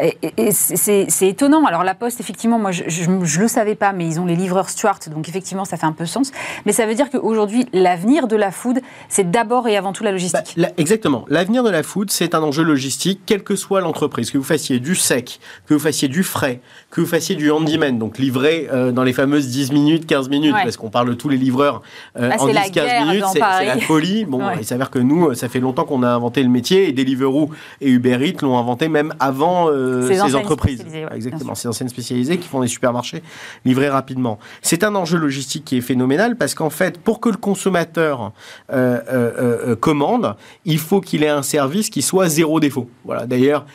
Et 0.02 0.18
et- 0.38 0.52
c'est 0.52 1.28
étonnant. 1.28 1.66
Alors, 1.66 1.84
La 1.84 1.94
Poste, 1.96 2.20
effectivement, 2.20 2.60
moi, 2.60 2.72
je 2.72 3.10
ne 3.10 3.42
le 3.42 3.48
savais 3.48 3.76
pas, 3.76 3.92
mais 3.94 4.06
ils 4.08 4.20
ont 4.20 4.26
les 4.26 4.36
livreurs 4.36 4.70
Stuart, 4.70 5.00
donc 5.12 5.28
effectivement, 5.30 5.66
ça 5.66 5.78
fait 5.78 5.86
un 5.86 5.92
peu 5.92 6.06
sens. 6.06 6.32
Mais 6.66 6.72
ça 6.72 6.86
veut 6.86 6.96
dire 6.96 7.10
qu'aujourd'hui, 7.10 7.67
l'avenir 7.74 8.28
de 8.28 8.36
la 8.36 8.52
food, 8.52 8.80
c'est 9.10 9.30
d'abord 9.30 9.68
et 9.68 9.76
avant 9.78 9.94
tout 9.94 10.04
la 10.04 10.10
Bah, 10.10 10.14
logistique. 10.14 10.54
la- 10.58 10.72
exactement. 10.78 11.26
L'avenir 11.30 11.64
de 11.64 11.70
la 11.70 11.84
food, 11.84 12.12
c'est 12.12 12.36
un 12.36 12.42
enjeu 12.42 12.64
logistique, 12.64 13.22
quelle 13.26 13.44
que 13.44 13.56
soit 13.56 13.82
l'entreprise. 13.82 14.32
Que 14.32 14.38
vous 14.38 14.44
fassiez 14.44 14.80
du 14.80 14.96
sec, 14.96 15.40
que 15.68 15.74
vous 15.74 15.80
fassiez 15.80 16.08
du 16.08 16.24
frais, 16.24 16.62
que 16.92 17.02
vous 17.02 17.08
fassiez 17.08 17.36
du 17.36 17.52
handyman, 17.52 17.98
donc 18.00 18.18
livré 18.18 18.68
euh, 18.72 18.92
dans 18.92 19.04
les 19.04 19.14
fameuses 19.14 19.48
10 19.48 19.72
minutes, 19.72 20.06
15 20.06 20.30
minutes, 20.30 20.54
Ouais. 20.54 20.64
parce 20.64 20.78
qu'on 20.78 20.90
parle 20.90 21.10
de 21.10 21.14
tous 21.14 21.30
les 21.30 21.38
livreurs 21.38 21.82
euh, 22.20 22.30
Ah, 22.32 22.42
en 22.42 22.48
c'est 22.48 22.54
la 22.54 22.62
10-15 22.62 22.72
guerre 22.74 23.06
minutes, 23.06 23.24
c'est 23.34 23.40
la 23.40 23.78
folie. 23.80 24.26
Bon, 24.28 24.40
Ouais. 24.46 24.56
il 24.60 24.66
s'avère 24.66 24.90
que 24.90 25.00
nous, 25.00 25.34
ça 25.34 25.50
fait 25.50 25.60
longtemps 25.60 25.84
qu'on 25.86 26.04
a 26.04 26.10
inventé 26.10 26.42
le 26.44 26.50
métier, 26.50 26.88
et 26.90 26.92
Deliveroo 26.92 27.50
et 27.82 27.90
Uber 27.90 28.18
Eats 28.28 28.42
l'ont 28.42 28.58
inventé 28.58 28.88
même 28.90 29.14
avant 29.20 29.70
euh, 29.70 30.08
Ces 30.08 30.36
entreprises. 30.36 30.84
ouais, 30.84 30.92
bien 31.02 31.10
Exactement, 31.16 31.56
ces 31.56 31.68
enseignes 31.68 31.90
spécialisées 31.90 32.38
qui 32.38 32.48
font 32.48 32.62
des 32.62 32.68
supermarchés 32.68 33.22
livrés 33.66 33.90
rapidement. 33.90 34.40
C'est 34.62 34.84
un 34.84 34.96
enjeu 34.96 35.18
logistique 35.18 35.66
qui 35.66 35.78
est 35.78 35.82
phénoménal, 35.82 36.36
parce 36.36 36.54
qu'en 36.56 36.70
fait, 36.70 36.98
pour 37.00 37.20
que 37.20 37.30
le 37.30 37.38
consommateur 37.48 38.34
euh, 38.74 39.00
euh, 39.10 39.72
euh, 39.72 39.76
commande, 39.78 40.36
il 40.66 40.80
faut 40.80 41.00
qu'il 41.00 41.24
ait 41.24 41.30
un 41.30 41.44
service 41.44 41.90
qui 41.90 42.02
soit 42.02 42.28
zéro 42.28 42.60
défaut. 42.60 42.90
Voilà. 43.06 43.26
D'ailleurs, 43.26 43.66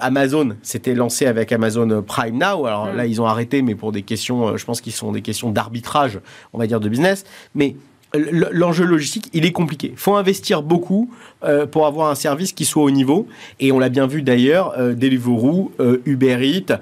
Amazon 0.00 0.56
s'était 0.62 0.94
lancé 0.94 1.26
avec 1.26 1.52
Amazon 1.52 2.02
Prime 2.02 2.36
Now. 2.36 2.66
Alors 2.66 2.86
Mm. 2.86 2.96
là, 2.96 3.06
ils 3.06 3.20
ont 3.22 3.26
arrêté, 3.26 3.62
mais 3.62 3.76
pour 3.76 3.92
des 3.92 4.02
questions, 4.02 4.56
je 4.56 4.64
pense 4.64 4.80
qu'ils 4.80 4.92
sont 4.92 5.12
des 5.12 5.22
questions 5.22 5.50
d'arbitrage, 5.50 6.18
on 6.52 6.58
va 6.58 6.66
dire, 6.66 6.80
de 6.80 6.88
business. 6.88 7.24
Mais 7.54 7.76
l'enjeu 8.14 8.84
logistique, 8.84 9.28
il 9.32 9.44
est 9.44 9.52
compliqué. 9.52 9.90
Il 9.92 9.98
faut 9.98 10.16
investir 10.16 10.62
beaucoup 10.62 11.10
euh, 11.44 11.66
pour 11.66 11.86
avoir 11.86 12.10
un 12.10 12.14
service 12.14 12.52
qui 12.52 12.64
soit 12.64 12.82
au 12.82 12.90
niveau. 12.90 13.26
Et 13.60 13.72
on 13.72 13.78
l'a 13.78 13.88
bien 13.88 14.06
vu 14.06 14.22
d'ailleurs, 14.22 14.74
euh, 14.78 14.94
Deliveroo, 14.94 15.72
euh, 15.80 16.02
Uber 16.04 16.38
Eats 16.46 16.80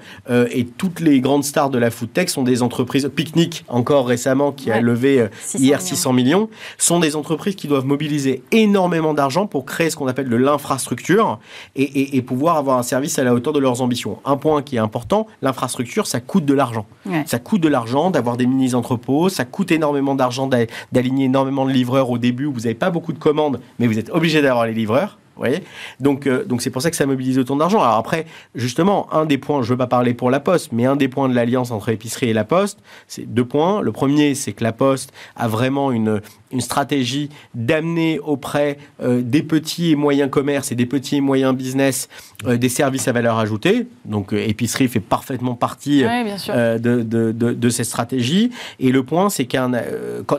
et 0.51 0.65
toutes 0.65 0.99
les 0.99 1.21
grandes 1.21 1.43
stars 1.43 1.69
de 1.69 1.77
la 1.77 1.91
food 1.91 2.11
tech 2.13 2.29
sont 2.29 2.43
des 2.43 2.61
entreprises. 2.61 3.09
Picnic, 3.15 3.65
encore 3.67 4.07
récemment, 4.07 4.51
qui 4.51 4.71
a 4.71 4.81
levé 4.81 5.27
hier 5.57 5.81
600 5.81 6.13
millions, 6.13 6.49
sont 6.77 6.99
des 6.99 7.15
entreprises 7.15 7.55
qui 7.55 7.67
doivent 7.67 7.85
mobiliser 7.85 8.43
énormément 8.51 9.13
d'argent 9.13 9.47
pour 9.47 9.65
créer 9.65 9.89
ce 9.89 9.95
qu'on 9.95 10.07
appelle 10.07 10.29
de 10.29 10.35
l'infrastructure 10.35 11.39
et, 11.75 12.21
pouvoir 12.21 12.57
avoir 12.57 12.77
un 12.77 12.83
service 12.83 13.17
à 13.17 13.23
la 13.23 13.33
hauteur 13.33 13.53
de 13.53 13.59
leurs 13.59 13.81
ambitions. 13.81 14.19
Un 14.25 14.37
point 14.37 14.61
qui 14.61 14.75
est 14.75 14.79
important, 14.79 15.27
l'infrastructure, 15.41 16.05
ça 16.05 16.19
coûte 16.19 16.45
de 16.45 16.53
l'argent. 16.53 16.85
Ça 17.25 17.39
coûte 17.39 17.61
de 17.61 17.69
l'argent 17.69 18.11
d'avoir 18.11 18.37
des 18.37 18.45
mini-entrepôts, 18.45 19.29
ça 19.29 19.45
coûte 19.45 19.71
énormément 19.71 20.15
d'argent 20.15 20.47
d'aligner 20.91 21.18
énormément 21.21 21.65
de 21.65 21.71
livreurs 21.71 22.09
au 22.09 22.17
début 22.17 22.45
vous 22.45 22.61
n'avez 22.61 22.75
pas 22.75 22.89
beaucoup 22.89 23.13
de 23.13 23.19
commandes, 23.19 23.59
mais 23.77 23.87
vous 23.87 23.99
êtes 23.99 24.09
obligé 24.09 24.41
d'avoir 24.41 24.65
les 24.65 24.73
livreurs. 24.73 25.17
Voyez? 25.39 25.63
Donc, 25.99 26.27
euh, 26.27 26.43
donc 26.45 26.61
c'est 26.61 26.69
pour 26.69 26.81
ça 26.81 26.89
que 26.89 26.95
ça 26.95 27.05
mobilise 27.05 27.39
autant 27.39 27.55
d'argent. 27.55 27.81
Alors 27.81 27.95
après, 27.95 28.25
justement, 28.55 29.11
un 29.13 29.25
des 29.25 29.37
points, 29.37 29.61
je 29.61 29.67
ne 29.67 29.73
veux 29.73 29.77
pas 29.77 29.87
parler 29.87 30.13
pour 30.13 30.29
la 30.29 30.39
Poste, 30.39 30.71
mais 30.71 30.85
un 30.85 30.95
des 30.95 31.07
points 31.07 31.29
de 31.29 31.35
l'alliance 31.35 31.71
entre 31.71 31.91
l'épicerie 31.91 32.29
et 32.29 32.33
la 32.33 32.43
Poste, 32.43 32.79
c'est 33.07 33.31
deux 33.31 33.45
points. 33.45 33.81
Le 33.81 33.91
premier, 33.91 34.35
c'est 34.35 34.53
que 34.53 34.63
la 34.63 34.73
Poste 34.73 35.11
a 35.35 35.47
vraiment 35.47 35.91
une, 35.91 36.21
une 36.51 36.61
stratégie 36.61 37.29
d'amener 37.53 38.19
auprès 38.19 38.77
euh, 39.01 39.21
des 39.21 39.43
petits 39.43 39.91
et 39.91 39.95
moyens 39.95 40.29
commerces 40.29 40.71
et 40.71 40.75
des 40.75 40.85
petits 40.85 41.17
et 41.17 41.21
moyens 41.21 41.55
business 41.55 42.09
euh, 42.45 42.57
des 42.57 42.69
services 42.69 43.07
à 43.07 43.11
valeur 43.11 43.37
ajoutée. 43.37 43.87
Donc, 44.05 44.33
épicerie 44.33 44.87
fait 44.87 44.99
parfaitement 44.99 45.55
partie 45.55 46.03
de, 46.03 47.03
de, 47.03 47.31
de, 47.31 47.69
cette 47.69 47.85
stratégie. 47.85 48.51
Et 48.79 48.91
le 48.91 49.03
point, 49.03 49.29
c'est 49.29 49.45
qu'un 49.45 49.71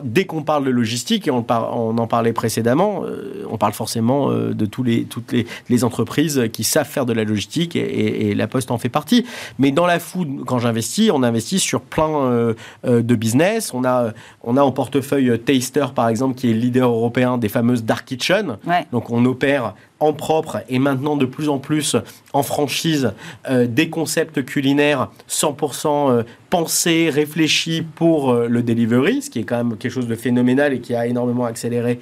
dès 0.03 0.25
qu'on 0.25 0.43
parle 0.43 0.65
de 0.65 0.69
logistique, 0.69 1.27
et 1.27 1.31
on, 1.31 1.45
on 1.49 1.97
en 1.97 2.07
parlait 2.07 2.33
précédemment, 2.33 3.03
on 3.49 3.57
parle 3.57 3.73
forcément 3.73 4.29
de 4.31 4.65
tous 4.65 4.83
les, 4.83 4.90
toutes 5.09 5.31
les, 5.31 5.45
les, 5.69 5.83
entreprises 5.83 6.43
qui 6.53 6.63
savent 6.63 6.87
faire 6.87 7.05
de 7.05 7.13
la 7.13 7.23
logistique 7.23 7.75
et, 7.75 8.29
et, 8.29 8.35
la 8.35 8.47
Poste 8.47 8.71
en 8.71 8.77
fait 8.77 8.89
partie. 8.89 9.25
Mais 9.59 9.71
dans 9.71 9.85
la 9.85 9.99
food, 9.99 10.45
quand 10.45 10.59
j'investis, 10.59 11.11
on 11.11 11.23
investit 11.23 11.59
sur 11.59 11.81
plein 11.81 12.53
de 12.83 13.15
business. 13.15 13.73
On 13.73 13.83
a, 13.83 14.13
on 14.43 14.57
a 14.57 14.61
en 14.61 14.71
portefeuille 14.71 15.39
Taster, 15.39 15.87
par 15.95 16.09
exemple, 16.09 16.35
qui 16.35 16.49
est 16.49 16.53
leader 16.53 16.89
européen 16.89 17.37
des 17.37 17.49
fameuses 17.49 17.83
dark 17.83 18.05
kitchen. 18.05 18.57
Donc 18.91 19.09
on 19.09 19.25
opère 19.25 19.73
en 20.01 20.13
propre 20.13 20.63
et 20.67 20.79
maintenant 20.79 21.15
de 21.15 21.25
plus 21.25 21.47
en 21.47 21.59
plus 21.59 21.95
en 22.33 22.43
franchise 22.43 23.13
euh, 23.49 23.67
des 23.67 23.89
concepts 23.89 24.43
culinaires 24.43 25.09
100% 25.29 26.11
euh, 26.11 26.23
pensés, 26.49 27.09
réfléchis 27.09 27.83
pour 27.83 28.31
euh, 28.31 28.47
le 28.47 28.63
delivery, 28.63 29.21
ce 29.21 29.29
qui 29.29 29.39
est 29.39 29.43
quand 29.43 29.57
même 29.57 29.77
quelque 29.77 29.91
chose 29.91 30.07
de 30.07 30.15
phénoménal 30.15 30.73
et 30.73 30.81
qui 30.81 30.95
a 30.95 31.05
énormément 31.05 31.45
accéléré, 31.45 31.99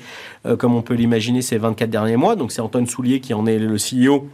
comme 0.58 0.74
on 0.74 0.82
peut 0.82 0.94
l'imaginer, 0.94 1.42
ces 1.42 1.58
24 1.58 1.90
derniers 1.90 2.16
mois. 2.16 2.36
Donc 2.36 2.52
c'est 2.52 2.62
Antoine 2.62 2.88
Soulier 2.88 3.20
qui 3.20 3.34
en 3.34 3.46
est 3.46 3.60
le 3.60 3.76
CEO 3.76 4.28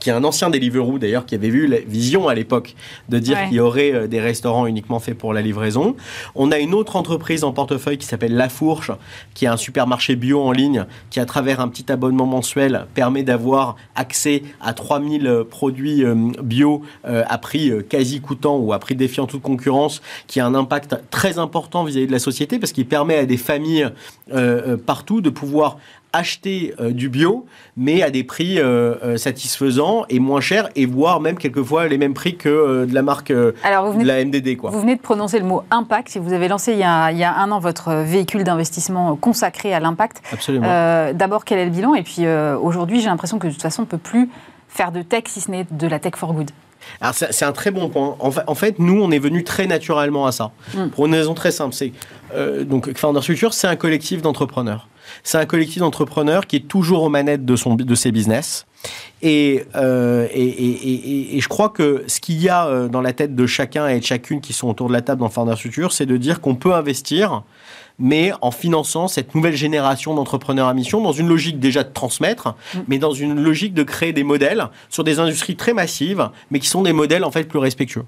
qui 0.00 0.10
est 0.10 0.12
un 0.12 0.24
ancien 0.24 0.50
Deliveroo 0.50 0.98
d'ailleurs, 0.98 1.26
qui 1.26 1.34
avait 1.34 1.50
vu 1.50 1.66
la 1.66 1.80
vision 1.80 2.28
à 2.28 2.34
l'époque 2.34 2.74
de 3.08 3.18
dire 3.18 3.38
qu'il 3.44 3.56
y 3.56 3.60
aurait 3.60 3.92
euh, 3.92 4.06
des 4.06 4.20
restaurants 4.20 4.66
uniquement 4.66 5.00
faits 5.00 5.16
pour 5.16 5.32
la 5.32 5.42
livraison. 5.42 5.96
On 6.34 6.50
a 6.50 6.58
une 6.58 6.74
autre 6.74 6.96
entreprise 6.96 7.44
en 7.44 7.52
portefeuille 7.52 7.98
qui 7.98 8.06
s'appelle 8.06 8.34
La 8.34 8.48
Fourche, 8.48 8.90
qui 9.34 9.44
est 9.44 9.48
un 9.48 9.56
supermarché 9.56 10.16
bio 10.16 10.40
en 10.42 10.52
ligne, 10.52 10.86
qui 11.10 11.20
à 11.20 11.26
travers 11.26 11.60
un 11.60 11.68
petit 11.68 11.90
abonnement 11.92 12.26
mensuel 12.26 12.86
permet 12.94 13.22
d'avoir 13.22 13.76
accès 13.94 14.42
à 14.60 14.72
3000 14.72 15.26
euh, 15.26 15.44
produits 15.44 16.04
euh, 16.04 16.14
bio 16.42 16.82
à 17.04 17.38
prix 17.38 17.70
quasi 17.88 18.20
coûtant 18.20 18.56
ou 18.56 18.72
à 18.72 18.78
prix 18.78 18.94
défiant 18.94 19.26
toute 19.26 19.42
concurrence, 19.42 20.02
qui 20.26 20.40
a 20.40 20.46
un 20.46 20.54
impact 20.54 20.96
très 21.10 21.38
important 21.38 21.84
vis-à-vis 21.84 22.06
de 22.06 22.12
la 22.12 22.18
société 22.18 22.58
parce 22.58 22.72
qu'il 22.72 22.86
permet 22.86 23.16
à 23.16 23.26
des 23.26 23.36
familles 23.36 23.88
partout 24.86 25.20
de 25.20 25.30
pouvoir 25.30 25.78
acheter 26.12 26.74
euh, 26.80 26.92
du 26.92 27.08
bio, 27.08 27.46
mais 27.76 28.02
à 28.02 28.10
des 28.10 28.24
prix 28.24 28.58
euh, 28.58 28.94
euh, 29.02 29.16
satisfaisants 29.16 30.04
et 30.08 30.18
moins 30.18 30.40
chers, 30.40 30.68
et 30.76 30.86
voire 30.86 31.20
même 31.20 31.38
quelquefois 31.38 31.88
les 31.88 31.98
mêmes 31.98 32.14
prix 32.14 32.36
que 32.36 32.84
de 32.84 32.94
la 32.94 33.02
marque 33.02 33.32
Alors 33.64 33.94
de 33.94 34.04
la 34.04 34.24
MDD. 34.24 34.56
Quoi. 34.56 34.70
Vous 34.70 34.80
venez 34.80 34.96
de 34.96 35.00
prononcer 35.00 35.38
le 35.38 35.44
mot 35.44 35.62
impact. 35.70 36.10
Si 36.10 36.18
vous 36.18 36.32
avez 36.32 36.48
lancé 36.48 36.72
il 36.72 36.78
y 36.78 36.84
a, 36.84 37.10
il 37.10 37.18
y 37.18 37.24
a 37.24 37.34
un 37.34 37.50
an 37.50 37.58
votre 37.58 37.94
véhicule 37.94 38.44
d'investissement 38.44 39.16
consacré 39.16 39.72
à 39.74 39.80
l'impact. 39.80 40.22
Absolument. 40.32 41.12
D'abord, 41.14 41.44
quel 41.44 41.58
est 41.58 41.64
le 41.64 41.70
bilan? 41.70 41.94
Et 41.94 42.02
puis 42.02 42.26
aujourd'hui, 42.60 43.00
j'ai 43.00 43.08
l'impression 43.08 43.38
que 43.38 43.46
de 43.46 43.52
toute 43.52 43.62
façon, 43.62 43.82
on 43.82 43.84
ne 43.86 43.90
peut 43.90 43.98
plus 43.98 44.28
faire 44.68 44.92
de 44.92 45.02
tech 45.02 45.24
si 45.26 45.40
ce 45.40 45.50
n'est 45.50 45.66
de 45.70 45.86
la 45.86 45.98
tech 45.98 46.14
for 46.16 46.32
good. 46.32 46.50
Alors 47.00 47.14
c'est 47.14 47.44
un 47.44 47.52
très 47.52 47.70
bon 47.70 47.88
point. 47.88 48.16
En 48.18 48.54
fait, 48.54 48.78
nous, 48.78 49.00
on 49.00 49.10
est 49.10 49.18
venu 49.18 49.44
très 49.44 49.66
naturellement 49.66 50.26
à 50.26 50.32
ça. 50.32 50.50
Hmm. 50.74 50.88
Pour 50.88 51.06
une 51.06 51.14
raison 51.14 51.34
très 51.34 51.50
simple. 51.50 51.74
C'est 51.74 51.92
donc 52.64 52.96
Founders 52.96 53.24
Future, 53.24 53.54
c'est 53.54 53.68
un 53.68 53.76
collectif 53.76 54.20
d'entrepreneurs. 54.20 54.88
C'est 55.22 55.38
un 55.38 55.46
collectif 55.46 55.78
d'entrepreneurs 55.78 56.46
qui 56.46 56.56
est 56.56 56.68
toujours 56.68 57.02
aux 57.02 57.08
manettes 57.08 57.44
de, 57.44 57.56
son, 57.56 57.74
de 57.74 57.94
ses 57.94 58.12
business. 58.12 58.66
Euh, 59.24 60.26
et, 60.32 60.44
et, 60.44 61.36
et, 61.36 61.40
je 61.40 61.48
crois 61.48 61.68
que 61.68 62.04
ce 62.08 62.20
qu'il 62.20 62.42
y 62.42 62.48
a 62.48 62.66
euh, 62.66 62.88
dans 62.88 63.00
la 63.00 63.12
tête 63.12 63.36
de 63.36 63.46
chacun 63.46 63.86
et 63.86 64.00
de 64.00 64.04
chacune 64.04 64.40
qui 64.40 64.52
sont 64.52 64.68
autour 64.68 64.88
de 64.88 64.92
la 64.92 65.02
table 65.02 65.20
dans 65.20 65.28
Founders 65.28 65.58
Future, 65.58 65.92
c'est 65.92 66.06
de 66.06 66.16
dire 66.16 66.40
qu'on 66.40 66.56
peut 66.56 66.74
investir, 66.74 67.42
mais 68.00 68.32
en 68.40 68.50
finançant 68.50 69.06
cette 69.06 69.34
nouvelle 69.36 69.54
génération 69.54 70.14
d'entrepreneurs 70.14 70.66
à 70.66 70.74
mission 70.74 71.00
dans 71.00 71.12
une 71.12 71.28
logique 71.28 71.60
déjà 71.60 71.84
de 71.84 71.92
transmettre, 71.92 72.54
mm. 72.74 72.78
mais 72.88 72.98
dans 72.98 73.12
une 73.12 73.40
logique 73.40 73.74
de 73.74 73.84
créer 73.84 74.12
des 74.12 74.24
modèles 74.24 74.68
sur 74.90 75.04
des 75.04 75.20
industries 75.20 75.56
très 75.56 75.74
massives, 75.74 76.28
mais 76.50 76.58
qui 76.58 76.66
sont 76.66 76.82
des 76.82 76.92
modèles 76.92 77.24
en 77.24 77.30
fait 77.30 77.44
plus 77.44 77.60
respectueux. 77.60 78.04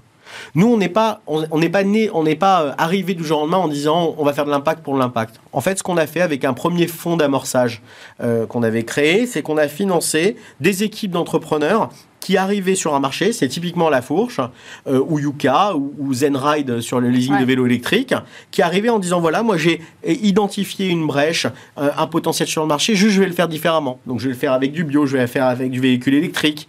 Nous, 0.53 0.67
on 0.67 0.77
n'est 0.77 0.89
pas, 0.89 1.21
on 1.27 1.59
n'est 1.59 1.69
pas 1.69 1.83
né, 1.83 2.09
on 2.13 2.23
n'est 2.23 2.35
pas 2.35 2.63
euh, 2.63 2.71
arrivé 2.77 3.13
du 3.13 3.23
jour 3.23 3.39
au 3.39 3.41
lendemain 3.41 3.57
en 3.57 3.67
disant 3.67 4.15
on 4.17 4.23
va 4.23 4.33
faire 4.33 4.45
de 4.45 4.51
l'impact 4.51 4.83
pour 4.83 4.97
l'impact. 4.97 5.39
En 5.53 5.61
fait, 5.61 5.77
ce 5.77 5.83
qu'on 5.83 5.97
a 5.97 6.07
fait 6.07 6.21
avec 6.21 6.45
un 6.45 6.53
premier 6.53 6.87
fonds 6.87 7.17
d'amorçage 7.17 7.81
euh, 8.21 8.45
qu'on 8.45 8.63
avait 8.63 8.83
créé, 8.83 9.27
c'est 9.27 9.41
qu'on 9.41 9.57
a 9.57 9.67
financé 9.67 10.35
des 10.59 10.83
équipes 10.83 11.11
d'entrepreneurs 11.11 11.89
qui 12.25 12.37
arrivaient 12.37 12.73
sur 12.73 12.95
un 12.95 12.99
marché, 12.99 13.33
c'est 13.33 13.47
typiquement 13.47 13.87
La 13.87 14.01
Fourche, 14.01 14.39
euh, 14.87 14.99
ou 15.07 15.19
Yuka, 15.19 15.75
ou, 15.75 16.11
Zenride 16.11 16.81
sur 16.81 16.99
le 16.99 17.09
leasing 17.11 17.39
de 17.39 17.45
vélo 17.45 17.67
électrique, 17.67 18.15
qui 18.49 18.63
arrivaient 18.63 18.89
en 18.89 18.97
disant 18.97 19.21
voilà, 19.21 19.43
moi 19.43 19.57
j'ai 19.57 19.79
identifié 20.03 20.87
une 20.87 21.05
brèche, 21.05 21.45
un 21.77 22.07
potentiel 22.07 22.47
sur 22.47 22.63
le 22.63 22.67
marché, 22.67 22.95
juste 22.95 23.13
je 23.13 23.19
vais 23.19 23.27
le 23.27 23.33
faire 23.33 23.47
différemment. 23.47 23.99
Donc 24.07 24.19
je 24.19 24.25
vais 24.25 24.33
le 24.33 24.39
faire 24.39 24.53
avec 24.53 24.71
du 24.71 24.83
bio, 24.83 25.05
je 25.05 25.17
vais 25.17 25.21
le 25.21 25.27
faire 25.27 25.45
avec 25.45 25.69
du 25.69 25.79
véhicule 25.79 26.15
électrique, 26.15 26.67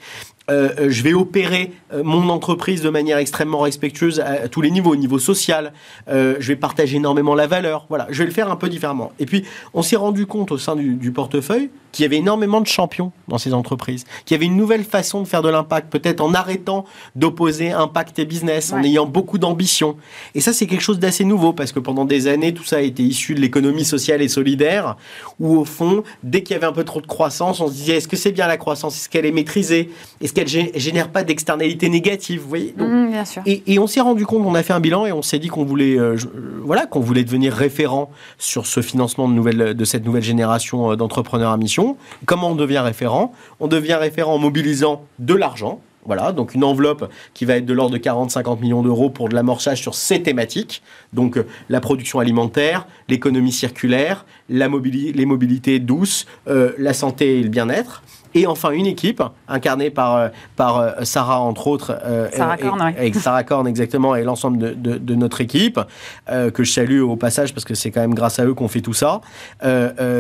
euh, 0.49 0.71
euh, 0.79 0.91
je 0.91 1.03
vais 1.03 1.13
opérer 1.13 1.73
euh, 1.93 2.05
mon 2.05 2.29
entreprise 2.29 2.81
de 2.81 2.89
manière 2.89 3.19
extrêmement 3.19 3.59
respectueuse 3.59 4.21
à, 4.21 4.49
tous 4.49 4.61
les 4.61 4.71
niveaux, 4.71 4.93
au 4.93 4.97
niveau 4.97 5.19
social. 5.19 5.73
je 6.09 6.47
vais 6.47 6.57
partager 6.57 6.99
énormément 6.99 7.35
la 7.35 7.47
valeur. 7.47 7.87
Voilà, 7.89 8.07
je 8.11 8.19
vais 8.19 8.27
le 8.27 8.31
faire 8.31 8.51
un 8.51 8.57
peu 8.57 8.69
différemment. 8.69 9.13
Et 9.19 9.27
puis, 9.27 9.45
on 9.75 9.83
s'est 9.83 9.97
rendu 9.97 10.27
compte 10.27 10.53
au 10.53 10.59
sein 10.59 10.77
du, 10.77 11.11
portefeuille 11.11 11.71
qu'il 11.93 12.03
y 12.03 12.07
avait 12.07 12.19
énormément 12.19 12.61
de 12.61 12.67
champions 12.67 13.11
dans 13.27 13.39
ces 13.39 13.55
entreprises, 13.55 14.05
qu'il 14.25 14.35
y 14.35 14.37
avait 14.37 14.47
une 14.47 14.57
nouvelle 14.57 14.85
façon 14.85 15.23
de 15.23 15.27
faire 15.27 15.41
de 15.41 15.46
l'impact, 15.51 15.91
peut-être 15.91 16.21
en 16.21 16.35
arrêtant 16.35 16.85
d'opposer 17.15 17.73
impact 17.73 18.19
et 18.19 18.25
business, 18.25 18.73
en 18.73 18.83
ayant 18.83 19.07
beaucoup 19.07 19.39
d'ambition. 19.39 19.97
Et 20.35 20.41
ça, 20.41 20.53
c'est 20.53 20.67
quelque 20.67 20.83
chose 20.83 20.99
d'assez 20.99 21.25
nouveau 21.25 21.53
parce 21.53 21.73
que 21.73 21.81
pendant 21.81 22.05
des 22.05 22.29
années, 22.29 22.55
tout 22.55 22.65
ça 22.65 22.77
a 22.77 22.81
été 22.81 23.03
issu 23.03 23.35
de 23.35 23.41
l'économie 23.41 23.85
sociale 23.85 24.23
et 24.23 24.29
solidaire, 24.29 24.97
où 25.41 25.57
au 25.57 25.65
fond, 25.65 26.03
dès 26.23 26.43
qu'il 26.43 26.55
y 26.55 26.57
avait 26.57 26.67
un 26.67 26.73
peu 26.73 26.85
trop 26.85 27.01
de 27.01 27.07
croissance, 27.07 27.61
on 27.61 27.69
se 27.69 27.73
disait 27.73 27.97
est-ce 27.97 28.09
que 28.09 28.17
c'est 28.17 28.33
bien 28.33 28.47
la 28.47 28.57
croissance? 28.57 28.97
Est-ce 28.97 29.09
qu'elle 29.09 29.27
est 29.27 29.33
maîtrisée? 29.33 29.91
Est-ce 30.21 30.33
qu'elle 30.33 30.49
génère 30.49 31.11
pas 31.11 31.25
d'externalités 31.25 31.89
négatives, 31.89 32.41
vous 32.41 32.49
voyez? 32.49 32.75
Mmh, 32.77 33.11
bien 33.11 33.25
sûr. 33.25 33.43
Et, 33.47 33.79
on 33.79 33.87
s'est 33.87 34.01
rendu 34.01 34.25
compte, 34.27 34.43
on 34.47 34.55
a 34.55 34.63
fait 34.63 34.73
un 34.73 34.81
bilan 34.81 35.07
et 35.07 35.13
on 35.13 35.23
s'est 35.23 35.39
dit 35.39 35.49
qu'on 35.49 35.65
voulait, 35.65 35.99
euh, 35.99 36.15
euh, 36.15 36.61
voilà, 36.65 36.87
qu'on 36.87 37.01
voulait 37.01 37.25
devenir 37.25 37.53
référent 37.53 38.11
sur 38.39 38.67
ce 38.67 38.81
financement 38.81 39.29
de, 39.29 39.35
nouvelle, 39.35 39.75
de 39.75 39.85
cette 39.85 40.05
nouvelle 40.05 40.23
génération 40.23 40.93
euh, 40.93 40.97
d'entrepreneurs 40.97 41.53
à 41.53 41.57
mission. 41.57 41.97
Comment 42.25 42.51
on 42.51 42.55
devient 42.55 42.79
référent? 42.79 43.33
On 43.61 43.69
devient 43.69 43.95
référent 43.95 44.35
en 44.35 44.39
mobilisant 44.39 45.03
de 45.19 45.35
l'argent, 45.37 45.81
voilà, 46.05 46.31
donc 46.31 46.55
une 46.55 46.63
enveloppe 46.63 47.11
qui 47.35 47.45
va 47.45 47.57
être 47.57 47.67
de 47.67 47.73
l'ordre 47.73 47.93
de 47.93 47.99
40-50 47.99 48.61
millions 48.61 48.83
d'euros 48.83 49.11
pour 49.11 49.29
de 49.29 49.35
l'amorçage 49.35 49.81
sur 49.81 49.97
ces 49.97 50.23
thématiques. 50.23 50.83
Donc 51.13 51.37
la 51.69 51.81
production 51.81 52.21
alimentaire, 52.21 52.87
l'économie 53.09 53.51
circulaire, 53.51 54.25
la 54.49 54.69
les 54.69 55.27
mobilités 55.27 55.81
douces, 55.81 56.27
la 56.47 56.93
santé 56.93 57.41
et 57.41 57.43
le 57.43 57.49
bien-être. 57.49 58.03
Et 58.37 58.47
enfin, 58.47 58.71
une 58.71 58.85
équipe 58.85 59.23
incarnée 59.49 59.89
par, 59.89 60.17
euh, 60.17 60.29
par 60.57 60.79
euh, 60.79 60.91
Sarah, 61.05 61.41
entre 61.41 61.69
autres. 61.69 61.99
Euh, 62.05 62.29
Sarah 62.31 62.59
Korn, 62.59 62.83
Avec 62.83 63.15
Sarah 63.15 63.45
Korn, 63.45 63.67
exactement, 63.67 64.15
et 64.15 64.25
l'ensemble 64.25 64.59
de, 64.59 64.99
de, 64.99 65.15
notre 65.15 65.41
équipe, 65.41 65.81
que 66.27 66.63
je 66.63 66.71
salue 66.71 67.01
au 67.01 67.17
passage 67.17 67.55
parce 67.55 67.65
que 67.65 67.75
c'est 67.75 67.91
quand 67.91 68.03
même 68.03 68.13
grâce 68.13 68.39
à 68.39 68.45
eux 68.45 68.53
qu'on 68.53 68.69
fait 68.69 68.83
tout 68.83 68.93
ça, 68.93 69.23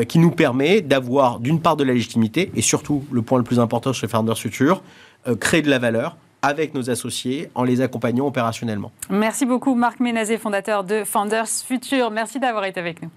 qui 0.08 0.18
nous 0.18 0.30
permet 0.30 0.80
d'avoir 0.80 1.40
d'une 1.40 1.60
part 1.60 1.76
de 1.76 1.84
la 1.84 1.92
légitimité 1.92 2.50
et 2.54 2.62
surtout, 2.62 3.04
le 3.12 3.20
point 3.20 3.36
le 3.36 3.44
plus 3.44 3.60
important 3.60 3.92
chez 3.92 4.08
Founders 4.08 4.38
Future, 4.38 4.82
créer 5.34 5.62
de 5.62 5.70
la 5.70 5.78
valeur 5.78 6.16
avec 6.42 6.74
nos 6.74 6.90
associés 6.90 7.50
en 7.54 7.64
les 7.64 7.80
accompagnant 7.80 8.26
opérationnellement. 8.26 8.92
Merci 9.10 9.46
beaucoup 9.46 9.74
Marc 9.74 10.00
Ménazé, 10.00 10.38
fondateur 10.38 10.84
de 10.84 11.02
Founders 11.04 11.48
Future. 11.48 12.10
Merci 12.10 12.38
d'avoir 12.38 12.64
été 12.64 12.78
avec 12.78 13.02
nous. 13.02 13.10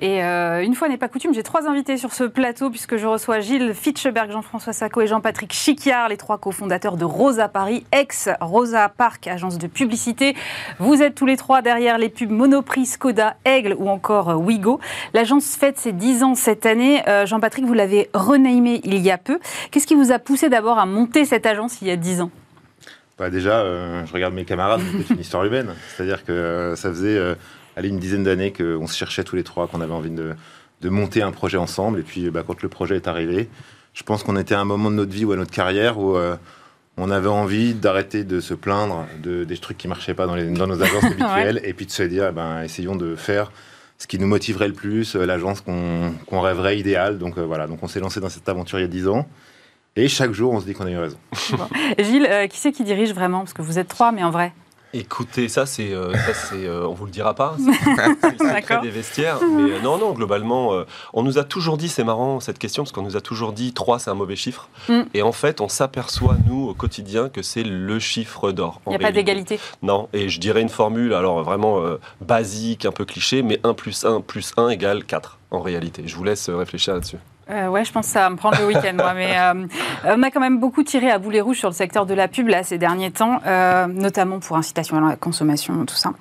Et 0.00 0.22
euh, 0.24 0.62
une 0.62 0.74
fois 0.74 0.88
n'est 0.88 0.96
pas 0.96 1.08
coutume, 1.08 1.32
j'ai 1.34 1.42
trois 1.42 1.68
invités 1.68 1.96
sur 1.96 2.12
ce 2.12 2.24
plateau 2.24 2.70
puisque 2.70 2.96
je 2.96 3.06
reçois 3.06 3.40
Gilles 3.40 3.74
Fitcheberg, 3.74 4.30
Jean-François 4.30 4.72
Sacco 4.72 5.00
et 5.00 5.06
Jean-Patrick 5.06 5.52
Chiquiard, 5.52 6.08
les 6.08 6.16
trois 6.16 6.38
cofondateurs 6.38 6.96
de 6.96 7.04
Rosa 7.04 7.48
Paris, 7.48 7.84
ex-Rosa 7.92 8.88
Park, 8.88 9.26
agence 9.28 9.58
de 9.58 9.66
publicité. 9.66 10.34
Vous 10.78 11.02
êtes 11.02 11.14
tous 11.14 11.26
les 11.26 11.36
trois 11.36 11.62
derrière 11.62 11.98
les 11.98 12.08
pubs 12.08 12.30
Monoprix, 12.30 12.86
Skoda, 12.86 13.36
Aigle 13.44 13.76
ou 13.78 13.88
encore 13.88 14.30
euh, 14.30 14.34
Wigo. 14.34 14.80
L'agence 15.12 15.56
fête 15.56 15.78
ses 15.78 15.92
10 15.92 16.22
ans 16.22 16.34
cette 16.34 16.66
année. 16.66 17.02
Euh, 17.08 17.26
Jean-Patrick, 17.26 17.64
vous 17.64 17.74
l'avez 17.74 18.10
renamé 18.14 18.80
il 18.84 18.98
y 18.98 19.10
a 19.10 19.18
peu. 19.18 19.38
Qu'est-ce 19.70 19.86
qui 19.86 19.94
vous 19.94 20.12
a 20.12 20.18
poussé 20.18 20.48
d'abord 20.48 20.78
à 20.78 20.86
monter 20.86 21.24
cette 21.24 21.46
agence 21.46 21.80
il 21.82 21.88
y 21.88 21.90
a 21.90 21.96
10 21.96 22.22
ans? 22.22 22.30
Bah 23.16 23.30
déjà, 23.30 23.62
je 24.04 24.12
regarde 24.12 24.34
mes 24.34 24.44
camarades, 24.44 24.80
c'est 25.06 25.14
une 25.14 25.20
histoire 25.20 25.44
humaine. 25.44 25.72
C'est-à-dire 25.94 26.24
que 26.24 26.74
ça 26.76 26.88
faisait 26.88 27.36
allez, 27.76 27.88
une 27.88 27.98
dizaine 27.98 28.24
d'années 28.24 28.52
qu'on 28.52 28.86
se 28.86 28.96
cherchait 28.96 29.24
tous 29.24 29.36
les 29.36 29.44
trois, 29.44 29.66
qu'on 29.66 29.80
avait 29.80 29.92
envie 29.92 30.10
de, 30.10 30.34
de, 30.80 30.88
monter 30.88 31.22
un 31.22 31.32
projet 31.32 31.58
ensemble. 31.58 32.00
Et 32.00 32.02
puis, 32.02 32.30
bah, 32.30 32.42
quand 32.46 32.62
le 32.62 32.68
projet 32.68 32.96
est 32.96 33.08
arrivé, 33.08 33.48
je 33.94 34.02
pense 34.02 34.22
qu'on 34.22 34.36
était 34.36 34.54
à 34.54 34.60
un 34.60 34.64
moment 34.64 34.90
de 34.90 34.96
notre 34.96 35.12
vie 35.12 35.24
ou 35.24 35.32
à 35.32 35.36
notre 35.36 35.52
carrière 35.52 35.98
où 35.98 36.16
euh, 36.16 36.36
on 36.96 37.10
avait 37.10 37.28
envie 37.28 37.74
d'arrêter 37.74 38.24
de 38.24 38.40
se 38.40 38.54
plaindre 38.54 39.06
de, 39.22 39.44
des 39.44 39.56
trucs 39.56 39.78
qui 39.78 39.88
marchaient 39.88 40.14
pas 40.14 40.26
dans, 40.26 40.34
les, 40.34 40.50
dans 40.50 40.66
nos 40.66 40.82
agences 40.82 41.04
habituelles 41.04 41.60
et 41.64 41.72
puis 41.72 41.86
de 41.86 41.90
se 41.90 42.02
dire, 42.02 42.32
ben, 42.32 42.62
essayons 42.62 42.96
de 42.96 43.16
faire 43.16 43.52
ce 43.98 44.06
qui 44.06 44.18
nous 44.18 44.26
motiverait 44.26 44.68
le 44.68 44.74
plus, 44.74 45.14
euh, 45.14 45.24
l'agence 45.24 45.60
qu'on 45.60 46.40
rêverait 46.40 46.78
idéale. 46.78 47.18
Donc 47.18 47.38
euh, 47.38 47.42
voilà, 47.42 47.66
donc 47.66 47.78
on 47.82 47.88
s'est 47.88 48.00
lancé 48.00 48.20
dans 48.20 48.28
cette 48.28 48.48
aventure 48.48 48.78
il 48.78 48.82
y 48.82 48.86
a 48.86 48.88
dix 48.88 49.08
ans. 49.08 49.26
Et 49.96 50.08
chaque 50.08 50.32
jour, 50.32 50.52
on 50.52 50.60
se 50.60 50.66
dit 50.66 50.74
qu'on 50.74 50.86
a 50.86 50.90
eu 50.90 50.98
raison. 50.98 51.18
Gilles, 52.00 52.28
qui 52.50 52.58
c'est 52.58 52.72
qui 52.72 52.82
dirige 52.82 53.14
vraiment? 53.14 53.38
Parce 53.38 53.52
que 53.52 53.62
vous 53.62 53.78
êtes 53.78 53.86
trois, 53.86 54.10
mais 54.10 54.24
en 54.24 54.30
vrai 54.30 54.52
Écoutez, 54.96 55.48
ça 55.48 55.66
c'est, 55.66 55.92
euh, 55.92 56.12
euh, 56.52 56.86
on 56.86 56.92
vous 56.92 57.06
le 57.06 57.10
dira 57.10 57.34
pas, 57.34 57.56
c'est 57.58 58.80
des 58.82 58.90
vestiaires. 58.90 59.40
Mais 59.42 59.72
euh, 59.72 59.80
non, 59.80 59.98
non, 59.98 60.12
globalement, 60.12 60.84
on 61.12 61.24
nous 61.24 61.38
a 61.38 61.42
toujours 61.42 61.76
dit, 61.76 61.88
c'est 61.88 62.04
marrant 62.04 62.38
cette 62.38 62.60
question 62.60 62.84
parce 62.84 62.92
qu'on 62.92 63.02
nous 63.02 63.16
a 63.16 63.20
toujours 63.20 63.52
dit 63.52 63.72
3 63.72 63.98
c'est 63.98 64.10
un 64.10 64.14
mauvais 64.14 64.36
chiffre. 64.36 64.68
Mm. 64.88 65.00
Et 65.12 65.22
en 65.22 65.32
fait, 65.32 65.60
on 65.60 65.68
s'aperçoit 65.68 66.36
nous 66.46 66.68
au 66.68 66.74
quotidien 66.74 67.28
que 67.28 67.42
c'est 67.42 67.64
le 67.64 67.98
chiffre 67.98 68.52
d'or. 68.52 68.80
Il 68.86 68.90
n'y 68.90 68.94
a 68.94 69.00
pas 69.00 69.10
d'égalité. 69.10 69.58
Non, 69.82 70.08
et 70.12 70.28
je 70.28 70.38
dirais 70.38 70.62
une 70.62 70.68
formule, 70.68 71.12
alors 71.12 71.42
vraiment 71.42 71.82
basique, 72.20 72.86
un 72.86 72.92
peu 72.92 73.04
cliché, 73.04 73.42
mais 73.42 73.58
1 73.64 73.74
plus 73.74 74.04
1 74.04 74.20
plus 74.20 74.52
1 74.56 74.68
égale 74.68 75.04
4 75.04 75.38
en 75.50 75.60
réalité. 75.60 76.04
Je 76.06 76.14
vous 76.14 76.24
laisse 76.24 76.48
réfléchir 76.48 76.94
là-dessus. 76.94 77.18
Euh, 77.50 77.68
ouais, 77.68 77.84
je 77.84 77.92
pense 77.92 78.06
que 78.06 78.12
ça 78.12 78.20
va 78.20 78.30
me 78.30 78.36
prendre 78.36 78.58
le 78.58 78.66
week-end, 78.66 78.94
moi. 78.94 79.14
Mais 79.14 79.38
euh, 79.38 79.66
on 80.04 80.22
a 80.22 80.30
quand 80.30 80.40
même 80.40 80.58
beaucoup 80.58 80.82
tiré 80.82 81.10
à 81.10 81.18
boulet 81.18 81.40
rouge 81.40 81.58
sur 81.58 81.68
le 81.68 81.74
secteur 81.74 82.06
de 82.06 82.14
la 82.14 82.28
pub 82.28 82.48
là 82.48 82.62
ces 82.62 82.78
derniers 82.78 83.10
temps, 83.10 83.40
euh, 83.46 83.86
notamment 83.86 84.38
pour 84.38 84.56
incitation 84.56 84.96
à 84.96 85.10
la 85.10 85.16
consommation, 85.16 85.84
tout 85.84 85.94
ça. 85.94 86.12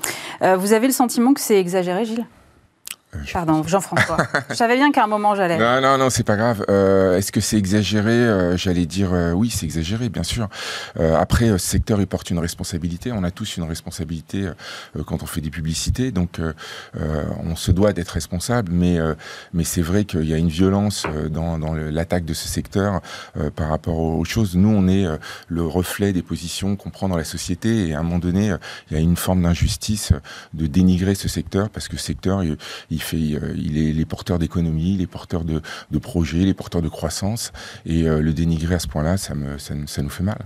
Vous 0.58 0.74
avez 0.74 0.88
le 0.88 0.94
sentiment 0.94 1.34
que 1.34 1.40
c'est 1.40 1.60
exagéré, 1.60 2.06
Gilles? 2.06 2.26
Euh, 3.16 3.20
Pardon, 3.32 3.64
Jean-François. 3.64 4.18
je 4.50 4.56
savais 4.56 4.76
bien 4.76 4.92
qu'à 4.92 5.04
un 5.04 5.08
moment 5.08 5.36
j'allais. 5.36 5.58
Non, 5.58 5.82
non, 5.82 5.98
non, 5.98 6.10
c'est 6.10 6.24
pas 6.24 6.36
grave. 6.36 6.66
Euh, 6.70 7.18
Est-ce 7.18 7.32
que 7.32 7.42
c'est 7.42 7.58
exagéré 7.58 8.12
euh, 8.12 8.58
J'allais 8.58 8.86
dire 8.86 9.14
euh, 9.14 9.32
oui, 9.32 9.50
c'est 9.50 9.66
exagéré, 9.66 10.10
bien 10.10 10.24
sûr. 10.24 10.50
Euh, 11.00 11.16
après, 11.16 11.50
ce 11.50 11.58
secteur, 11.58 12.00
il 12.00 12.08
porte 12.08 12.30
une 12.30 12.40
responsabilité. 12.40 13.12
On 13.12 13.24
a 13.24 13.32
tous 13.32 13.58
une 13.58 13.64
responsabilité 13.64 14.50
quand 15.06 15.24
on 15.24 15.26
fait 15.26 15.42
des 15.42 15.50
publicités, 15.50 16.12
donc 16.12 16.40
on 16.96 17.56
se 17.56 17.72
doit 17.72 17.94
d'être 17.94 18.12
responsable. 18.12 18.72
Mais, 18.72 18.98
mais 19.54 19.64
c'est 19.64 19.82
vrai 19.82 20.06
qu'il 20.06 20.26
y 20.26 20.34
a 20.34 20.38
une 20.38 20.50
violence 20.50 21.06
dans, 21.30 21.58
dans 21.60 21.74
l'attaque 21.74 22.26
de 22.26 22.34
ce 22.34 22.48
secteur 22.48 23.02
par 23.56 23.70
rapport 23.70 24.00
aux 24.00 24.26
choses. 24.26 24.56
Nous, 24.56 24.70
on 24.70 24.88
est 24.88 25.06
le 25.48 25.64
reflet 25.64 26.14
des 26.14 26.22
positions 26.22 26.76
qu'on 26.76 26.90
prend 26.90 27.10
dans 27.10 27.18
la 27.18 27.24
société, 27.24 27.88
et 27.88 27.94
à 27.94 28.00
un 28.00 28.04
moment 28.04 28.20
donné, 28.20 28.54
il 28.90 28.98
y 28.98 29.00
a 29.00 29.02
une 29.02 29.18
forme 29.18 29.44
d'injustice 29.44 30.14
de 30.54 30.68
dénigrer 30.68 31.16
ce 31.16 31.28
secteur 31.28 31.70
parce 31.70 31.88
que 31.88 31.98
ce 31.98 32.04
secteur, 32.04 32.44
il, 32.44 32.58
il 32.90 33.02
il 33.12 33.36
euh, 33.36 33.54
il 33.56 33.78
est 33.78 33.92
les 33.92 34.06
porteurs 34.06 34.40
d'économie, 34.40 34.98
les 34.98 35.08
porteurs 35.08 35.44
de, 35.44 35.62
projets, 36.00 36.40
les 36.40 36.54
porteurs 36.54 36.82
de 36.82 36.90
croissance. 36.90 37.52
Et 37.86 38.08
euh, 38.08 38.22
le 38.22 38.34
dénigrer 38.34 38.76
à 38.76 38.80
ce 38.80 38.88
point-là, 38.88 39.18
ça, 39.18 39.34
ça 39.58 40.02
nous 40.02 40.10
fait 40.10 40.24
mal. 40.24 40.40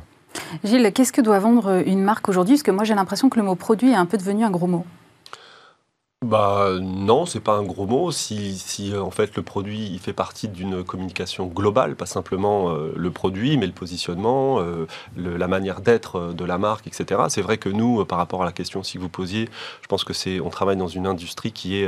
Gilles, 0.64 0.91
qu'est-ce 0.93 1.14
que 1.14 1.22
doit 1.22 1.39
vendre 1.39 1.84
une 1.86 2.03
marque 2.03 2.30
aujourd'hui? 2.30 2.55
Parce 2.55 2.64
que 2.64 2.72
moi, 2.72 2.84
j'ai 2.84 2.95
l'impression 2.95 3.30
que 3.30 3.38
le 3.38 3.45
mot 3.45 3.55
produit 3.55 3.91
est 3.91 3.95
un 3.95 4.05
peu 4.05 4.18
devenu 4.18 4.43
un 4.43 4.51
gros 4.51 4.68
mot. 4.68 4.86
Bah 6.26 6.72
non, 6.82 7.28
c'est 7.28 7.39
pas 7.39 7.53
un 7.53 7.61
gros 7.61 7.86
mot. 7.86 8.11
Si, 8.11 8.57
si 8.57 8.91
euh, 8.91 9.03
en 9.03 9.11
fait 9.11 9.36
le 9.36 9.43
produit 9.43 9.86
il 9.86 9.99
fait 9.99 10.13
partie 10.13 10.47
d'une 10.47 10.84
communication 10.84 11.45
globale, 11.45 11.95
pas 11.95 12.07
simplement 12.07 12.72
euh, 12.72 12.91
le 12.95 13.11
produit, 13.11 13.55
mais 13.55 13.68
le 13.68 13.72
positionnement, 13.72 14.59
euh, 14.59 14.88
la 15.15 15.47
manière 15.47 15.80
d'être 15.80 16.34
de 16.34 16.43
la 16.43 16.57
marque, 16.57 16.88
etc. 16.88 17.22
C'est 17.30 17.43
vrai 17.43 17.59
que 17.59 17.70
nous, 17.70 18.03
par 18.03 18.18
rapport 18.18 18.41
à 18.41 18.45
la 18.45 18.51
question 18.51 18.82
si 18.82 18.97
vous 18.97 19.09
posiez, 19.09 19.47
je 19.84 19.88
pense 19.88 20.03
que 20.03 20.13
c'est, 20.13 20.39
on 20.39 20.49
travaille 20.49 20.76
dans 20.76 20.88
une 20.88 21.05
industrie 21.05 21.51
qui 21.51 21.76
est 21.76 21.88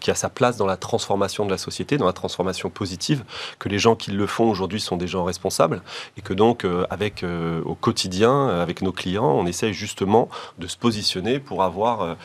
qui 0.00 0.10
a 0.10 0.14
sa 0.14 0.30
place 0.30 0.56
dans 0.56 0.66
la 0.66 0.78
transformation 0.78 1.44
de 1.44 1.50
la 1.50 1.58
société, 1.58 1.98
dans 1.98 2.06
la 2.06 2.14
transformation 2.14 2.70
positive. 2.70 3.24
Que 3.58 3.68
les 3.68 3.78
gens 3.78 3.94
qui 3.94 4.10
le 4.10 4.26
font 4.26 4.48
aujourd'hui 4.48 4.80
sont 4.80 4.96
des 4.96 5.06
gens 5.06 5.24
responsables 5.24 5.82
et 6.16 6.22
que 6.22 6.32
donc 6.32 6.66
avec 6.88 7.24
au 7.64 7.74
quotidien, 7.74 8.48
avec 8.48 8.80
nos 8.80 8.92
clients, 8.92 9.30
on 9.30 9.44
essaye 9.46 9.74
justement 9.74 10.30
de 10.58 10.66
se 10.66 10.78
positionner 10.78 11.40
pour 11.40 11.62
avoir 11.62 12.16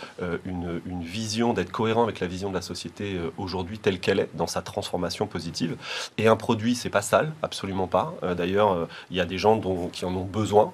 une, 0.46 0.82
une 0.86 1.04
vision 1.04 1.25
d'être 1.26 1.72
cohérent 1.72 2.04
avec 2.04 2.20
la 2.20 2.28
vision 2.28 2.50
de 2.50 2.56
la 2.56 2.62
société 2.62 3.16
euh, 3.16 3.32
aujourd'hui 3.38 3.80
telle 3.80 4.00
qu'elle 4.00 4.20
est, 4.20 4.30
dans 4.36 4.48
sa 4.48 4.62
transformation 4.62 5.28
positive. 5.28 5.76
Et 6.18 6.28
un 6.28 6.36
produit, 6.36 6.76
c'est 6.76 6.90
pas 6.90 7.02
sale, 7.02 7.34
absolument 7.42 7.88
pas. 7.88 8.14
Euh, 8.24 8.36
d'ailleurs, 8.36 8.74
euh, 8.74 8.88
il 9.10 9.18
y 9.18 9.22
a 9.22 9.26
des 9.26 9.38
gens 9.38 9.56
dont, 9.56 9.90
qui 9.90 10.06
en 10.06 10.16
ont 10.16 10.26
besoin 10.26 10.74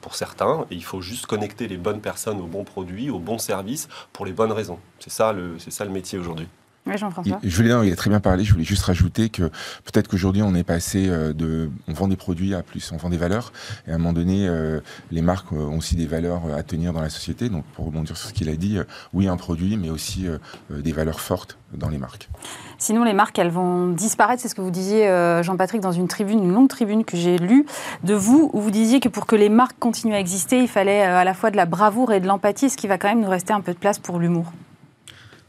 pour 0.00 0.14
certains, 0.14 0.66
et 0.70 0.74
il 0.74 0.84
faut 0.84 1.00
juste 1.00 1.26
connecter 1.26 1.68
les 1.68 1.76
bonnes 1.76 2.00
personnes 2.00 2.40
aux 2.40 2.46
bons 2.46 2.64
produits, 2.64 3.10
aux 3.10 3.18
bons 3.18 3.38
services, 3.38 3.88
pour 4.12 4.26
les 4.26 4.32
bonnes 4.32 4.52
raisons. 4.52 4.78
C'est 4.98 5.10
ça 5.10 5.34
ça 5.68 5.84
le 5.84 5.90
métier 5.90 6.18
aujourd'hui. 6.18 6.48
Oui, 6.84 6.98
Jean-François. 6.98 7.38
Julien, 7.44 7.84
il 7.84 7.92
a 7.92 7.96
très 7.96 8.10
bien 8.10 8.18
parlé. 8.18 8.42
Je 8.42 8.52
voulais 8.52 8.64
juste 8.64 8.82
rajouter 8.82 9.28
que 9.28 9.44
peut-être 9.84 10.08
qu'aujourd'hui, 10.08 10.42
on 10.42 10.52
est 10.54 10.64
passé 10.64 11.06
euh, 11.08 11.32
de. 11.32 11.70
On 11.86 11.92
vend 11.92 12.08
des 12.08 12.16
produits 12.16 12.54
à 12.54 12.62
plus, 12.62 12.90
on 12.90 12.96
vend 12.96 13.08
des 13.08 13.16
valeurs. 13.16 13.52
Et 13.86 13.92
à 13.92 13.94
un 13.94 13.98
moment 13.98 14.12
donné, 14.12 14.48
euh, 14.48 14.80
les 15.12 15.22
marques 15.22 15.52
ont 15.52 15.78
aussi 15.78 15.94
des 15.94 16.06
valeurs 16.06 16.42
à 16.52 16.62
tenir 16.64 16.92
dans 16.92 17.00
la 17.00 17.10
société. 17.10 17.48
Donc, 17.48 17.64
pour 17.76 17.86
rebondir 17.86 18.16
sur 18.16 18.28
ce 18.28 18.34
qu'il 18.34 18.48
a 18.48 18.56
dit, 18.56 18.78
euh, 18.78 18.84
oui, 19.12 19.28
un 19.28 19.36
produit, 19.36 19.76
mais 19.76 19.90
aussi 19.90 20.26
des 20.70 20.92
valeurs 20.92 21.20
fortes 21.20 21.56
dans 21.72 21.88
les 21.88 21.98
marques. 21.98 22.28
Sinon, 22.78 23.04
les 23.04 23.12
marques, 23.12 23.38
elles 23.38 23.50
vont 23.50 23.88
disparaître. 23.88 24.42
C'est 24.42 24.48
ce 24.48 24.54
que 24.56 24.60
vous 24.60 24.70
disiez, 24.70 25.06
Jean-Patrick, 25.42 25.80
dans 25.80 25.92
une 25.92 26.08
tribune, 26.08 26.42
une 26.42 26.52
longue 26.52 26.68
tribune 26.68 27.04
que 27.04 27.16
j'ai 27.16 27.38
lue 27.38 27.64
de 28.02 28.14
vous, 28.14 28.50
où 28.52 28.60
vous 28.60 28.70
disiez 28.70 29.00
que 29.00 29.08
pour 29.08 29.26
que 29.26 29.36
les 29.36 29.48
marques 29.48 29.78
continuent 29.78 30.14
à 30.14 30.20
exister, 30.20 30.60
il 30.60 30.68
fallait 30.68 31.02
à 31.02 31.24
la 31.24 31.34
fois 31.34 31.50
de 31.50 31.56
la 31.56 31.66
bravoure 31.66 32.12
et 32.12 32.20
de 32.20 32.26
l'empathie, 32.26 32.70
ce 32.70 32.76
qui 32.76 32.88
va 32.88 32.98
quand 32.98 33.08
même 33.08 33.20
nous 33.20 33.30
rester 33.30 33.52
un 33.52 33.60
peu 33.60 33.72
de 33.72 33.78
place 33.78 33.98
pour 33.98 34.18
l'humour. 34.18 34.52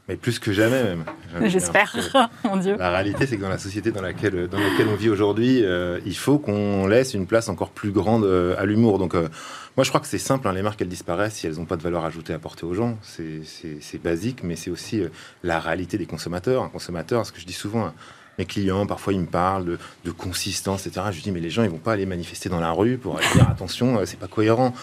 Mais 0.09 0.17
plus 0.17 0.37
que 0.37 0.51
jamais 0.51 0.83
même. 0.83 1.05
J'espère, 1.45 1.95
mon 2.43 2.57
Dieu. 2.57 2.75
La 2.77 2.89
réalité, 2.89 3.25
c'est 3.25 3.37
que 3.37 3.41
dans 3.41 3.49
la 3.49 3.57
société 3.57 3.91
dans 3.91 4.01
laquelle, 4.01 4.49
dans 4.49 4.59
laquelle 4.59 4.89
on 4.89 4.95
vit 4.95 5.09
aujourd'hui, 5.09 5.63
euh, 5.63 6.01
il 6.05 6.17
faut 6.17 6.39
qu'on 6.39 6.87
laisse 6.87 7.13
une 7.13 7.25
place 7.25 7.47
encore 7.47 7.69
plus 7.69 7.91
grande 7.91 8.25
euh, 8.25 8.55
à 8.59 8.65
l'humour. 8.65 8.99
Donc, 8.99 9.15
euh, 9.15 9.29
moi, 9.77 9.85
je 9.85 9.89
crois 9.89 10.01
que 10.01 10.07
c'est 10.07 10.17
simple. 10.17 10.45
Hein, 10.47 10.53
les 10.53 10.61
marques, 10.61 10.81
elles 10.81 10.89
disparaissent 10.89 11.35
si 11.35 11.47
elles 11.47 11.55
n'ont 11.55 11.65
pas 11.65 11.77
de 11.77 11.83
valeur 11.83 12.03
ajoutée 12.03 12.33
à 12.33 12.35
apporter 12.35 12.65
aux 12.65 12.73
gens. 12.73 12.97
C'est 13.01 14.03
basique, 14.03 14.43
mais 14.43 14.57
c'est 14.57 14.69
aussi 14.69 15.03
la 15.41 15.61
réalité 15.61 15.97
des 15.97 16.05
consommateurs. 16.05 16.63
Un 16.63 16.69
consommateur, 16.69 17.25
ce 17.25 17.31
que 17.31 17.39
je 17.39 17.45
dis 17.45 17.53
souvent, 17.53 17.85
hein, 17.85 17.93
mes 18.37 18.45
clients, 18.45 18.85
parfois, 18.85 19.13
ils 19.13 19.21
me 19.21 19.25
parlent 19.25 19.65
de, 19.65 19.77
de, 20.03 20.11
consistance, 20.11 20.85
etc. 20.85 21.07
Je 21.11 21.21
dis, 21.21 21.31
mais 21.31 21.39
les 21.39 21.49
gens, 21.49 21.63
ils 21.63 21.69
vont 21.69 21.77
pas 21.77 21.93
aller 21.93 22.05
manifester 22.05 22.49
dans 22.49 22.59
la 22.59 22.71
rue 22.71 22.97
pour 22.97 23.19
dire, 23.35 23.49
attention, 23.49 24.05
c'est 24.05 24.19
pas 24.19 24.27
cohérent 24.27 24.73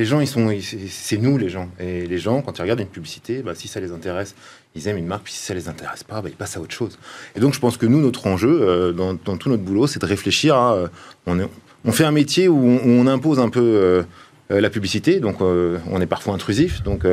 les 0.00 0.06
gens, 0.06 0.20
ils 0.20 0.26
sont, 0.26 0.50
c'est 0.88 1.18
nous 1.18 1.36
les 1.36 1.50
gens. 1.50 1.68
Et 1.78 2.06
les 2.06 2.16
gens, 2.16 2.40
quand 2.40 2.58
ils 2.58 2.62
regardent 2.62 2.80
une 2.80 2.86
publicité, 2.86 3.42
bah, 3.42 3.54
si 3.54 3.68
ça 3.68 3.80
les 3.80 3.92
intéresse, 3.92 4.34
ils 4.74 4.88
aiment 4.88 4.96
une 4.96 5.06
marque. 5.06 5.24
Puis 5.24 5.34
si 5.34 5.40
ça 5.40 5.52
les 5.52 5.68
intéresse 5.68 6.04
pas, 6.04 6.22
bah, 6.22 6.30
ils 6.30 6.36
passent 6.36 6.56
à 6.56 6.60
autre 6.60 6.72
chose. 6.72 6.98
Et 7.36 7.40
donc, 7.40 7.52
je 7.52 7.60
pense 7.60 7.76
que 7.76 7.84
nous, 7.84 8.00
notre 8.00 8.26
enjeu 8.26 8.62
euh, 8.62 8.92
dans, 8.92 9.14
tout 9.36 9.50
notre 9.50 9.62
boulot, 9.62 9.86
c'est 9.86 10.00
de 10.00 10.06
réfléchir 10.06 10.56
à. 10.56 10.74
Euh, 10.74 11.46
on, 11.84 11.92
fait 11.92 12.04
un 12.04 12.12
métier 12.12 12.48
où 12.48 12.56
on, 12.58 13.06
impose 13.06 13.40
un 13.40 13.50
peu 13.50 13.60
euh, 13.60 14.02
la 14.48 14.70
publicité, 14.70 15.20
donc 15.20 15.42
on 15.42 16.00
est 16.00 16.06
parfois 16.06 16.32
intrusif. 16.32 16.82
Donc, 16.82 17.04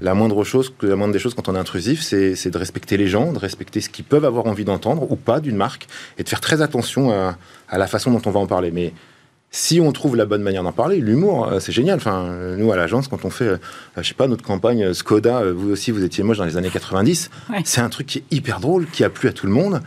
la 0.00 0.14
moindre 0.14 0.44
chose, 0.44 0.72
la 0.80 0.94
moindre 0.94 1.12
des 1.12 1.18
choses 1.18 1.34
quand 1.34 1.48
on 1.48 1.56
est 1.56 1.58
intrusif, 1.58 2.02
c'est 2.02 2.50
de 2.50 2.58
respecter 2.58 2.96
les 2.96 3.08
gens, 3.08 3.32
de 3.32 3.38
respecter 3.38 3.80
ce 3.80 3.88
qu'ils 3.88 4.04
peuvent 4.04 4.24
avoir 4.24 4.46
envie 4.46 4.64
d'entendre 4.64 5.10
ou 5.10 5.16
pas 5.16 5.40
d'une 5.40 5.56
marque, 5.56 5.88
et 6.18 6.22
de 6.22 6.28
faire 6.28 6.40
très 6.40 6.62
attention 6.62 7.10
à, 7.10 7.36
à 7.68 7.78
la 7.78 7.88
façon 7.88 8.12
dont 8.12 8.22
on 8.24 8.30
va 8.30 8.40
en 8.40 8.46
parler. 8.46 8.70
Mais 8.70 8.92
si 9.50 9.80
on 9.80 9.92
trouve 9.92 10.14
la 10.16 10.26
bonne 10.26 10.42
manière 10.42 10.62
d'en 10.62 10.72
parler, 10.72 10.98
l'humour, 10.98 11.46
euh, 11.46 11.60
c'est 11.60 11.72
génial. 11.72 11.96
Enfin, 11.96 12.34
nous, 12.56 12.70
à 12.70 12.76
l'agence, 12.76 13.08
quand 13.08 13.24
on 13.24 13.30
fait, 13.30 13.44
euh, 13.44 13.56
je 13.96 14.06
sais 14.06 14.14
pas, 14.14 14.28
notre 14.28 14.44
campagne 14.44 14.84
euh, 14.84 14.94
Skoda, 14.94 15.52
vous 15.52 15.70
aussi, 15.70 15.90
vous 15.90 16.04
étiez 16.04 16.22
moche 16.22 16.38
dans 16.38 16.44
les 16.44 16.56
années 16.56 16.70
90, 16.70 17.30
c'est 17.64 17.80
un 17.80 17.88
truc 17.88 18.06
qui 18.06 18.18
est 18.18 18.24
hyper 18.30 18.60
drôle, 18.60 18.86
qui 18.86 19.04
a 19.04 19.10
plu 19.10 19.28
à 19.28 19.32
tout 19.32 19.46
le 19.46 19.52
monde. 19.52 19.80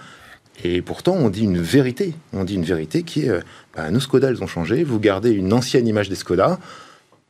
Et 0.63 0.81
pourtant, 0.81 1.13
on 1.13 1.29
dit 1.29 1.43
une 1.43 1.61
vérité. 1.61 2.13
On 2.33 2.43
dit 2.43 2.55
une 2.55 2.63
vérité 2.63 3.03
qui 3.03 3.25
est, 3.25 3.31
bah, 3.75 3.89
nos 3.91 3.99
Skoda, 3.99 4.29
elles 4.29 4.43
ont 4.43 4.47
changé. 4.47 4.83
Vous 4.83 4.99
gardez 4.99 5.31
une 5.31 5.53
ancienne 5.53 5.87
image 5.87 6.09
des 6.09 6.15
Skoda 6.15 6.59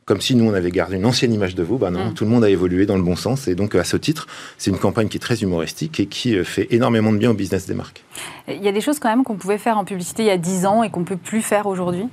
comme 0.04 0.20
si 0.20 0.34
nous 0.34 0.50
on 0.50 0.52
avait 0.52 0.72
gardé 0.72 0.96
une 0.96 1.06
ancienne 1.06 1.32
image 1.32 1.54
de 1.54 1.62
vous. 1.62 1.78
Bah 1.78 1.92
non, 1.92 2.06
mm. 2.06 2.14
tout 2.14 2.24
le 2.24 2.30
monde 2.30 2.42
a 2.42 2.50
évolué 2.50 2.86
dans 2.86 2.96
le 2.96 3.04
bon 3.04 3.14
sens. 3.14 3.46
Et 3.46 3.54
donc 3.54 3.76
à 3.76 3.84
ce 3.84 3.96
titre, 3.96 4.26
c'est 4.58 4.70
une 4.70 4.78
campagne 4.78 5.06
qui 5.06 5.16
est 5.16 5.20
très 5.20 5.42
humoristique 5.42 6.00
et 6.00 6.06
qui 6.06 6.44
fait 6.44 6.66
énormément 6.74 7.12
de 7.12 7.18
bien 7.18 7.30
au 7.30 7.34
business 7.34 7.66
des 7.66 7.74
marques. 7.74 8.04
Il 8.48 8.62
y 8.62 8.68
a 8.68 8.72
des 8.72 8.80
choses 8.80 8.98
quand 8.98 9.08
même 9.08 9.22
qu'on 9.22 9.36
pouvait 9.36 9.58
faire 9.58 9.78
en 9.78 9.84
publicité 9.84 10.24
il 10.24 10.26
y 10.26 10.30
a 10.30 10.38
10 10.38 10.66
ans 10.66 10.82
et 10.82 10.90
qu'on 10.90 11.04
peut 11.04 11.16
plus 11.16 11.40
faire 11.40 11.66
aujourd'hui? 11.66 12.08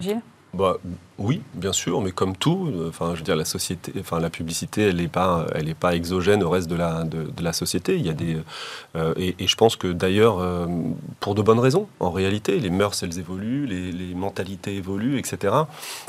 Gilles? 0.00 0.22
Bah, 0.54 0.76
Oui, 1.18 1.40
bien 1.54 1.72
sûr, 1.72 2.02
mais 2.02 2.12
comme 2.12 2.36
tout, 2.36 2.70
euh, 2.70 2.90
enfin, 2.90 3.12
je 3.14 3.20
veux 3.20 3.24
dire, 3.24 3.36
la 3.36 3.46
société, 3.46 3.90
enfin, 3.98 4.20
la 4.20 4.28
publicité, 4.28 4.88
elle 4.88 4.96
n'est 4.96 5.08
pas, 5.08 5.46
elle 5.54 5.66
est 5.66 5.74
pas 5.74 5.94
exogène 5.94 6.42
au 6.42 6.50
reste 6.50 6.68
de 6.68 6.76
la, 6.76 7.04
de, 7.04 7.42
la 7.42 7.54
société. 7.54 7.96
Il 7.96 8.04
y 8.04 8.10
a 8.10 8.12
des, 8.12 8.36
euh, 8.96 9.14
et, 9.16 9.34
je 9.46 9.54
pense 9.56 9.76
que 9.76 9.88
d'ailleurs, 9.88 10.40
euh, 10.40 10.66
pour 11.20 11.34
de 11.34 11.40
bonnes 11.40 11.58
raisons, 11.58 11.88
en 12.00 12.10
réalité, 12.10 12.60
les 12.60 12.68
mœurs, 12.68 13.02
elles 13.02 13.18
évoluent, 13.18 13.64
les, 13.64 14.14
mentalités 14.14 14.76
évoluent, 14.76 15.18
etc. 15.18 15.54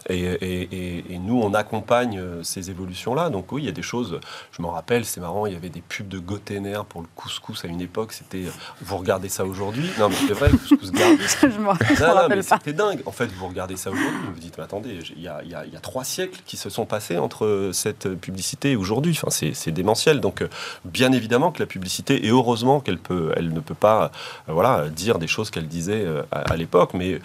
Et, 0.10 1.04
nous, 1.22 1.40
on 1.42 1.54
accompagne 1.54 2.22
ces 2.44 2.70
évolutions-là. 2.70 3.30
Donc 3.30 3.52
oui, 3.52 3.64
il 3.64 3.66
y 3.66 3.70
a 3.70 3.74
des 3.74 3.82
choses. 3.82 4.20
Je 4.52 4.62
m'en 4.62 4.72
rappelle, 4.72 5.06
c'est 5.06 5.20
marrant, 5.20 5.46
il 5.46 5.54
y 5.54 5.56
avait 5.56 5.70
des 5.70 5.82
pubs 5.82 6.08
de 6.08 6.20
Gotener 6.20 6.80
pour 6.88 7.02
le 7.02 7.08
couscous 7.16 7.64
à 7.66 7.68
une 7.68 7.82
époque. 7.82 8.12
C'était, 8.12 8.44
vous 8.82 8.98
regardez 8.98 9.30
ça 9.30 9.46
aujourd'hui? 9.46 9.90
Non, 10.00 10.10
mais 10.10 10.16
c'est 10.16 10.34
vrai, 10.34 10.50
le 10.50 10.58
couscous 10.58 10.92
garde. 10.92 11.18
je 11.42 11.60
m'en 11.60 11.72
rappelle 11.72 12.44
pas. 12.44 12.58
C'était 12.58 12.74
dingue. 12.74 13.02
En 13.06 13.12
fait, 13.12 13.28
vous 13.28 13.48
regardez 13.48 13.78
ça 13.78 13.90
aujourd'hui, 13.90 14.20
vous 14.26 14.34
vous 14.34 14.40
dites, 14.40 14.58
mais 14.58 14.64
attendez 14.64 14.97
il 15.16 15.22
y, 15.22 15.28
a, 15.28 15.80
trois 15.82 16.04
siècles 16.04 16.40
qui 16.46 16.58
se 16.58 16.70
sont 16.70 16.86
passés 16.86 17.18
entre 17.18 17.72
cette 17.74 18.10
publicité 18.16 18.72
et 18.72 18.76
aujourd'hui. 18.76 19.18
Enfin, 19.22 19.30
c'est 19.30 19.72
démentiel. 19.72 20.20
Donc, 20.20 20.42
euh, 20.42 20.50
bien 20.86 21.12
évidemment 21.12 21.52
que 21.52 21.60
la 21.60 21.66
publicité, 21.66 22.26
et 22.26 22.30
heureusement 22.30 22.80
qu'elle 22.80 22.96
ne 22.96 23.60
peut 23.60 23.76
pas, 23.76 24.12
euh, 24.50 24.54
voilà, 24.54 24.90
dire 24.90 25.20
des 25.20 25.28
choses 25.28 25.50
qu'elle 25.52 25.68
disait 25.68 26.04
euh, 26.06 26.24
à, 26.32 26.56
l'époque, 26.56 26.94
mais 26.94 27.20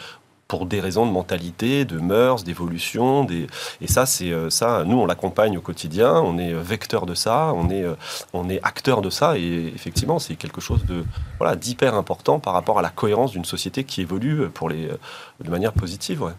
pour 0.49 0.67
des 0.67 0.81
raisons 0.81 1.07
de 1.07 1.11
mentalité, 1.11 1.87
de 1.87 1.99
mœurs, 1.99 2.45
d'évolution. 2.45 3.27
Et 3.81 3.87
ça, 3.87 4.05
c'est 4.05 4.35
ça. 4.51 4.85
Nous, 4.85 4.99
on 4.99 5.07
l'accompagne 5.07 5.57
au 5.57 5.63
quotidien. 5.63 6.13
On 6.13 6.37
est 6.37 6.53
vecteur 6.53 7.07
de 7.07 7.15
ça. 7.15 7.55
On 7.55 7.71
est, 7.71 8.61
acteur 8.63 9.01
de 9.01 9.09
ça. 9.09 9.39
Et 9.39 9.73
effectivement, 9.75 10.19
c'est 10.19 10.35
quelque 10.35 10.61
chose 10.61 10.85
de 10.85 11.05
voilà 11.39 11.57
d'hyper 11.57 11.95
important 11.95 12.39
par 12.39 12.53
rapport 12.53 12.79
à 12.79 12.83
la 12.83 12.91
cohérence 12.91 13.31
d'une 13.31 13.47
société 13.47 13.85
qui 13.85 14.03
évolue 14.03 14.51
pour 14.51 14.69
les, 14.69 14.91
de 15.43 15.51
manière 15.51 15.73
positive. 15.73 16.35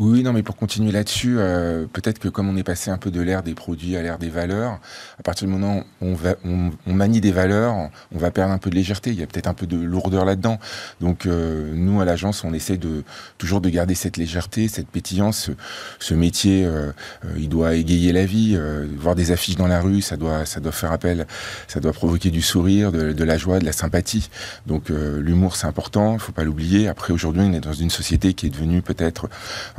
Oui, 0.00 0.22
non, 0.22 0.32
mais 0.32 0.42
pour 0.42 0.56
continuer 0.56 0.92
là-dessus, 0.92 1.36
euh, 1.38 1.86
peut-être 1.92 2.18
que 2.18 2.28
comme 2.28 2.48
on 2.48 2.56
est 2.56 2.62
passé 2.64 2.90
un 2.90 2.98
peu 2.98 3.10
de 3.10 3.20
l'ère 3.20 3.42
des 3.42 3.54
produits 3.54 3.96
à 3.96 4.02
l'ère 4.02 4.18
des 4.18 4.28
valeurs, 4.28 4.80
à 5.18 5.22
partir 5.22 5.46
du 5.46 5.52
moment 5.52 5.84
où 6.00 6.06
on, 6.06 6.14
va, 6.14 6.34
on, 6.44 6.92
manie 6.92 7.20
des 7.20 7.32
valeurs, 7.32 7.74
on 8.12 8.18
va 8.18 8.30
perdre 8.30 8.52
un 8.52 8.58
peu 8.58 8.70
de 8.70 8.74
légèreté. 8.74 9.10
Il 9.10 9.18
y 9.18 9.22
a 9.22 9.26
peut-être 9.26 9.46
un 9.46 9.54
peu 9.54 9.66
de 9.66 9.76
lourdeur 9.76 10.24
là-dedans. 10.24 10.58
Donc 11.00 11.26
euh, 11.26 11.72
nous, 11.74 12.00
à 12.00 12.04
l'agence, 12.04 12.44
on 12.44 12.52
essaie 12.52 12.76
de 12.76 13.04
toujours 13.38 13.60
de 13.60 13.68
garder 13.68 13.94
cette 13.94 14.16
légèreté, 14.16 14.68
cette 14.68 14.88
pétillance. 14.88 15.50
Ce, 15.98 16.14
métier, 16.14 16.64
euh, 16.64 16.92
il 17.36 17.48
doit 17.48 17.74
égayer 17.74 18.12
la 18.12 18.26
vie. 18.26 18.58
voir 18.96 19.14
des 19.14 19.30
affiches 19.30 19.56
dans 19.56 19.66
la 19.66 19.80
rue, 19.80 20.00
ça 20.00 20.16
doit, 20.16 20.46
ça 20.46 20.60
doit 20.60 20.72
faire 20.72 20.92
appel, 20.92 21.26
ça 21.68 21.80
doit 21.80 21.92
provoquer 21.92 22.30
du 22.30 22.42
sourire, 22.42 22.92
de, 22.92 23.24
la 23.24 23.36
joie, 23.36 23.58
de 23.58 23.64
la 23.64 23.72
sympathie. 23.72 24.30
Donc 24.66 24.88
l'humour, 24.88 25.56
c'est 25.56 25.66
important, 25.66 26.14
il 26.14 26.20
faut 26.20 26.32
pas 26.32 26.44
l'oublier. 26.44 26.88
Après, 26.88 27.12
aujourd'hui, 27.12 27.42
on 27.44 27.52
est 27.52 27.60
dans 27.60 27.72
une 27.72 27.90
société 27.90 28.34
qui 28.34 28.46
est 28.46 28.50
devenue 28.50 28.82
peut-être 28.82 29.28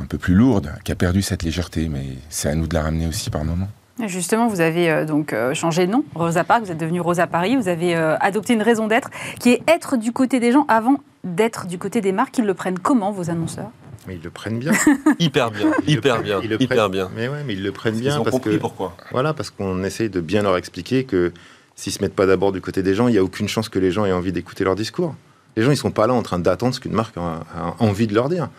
un 0.00 0.06
peu 0.06 0.18
plus 0.18 0.34
lourde, 0.34 0.72
qui 0.84 0.92
a 0.92 0.94
perdu 0.94 1.22
cette 1.22 1.42
légèreté, 1.42 1.88
mais 1.88 2.04
c'est 2.28 2.48
à 2.48 2.54
nous 2.54 2.66
de 2.66 2.74
la 2.74 2.82
ramener 2.82 3.06
aussi 3.06 3.30
par 3.30 3.44
moment. 3.44 3.68
Justement, 4.04 4.46
vous 4.46 4.60
avez 4.60 4.90
euh, 4.90 5.04
donc 5.06 5.32
euh, 5.32 5.54
changé 5.54 5.86
de 5.86 5.92
nom, 5.92 6.04
Rosa 6.14 6.44
Parks, 6.44 6.64
vous 6.64 6.70
êtes 6.70 6.78
devenu 6.78 7.00
Rosa 7.00 7.26
Paris, 7.26 7.56
vous 7.56 7.68
avez 7.68 7.96
euh, 7.96 8.16
adopté 8.20 8.52
une 8.52 8.60
raison 8.60 8.88
d'être 8.88 9.08
qui 9.40 9.52
est 9.52 9.62
être 9.68 9.96
du 9.96 10.12
côté 10.12 10.38
des 10.38 10.52
gens 10.52 10.66
avant 10.68 11.00
d'être 11.24 11.66
du 11.66 11.78
côté 11.78 12.02
des 12.02 12.12
marques. 12.12 12.36
Ils 12.36 12.44
le 12.44 12.52
prennent 12.52 12.78
comment, 12.78 13.10
vos 13.10 13.30
annonceurs? 13.30 13.70
Mais 14.06 14.16
ils 14.16 14.22
le 14.22 14.28
prennent 14.28 14.58
bien. 14.58 14.72
hyper 15.18 15.50
bien, 15.50 15.72
hyper 15.86 16.20
bien, 16.20 16.40
hyper 16.42 16.90
bien. 16.90 17.10
Mais 17.16 17.28
ouais, 17.28 17.42
mais 17.46 17.54
ils 17.54 17.62
le 17.62 17.72
prennent 17.72 17.98
bien 17.98 18.16
ils 18.16 18.20
ont 18.20 18.22
parce 18.22 18.36
compris 18.36 18.58
pourquoi. 18.58 18.94
Voilà, 19.12 19.32
parce 19.32 19.48
qu'on 19.48 19.82
essaye 19.82 20.10
de 20.10 20.20
bien 20.20 20.42
leur 20.42 20.58
expliquer 20.58 21.04
que 21.04 21.32
s'ils 21.74 21.92
se 21.92 22.02
mettent 22.02 22.14
pas 22.14 22.26
d'abord 22.26 22.52
du 22.52 22.60
côté 22.60 22.82
des 22.82 22.94
gens, 22.94 23.08
il 23.08 23.12
n'y 23.12 23.18
a 23.18 23.24
aucune 23.24 23.48
chance 23.48 23.70
que 23.70 23.78
les 23.78 23.92
gens 23.92 24.04
aient 24.04 24.12
envie 24.12 24.32
d'écouter 24.32 24.62
leur 24.62 24.76
discours. 24.76 25.14
Les 25.56 25.62
gens, 25.62 25.70
ils 25.70 25.76
sont 25.76 25.90
pas 25.90 26.06
là 26.06 26.12
en 26.12 26.22
train 26.22 26.38
d'attendre 26.38 26.74
ce 26.74 26.80
qu'une 26.80 26.92
marque 26.92 27.16
a 27.16 27.44
envie 27.78 28.06
de 28.06 28.14
leur 28.14 28.28
dire. 28.28 28.50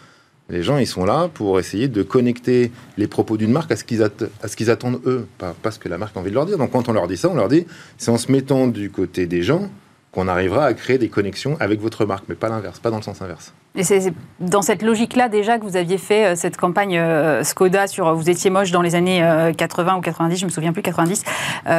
Les 0.50 0.64
gens, 0.64 0.78
ils 0.78 0.88
sont 0.88 1.06
là 1.06 1.30
pour 1.34 1.60
essayer 1.60 1.88
de 1.88 2.04
connecter 2.04 2.72
les 2.98 3.08
propos 3.08 3.36
d'une 3.36 3.52
marque 3.52 3.72
à 3.72 3.76
ce 3.76 3.84
qu'ils, 3.84 4.02
attendent 4.72 5.02
eux, 5.06 5.28
pas, 5.38 5.54
pas 5.62 5.72
ce 5.72 5.80
que 5.80 5.90
la 5.90 5.98
marque 5.98 6.16
a 6.16 6.22
envie 6.22 6.30
de 6.30 6.36
leur 6.36 6.46
dire. 6.46 6.58
Donc 6.58 6.72
quand 6.72 6.88
on 6.88 6.94
leur 6.94 7.08
dit 7.08 7.18
ça, 7.18 7.30
on 7.30 7.36
leur 7.36 7.50
dit, 7.50 7.66
c'est 7.98 8.12
en 8.12 8.18
se 8.18 8.32
mettant 8.32 8.68
du 8.68 8.90
côté 8.90 9.26
des 9.26 9.44
gens 9.44 9.70
qu'on 10.12 10.28
arrivera 10.28 10.66
à 10.66 10.74
créer 10.74 10.98
des 10.98 11.10
connexions 11.10 11.58
avec 11.60 11.82
votre 11.82 12.06
marque, 12.06 12.26
mais 12.30 12.36
pas 12.36 12.50
l'inverse, 12.50 12.80
pas 12.80 12.90
dans 12.90 12.98
le 12.98 13.04
sens 13.04 13.22
inverse. 13.22 13.54
Et 13.78 13.84
c'est 13.84 14.12
dans 14.40 14.64
cette 14.64 14.82
logique-là 14.82 15.30
déjà 15.30 15.60
que 15.60 15.64
vous 15.64 15.78
aviez 15.78 16.00
fait 16.00 16.26
euh, 16.26 16.36
cette 16.36 16.58
campagne 16.58 16.98
euh, 16.98 17.44
Skoda 17.44 17.86
sur 17.86 18.14
vous 18.16 18.28
étiez 18.28 18.50
moche 18.50 18.72
dans 18.72 18.82
les 18.82 18.96
années 18.96 19.20
80 19.56 19.94
euh, 19.94 19.98
ou 19.98 20.02
90, 20.02 20.38
je 20.38 20.46
me 20.46 20.50
souviens 20.50 20.74
plus 20.74 20.82
90. 20.82 21.24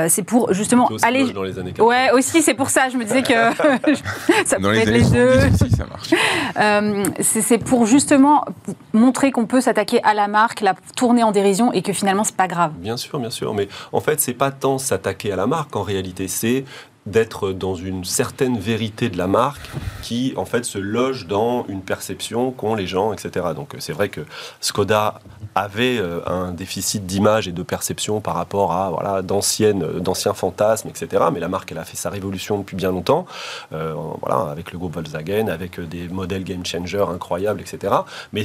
c'est 0.08 0.22
pour 0.22 0.52
justement 0.52 0.88
aller. 1.02 1.32
Dans 1.32 1.42
les 1.42 1.58
années 1.58 1.72
80. 1.72 1.88
Ouais, 1.88 2.10
aussi 2.12 2.40
c'est 2.42 2.54
pour 2.54 2.70
ça. 2.70 2.88
Je 2.88 2.96
me 2.96 3.04
disais 3.04 3.22
que 3.22 3.34
ça 4.44 4.56
pouvait 4.56 4.78
être 4.78 4.90
les 4.90 5.02
deux. 5.02 5.38
Aussi, 5.52 5.70
ça 5.70 5.86
marche. 5.86 7.12
c'est 7.20 7.58
pour 7.58 7.86
justement 7.86 8.44
montrer 8.92 9.32
qu'on 9.32 9.46
peut 9.46 9.60
s'attaquer 9.60 10.00
à 10.04 10.14
la 10.14 10.28
marque, 10.28 10.60
la 10.60 10.74
tourner 10.96 11.24
en 11.24 11.32
dérision 11.32 11.72
et 11.72 11.82
que 11.82 11.92
finalement 11.92 12.22
c'est 12.22 12.36
pas 12.36 12.48
grave. 12.48 12.72
Bien 12.78 12.96
sûr, 12.96 13.18
bien 13.18 13.30
sûr. 13.30 13.54
Mais 13.54 13.68
en 13.92 14.00
fait, 14.00 14.20
c'est 14.20 14.34
pas 14.34 14.52
tant 14.52 14.78
s'attaquer 14.78 15.32
à 15.32 15.36
la 15.36 15.48
marque 15.48 15.74
en 15.74 15.82
réalité, 15.82 16.28
c'est 16.28 16.64
d'être 17.10 17.52
dans 17.52 17.74
une 17.74 18.04
certaine 18.04 18.58
vérité 18.58 19.08
de 19.08 19.18
la 19.18 19.26
marque 19.26 19.70
qui 20.02 20.32
en 20.36 20.44
fait 20.44 20.64
se 20.64 20.78
loge 20.78 21.26
dans 21.26 21.66
une 21.68 21.82
perception 21.82 22.50
qu'ont 22.50 22.74
les 22.74 22.86
gens, 22.86 23.12
etc. 23.12 23.46
Donc 23.54 23.74
c'est 23.78 23.92
vrai 23.92 24.08
que 24.08 24.20
Skoda 24.60 25.20
avait 25.54 25.98
euh, 25.98 26.20
un 26.26 26.52
déficit 26.52 27.06
d'image 27.06 27.48
et 27.48 27.52
de 27.52 27.62
perception 27.62 28.20
par 28.20 28.34
rapport 28.34 28.72
à 28.72 28.90
voilà 28.90 29.22
d'anciennes 29.22 30.00
d'anciens 30.00 30.34
fantasmes, 30.34 30.88
etc. 30.88 31.24
Mais 31.32 31.40
la 31.40 31.48
marque 31.48 31.72
elle 31.72 31.78
a 31.78 31.84
fait 31.84 31.96
sa 31.96 32.10
révolution 32.10 32.58
depuis 32.58 32.76
bien 32.76 32.90
longtemps, 32.90 33.26
euh, 33.72 33.94
voilà 34.20 34.50
avec 34.50 34.72
le 34.72 34.78
groupe 34.78 34.94
Volkswagen, 34.94 35.48
avec 35.48 35.80
des 35.80 36.08
modèles 36.08 36.44
game 36.44 36.64
changer 36.64 37.04
incroyables, 37.08 37.60
etc. 37.60 37.94
Mais 38.32 38.44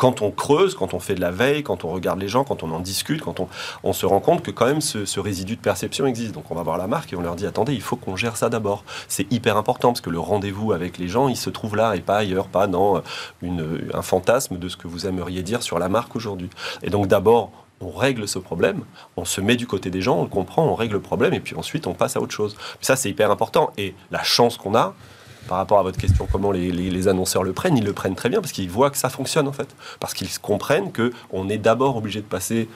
quand 0.00 0.22
on 0.22 0.30
creuse, 0.30 0.74
quand 0.74 0.94
on 0.94 0.98
fait 0.98 1.14
de 1.14 1.20
la 1.20 1.30
veille, 1.30 1.62
quand 1.62 1.84
on 1.84 1.90
regarde 1.90 2.18
les 2.18 2.26
gens, 2.26 2.42
quand 2.42 2.62
on 2.62 2.70
en 2.70 2.80
discute, 2.80 3.20
quand 3.20 3.38
on, 3.82 3.92
se 3.92 4.06
rend 4.06 4.20
compte 4.20 4.42
que 4.42 4.50
quand 4.50 4.64
même 4.64 4.80
ce, 4.80 5.20
résidu 5.20 5.56
de 5.56 5.60
perception 5.60 6.06
existe. 6.06 6.32
Donc 6.32 6.50
on 6.50 6.54
va 6.54 6.62
voir 6.62 6.78
la 6.78 6.86
marque 6.86 7.12
et 7.12 7.16
on 7.16 7.20
leur 7.20 7.36
dit 7.36 7.44
attendez, 7.44 7.74
il 7.74 7.82
faut 7.82 7.96
qu'on 7.96 8.16
gère 8.16 8.38
ça 8.38 8.48
d'abord. 8.48 8.82
C'est 9.08 9.30
hyper 9.30 9.58
important 9.58 9.88
parce 9.88 10.00
que 10.00 10.08
le 10.08 10.18
rendez-vous 10.18 10.72
avec 10.72 10.96
les 10.96 11.06
gens, 11.06 11.28
il 11.28 11.36
se 11.36 11.50
trouve 11.50 11.76
là 11.76 11.96
et 11.96 12.00
pas 12.00 12.16
ailleurs, 12.16 12.48
pas 12.48 12.66
dans 12.66 12.96
euh, 12.96 13.00
une, 13.42 13.90
un 13.92 14.00
fantasme 14.00 14.56
de 14.56 14.68
ce 14.70 14.78
que 14.78 14.88
vous 14.88 15.06
aimeriez 15.06 15.42
dire 15.42 15.62
sur 15.62 15.78
la 15.78 15.90
marque 15.90 16.16
aujourd'hui. 16.16 16.48
Et 16.82 16.88
donc 16.88 17.06
d'abord, 17.06 17.52
on 17.82 17.90
règle 17.90 18.26
ce 18.26 18.38
problème, 18.38 18.84
on 19.18 19.26
se 19.26 19.42
met 19.42 19.56
du 19.56 19.66
côté 19.66 19.90
des 19.90 20.00
gens, 20.00 20.18
on 20.18 20.26
comprend, 20.26 20.64
on 20.64 20.76
règle 20.76 20.94
le 20.94 21.00
problème, 21.00 21.34
et 21.34 21.40
puis 21.40 21.54
ensuite 21.56 21.86
on 21.86 21.92
passe 21.92 22.16
à 22.16 22.22
autre 22.22 22.32
chose. 22.32 22.56
Ça, 22.80 22.96
c'est 22.96 23.10
hyper 23.10 23.30
important. 23.30 23.70
Et 23.76 23.94
la 24.10 24.22
chance 24.22 24.56
qu'on 24.56 24.74
a, 24.74 24.94
par 25.48 25.58
rapport 25.58 25.78
à 25.78 25.82
votre 25.82 25.98
question, 25.98 26.28
comment 26.30 26.52
les, 26.52 27.08
annonceurs 27.08 27.42
le 27.42 27.52
prennent, 27.52 27.76
ils 27.76 27.84
le 27.84 27.92
prennent 27.92 28.14
très 28.14 28.28
bien 28.28 28.40
parce 28.40 28.52
qu'ils 28.52 28.70
voient 28.70 28.90
que 28.90 28.96
ça 28.96 29.08
fonctionne 29.08 29.48
en 29.48 29.52
fait. 29.52 29.74
Parce 29.98 30.14
qu'ils 30.14 30.38
comprennent 30.38 30.92
qu'on 30.92 31.48
est 31.48 31.58
d'abord 31.58 31.96
obligé 31.96 32.20
de 32.20 32.26
passer 32.26 32.68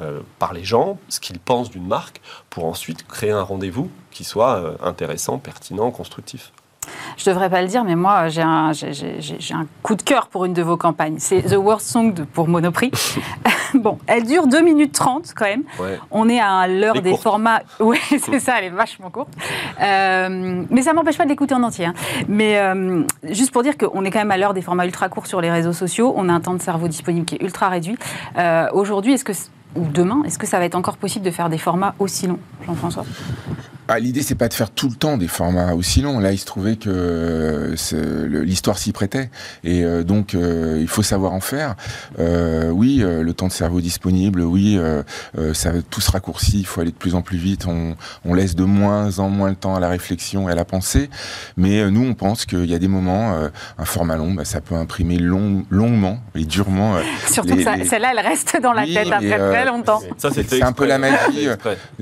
euh, 0.00 0.20
par 0.38 0.52
les 0.52 0.64
gens, 0.64 0.98
ce 1.08 1.18
qu'ils 1.20 1.40
pensent 1.40 1.70
d'une 1.70 1.86
marque, 1.86 2.20
pour 2.50 2.66
ensuite 2.66 3.06
créer 3.06 3.32
un 3.32 3.42
rendez-vous 3.42 3.90
qui 4.10 4.24
soit 4.24 4.56
euh, 4.56 4.76
intéressant, 4.82 5.38
pertinent, 5.38 5.90
constructif. 5.90 6.52
Je 7.16 7.28
ne 7.28 7.34
devrais 7.34 7.50
pas 7.50 7.62
le 7.62 7.68
dire, 7.68 7.84
mais 7.84 7.96
moi, 7.96 8.28
j'ai 8.28 8.42
un, 8.42 8.70
un, 8.70 9.66
coup 9.82 9.94
de 9.94 10.02
cœur 10.02 10.28
pour 10.28 10.44
une 10.44 10.52
de 10.52 10.62
vos 10.62 10.76
campagnes. 10.76 11.16
C'est 11.18 11.42
The 11.42 11.56
Worst 11.56 11.86
Song 11.86 12.14
de, 12.14 12.24
pour 12.24 12.48
Monoprix. 12.48 12.90
bon, 13.74 13.98
elle 14.06 14.24
dure 14.24 14.46
2 14.46 14.60
minutes 14.60 14.92
30 14.92 15.32
quand 15.34 15.44
même. 15.44 15.64
On 16.10 16.28
est 16.28 16.40
à 16.40 16.66
l'heure 16.68 17.00
des 17.00 17.16
formats. 17.16 17.60
Oui, 17.80 17.98
c'est 18.08 18.40
ça, 18.40 18.54
elle 18.58 18.66
est 18.66 18.70
vachement 18.70 19.10
courte. 19.10 19.32
Euh, 19.80 20.64
mais 20.70 20.82
ça 20.82 20.92
ne 20.92 20.96
m'empêche 20.96 21.18
pas 21.18 21.24
de 21.24 21.30
l'écouter 21.30 21.54
en 21.54 21.62
entier. 21.62 21.86
Hein. 21.86 21.94
Mais 22.28 22.58
euh, 22.58 23.02
juste 23.24 23.52
pour 23.52 23.62
dire 23.62 23.76
qu'on 23.76 24.04
est 24.04 24.10
quand 24.10 24.18
même 24.18 24.30
à 24.30 24.36
l'heure 24.36 24.54
des 24.54 24.62
formats 24.62 24.86
ultra 24.86 25.08
courts 25.08 25.26
sur 25.26 25.40
les 25.40 25.50
réseaux 25.50 25.72
sociaux. 25.72 26.12
On 26.16 26.28
a 26.28 26.32
un 26.32 26.40
temps 26.40 26.54
de 26.54 26.62
cerveau 26.62 26.88
disponible 26.88 27.24
qui 27.24 27.36
est 27.36 27.42
ultra 27.42 27.68
réduit. 27.68 27.96
Euh, 28.36 28.66
aujourd'hui, 28.72 29.12
est-ce 29.12 29.24
que 29.24 29.32
ou 29.76 29.84
demain, 29.84 30.22
est-ce 30.24 30.38
que 30.38 30.46
ça 30.46 30.58
va 30.58 30.64
être 30.64 30.74
encore 30.74 30.96
possible 30.96 31.24
de 31.24 31.30
faire 31.30 31.48
des 31.48 31.58
formats 31.58 31.94
aussi 31.98 32.26
longs, 32.26 32.40
Jean-François? 32.66 33.04
Ah, 33.90 33.98
L'idée, 33.98 34.20
c'est 34.20 34.34
pas 34.34 34.48
de 34.48 34.54
faire 34.54 34.70
tout 34.70 34.90
le 34.90 34.94
temps 34.94 35.16
des 35.16 35.28
formats 35.28 35.72
aussi 35.72 36.02
longs. 36.02 36.20
Là, 36.20 36.32
il 36.32 36.38
se 36.38 36.44
trouvait 36.44 36.76
que 36.76 37.74
l'histoire 38.28 38.76
s'y 38.76 38.92
prêtait. 38.92 39.30
Et 39.64 39.82
euh, 39.82 40.04
donc, 40.04 40.34
euh, 40.34 40.76
il 40.78 40.88
faut 40.88 41.02
savoir 41.02 41.32
en 41.32 41.40
faire. 41.40 41.74
Euh, 42.18 42.68
oui, 42.68 42.98
le 42.98 43.32
temps 43.32 43.48
de 43.48 43.52
cerveau 43.52 43.80
disponible, 43.80 44.42
oui, 44.42 44.78
ça, 45.54 45.70
tout 45.88 46.02
se 46.02 46.10
raccourcit, 46.10 46.60
il 46.60 46.66
faut 46.66 46.82
aller 46.82 46.90
de 46.90 46.96
plus 46.96 47.14
en 47.14 47.22
plus 47.22 47.38
vite. 47.38 47.66
On, 47.66 47.96
on, 48.26 48.34
laisse 48.34 48.54
de 48.54 48.64
moins 48.64 49.18
en 49.20 49.30
moins 49.30 49.48
le 49.48 49.56
temps 49.56 49.74
à 49.74 49.80
la 49.80 49.88
réflexion 49.88 50.50
et 50.50 50.52
à 50.52 50.54
la 50.54 50.66
pensée. 50.66 51.08
Mais 51.56 51.90
nous, 51.90 52.04
on 52.04 52.14
pense 52.14 52.44
qu'il 52.44 52.66
y 52.66 52.74
a 52.74 52.78
des 52.78 52.88
moments, 52.88 53.34
un 53.78 53.84
format 53.84 54.16
long, 54.16 54.32
bah, 54.32 54.44
ça 54.44 54.60
peut 54.60 54.74
imprimer 54.74 55.18
long, 55.18 55.64
longuement 55.70 56.18
et 56.34 56.44
durement. 56.44 56.96
Surtout 57.30 57.56
que 57.56 57.62
celle-là, 57.62 58.12
elle 58.12 58.26
reste 58.26 58.60
dans 58.62 58.74
la 58.74 58.84
tête 58.84 59.10
après 59.10 59.38
très 59.38 59.64
longtemps. 59.64 60.02
C'est 60.18 60.62
un 60.62 60.72
peu 60.72 60.86
la 60.86 60.98
magie. 60.98 61.48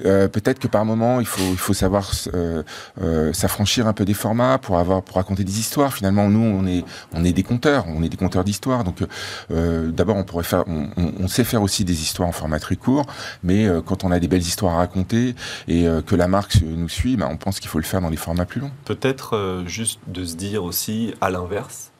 Peut-être 0.03 0.59
que 0.59 0.67
par 0.69 0.85
moment, 0.85 1.21
il 1.21 1.27
faut, 1.27 1.53
il 1.53 1.59
faut 1.59 1.76
savoir 1.77 2.11
euh, 2.35 2.63
euh, 3.01 3.33
s'affranchir 3.33 3.87
un 3.87 3.93
peu 3.93 4.05
des 4.05 4.15
formats 4.15 4.59
pour 4.59 4.79
avoir 4.79 5.03
pour 5.03 5.17
raconter 5.17 5.45
des 5.45 5.59
histoires. 5.61 5.93
Finalement, 5.93 6.29
nous, 6.29 6.41
on 6.41 6.67
est 6.67 6.85
on 7.13 7.25
est 7.25 7.33
des 7.33 7.43
conteurs, 7.43 7.85
on 7.89 8.03
est 8.03 8.09
des 8.09 8.17
conteurs 8.17 8.45
d'histoires. 8.45 8.85
Donc, 8.85 9.05
euh, 9.51 9.91
d'abord, 9.93 10.17
on 10.17 10.25
pourrait 10.25 10.45
faire, 10.45 10.65
on, 10.67 11.29
sait 11.29 11.45
faire 11.45 11.63
aussi 11.63 11.85
des 11.85 12.03
histoires 12.03 12.29
en 12.29 12.33
format 12.33 12.59
très 12.61 12.77
court, 12.77 13.07
mais 13.43 13.69
quand 13.85 14.05
on 14.05 14.11
a 14.11 14.19
des 14.19 14.29
belles 14.29 14.41
histoires 14.41 14.75
à 14.75 14.77
raconter 14.79 15.35
et 15.69 15.87
que 16.07 16.15
la 16.15 16.29
marque 16.29 16.61
nous 16.63 16.89
suit, 16.89 17.17
bah, 17.17 17.29
on 17.31 17.37
pense 17.37 17.61
qu'il 17.61 17.69
faut 17.69 17.79
le 17.79 17.85
faire 17.85 18.01
dans 18.01 18.11
des 18.11 18.17
formats 18.17 18.47
plus 18.47 18.61
longs. 18.61 18.71
Peut-être 18.85 19.65
juste 19.67 20.01
de 20.07 20.25
se 20.25 20.37
dire 20.37 20.65
aussi 20.65 21.15
à 21.21 21.31
l'inverse 21.31 21.91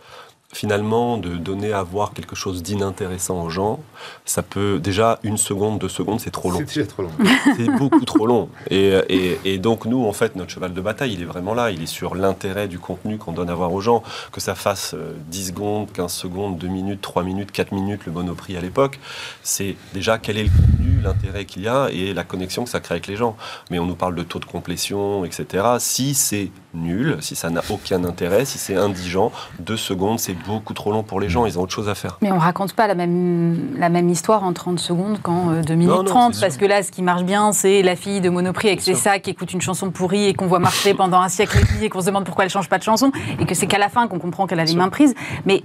finalement, 0.57 1.19
de 1.19 1.37
donner 1.37 1.73
à 1.75 1.83
voir 1.83 2.13
quelque 2.15 2.35
chose 2.35 2.63
d'inintéressant 2.63 3.43
aux 3.45 3.51
gens, 3.51 3.79
ça 4.25 4.43
peut 4.43 4.79
déjà 4.79 5.19
une 5.23 5.37
seconde, 5.37 5.79
deux 5.79 5.91
secondes, 5.91 6.19
c'est 6.19 6.31
trop 6.31 6.51
long. 6.51 6.59
C'est 6.67 6.75
déjà 6.81 6.87
trop 6.87 7.03
long. 7.03 7.11
c'est 7.57 7.71
beaucoup 7.79 8.05
trop 8.07 8.27
long. 8.27 8.49
Et, 8.71 8.95
et- 9.11 9.39
et 9.45 9.59
donc 9.59 9.85
nous, 9.85 10.07
en 10.07 10.13
fait, 10.15 10.35
notre 10.35 10.51
cheval 10.51 10.73
de 10.73 10.81
bataille, 10.81 11.13
il 11.13 11.21
est 11.23 11.27
vraiment 11.27 11.53
là. 11.53 11.71
Il 11.71 11.83
est 11.83 11.87
sur 11.87 12.15
l'intérêt 12.15 12.69
du 12.69 12.79
contenu 12.79 13.19
qu'on 13.19 13.33
donne 13.33 13.51
à 13.51 13.55
voir 13.55 13.73
aux 13.73 13.81
gens. 13.83 14.03
Que 14.33 14.41
ça 14.41 14.55
fasse 14.55 14.95
euh, 14.95 15.13
10 15.29 15.49
secondes, 15.49 15.93
15 15.93 16.11
secondes, 16.13 16.57
2 16.57 16.69
minutes, 16.69 17.01
3 17.03 17.23
minutes, 17.23 17.53
4 17.53 17.73
minutes, 17.73 18.07
le 18.07 18.13
monoprix 18.13 18.57
à 18.57 18.61
l'époque. 18.63 18.99
C'est 19.43 19.77
déjà 19.93 20.17
quel 20.17 20.39
est 20.39 20.45
le 20.45 20.51
contenu, 20.51 21.01
l'intérêt 21.03 21.45
qu'il 21.45 21.63
y 21.63 21.69
a 21.69 21.89
et 21.93 22.15
la 22.15 22.25
connexion 22.25 22.65
que 22.65 22.71
ça 22.71 22.81
crée 22.81 22.95
avec 22.95 23.07
les 23.09 23.17
gens. 23.17 23.37
Mais 23.71 23.79
on 23.79 23.85
nous 23.87 23.95
parle 23.95 24.15
de 24.15 24.23
taux 24.23 24.39
de 24.39 24.47
complétion, 24.47 25.25
etc. 25.27 25.65
Si 25.81 26.15
c'est 26.15 26.51
nul, 26.77 27.17
si 27.21 27.35
ça 27.35 27.51
n'a 27.51 27.63
aucun 27.71 28.05
intérêt, 28.05 28.45
si 28.45 28.59
c'est 28.59 28.77
indigent, 28.77 29.33
2 29.61 29.77
secondes, 29.77 30.19
c'est 30.21 30.35
beaucoup 30.47 30.75
trop 30.75 30.93
long 30.93 31.03
pour 31.03 31.21
les 31.21 31.29
gens. 31.29 31.47
Ils 31.47 31.59
ont 31.59 31.63
autre 31.63 31.73
chose 31.75 31.89
à 31.89 31.95
faire. 31.95 32.19
Mais 32.23 32.31
on 32.33 32.39
raconte 32.39 32.73
pas 32.75 32.87
la 32.87 32.95
même, 32.95 33.75
la 33.77 33.89
même 33.89 34.09
histoire 34.09 34.45
en 34.45 34.53
30 34.53 34.79
secondes 34.79 35.21
qu'en 35.23 35.51
euh, 35.51 35.63
2 35.63 35.75
minutes 35.75 35.91
Non, 35.91 36.03
non, 36.03 36.05
30, 36.05 36.35
c'est 36.35 36.41
parce 36.41 36.55
sûr. 36.55 36.61
que 36.63 36.67
là, 36.67 36.83
ce 36.83 36.91
qui 36.91 37.03
marche 37.03 37.25
bien, 37.25 37.53
c'est 37.53 37.83
la 37.83 37.97
fille 37.97 38.21
de 38.21 38.29
Monoprix 38.29 38.69
avec 38.69 38.81
ses 38.81 38.95
sacs 38.95 39.23
qui 39.23 39.31
écoute 39.31 39.53
une 39.53 39.61
chanson 39.61 39.91
pourrie 39.91 40.27
et 40.27 40.35
qu'on 40.35 40.47
voit 40.47 40.59
marcher 40.59 40.95
pendant 40.95 41.21
un 41.21 41.29
siècle 41.29 41.59
et 41.59 41.65
demi 41.75 41.87
et 41.87 41.89
qu'on 41.89 42.01
se 42.01 42.07
demande 42.07 42.25
pourquoi 42.25 42.45
elle 42.45 42.51
change 42.51 42.69
pas 42.69 42.79
de 42.79 42.83
chanson 42.85 43.11
et 43.41 43.47
que 43.47 43.55
c'est 43.55 43.67
qu'à 43.67 43.79
la 43.79 43.89
fin 43.89 44.07
qu'on 44.09 44.19
comprend 44.19 44.47
qu'elle 44.47 44.61
a 44.61 44.65
les 44.65 44.75
mains 44.75 44.89
prises. 44.89 45.15
Mais, 45.45 45.63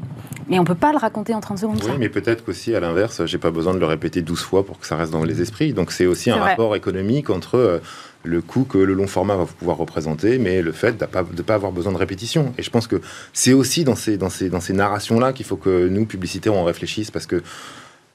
mais 0.48 0.60
on 0.60 0.64
peut 0.64 0.76
pas 0.76 0.92
le 0.92 0.98
raconter 0.98 1.34
en 1.34 1.40
30 1.42 1.58
secondes, 1.60 1.84
ça. 1.84 1.92
Oui, 1.92 1.98
mais 2.00 2.10
peut-être 2.10 2.44
qu'aussi, 2.46 2.76
à 2.76 2.80
l'inverse, 2.80 3.26
j'ai 3.26 3.38
pas 3.38 3.52
besoin 3.52 3.74
de 3.74 3.80
le 3.80 3.86
répéter 3.86 4.22
12 4.22 4.40
fois 4.42 4.66
pour 4.66 4.80
que 4.80 4.88
ça 4.88 4.96
reste 4.96 5.12
dans 5.12 5.24
les 5.24 5.42
esprits. 5.42 5.74
Donc 5.74 5.92
c'est 5.92 6.06
aussi 6.06 6.30
un 6.32 6.38
vrai. 6.38 6.50
rapport 6.52 6.76
économique 6.76 7.30
entre 7.30 7.56
euh, 7.58 7.80
le 8.24 8.42
coût 8.42 8.64
que 8.64 8.78
le 8.78 8.94
long 8.94 9.08
format 9.08 9.36
va 9.36 9.46
pouvoir 9.46 9.78
représenter, 9.78 10.38
mais 10.38 10.62
le 10.62 10.72
fait 10.72 10.98
de 10.98 11.06
ne 11.06 11.42
pas, 11.42 11.54
avoir 11.54 11.72
besoin 11.72 11.92
de 11.92 11.98
répétition. 11.98 12.54
Et 12.58 12.64
je 12.64 12.70
pense 12.70 12.88
que 12.88 13.02
c'est 13.34 13.54
aussi 13.54 13.84
dans 13.84 13.96
ces, 13.96 14.18
dans 14.18 14.30
ces, 14.30 14.50
dans 14.50 14.62
ces 14.62 14.74
narrations-là 14.74 15.34
qu'il 15.34 15.46
faut 15.46 15.58
que 15.58 15.88
nous, 15.88 16.06
publicitaires, 16.06 16.54
on 16.54 16.64
réfléchisse, 16.64 17.12
parce 17.12 17.26
que 17.26 17.42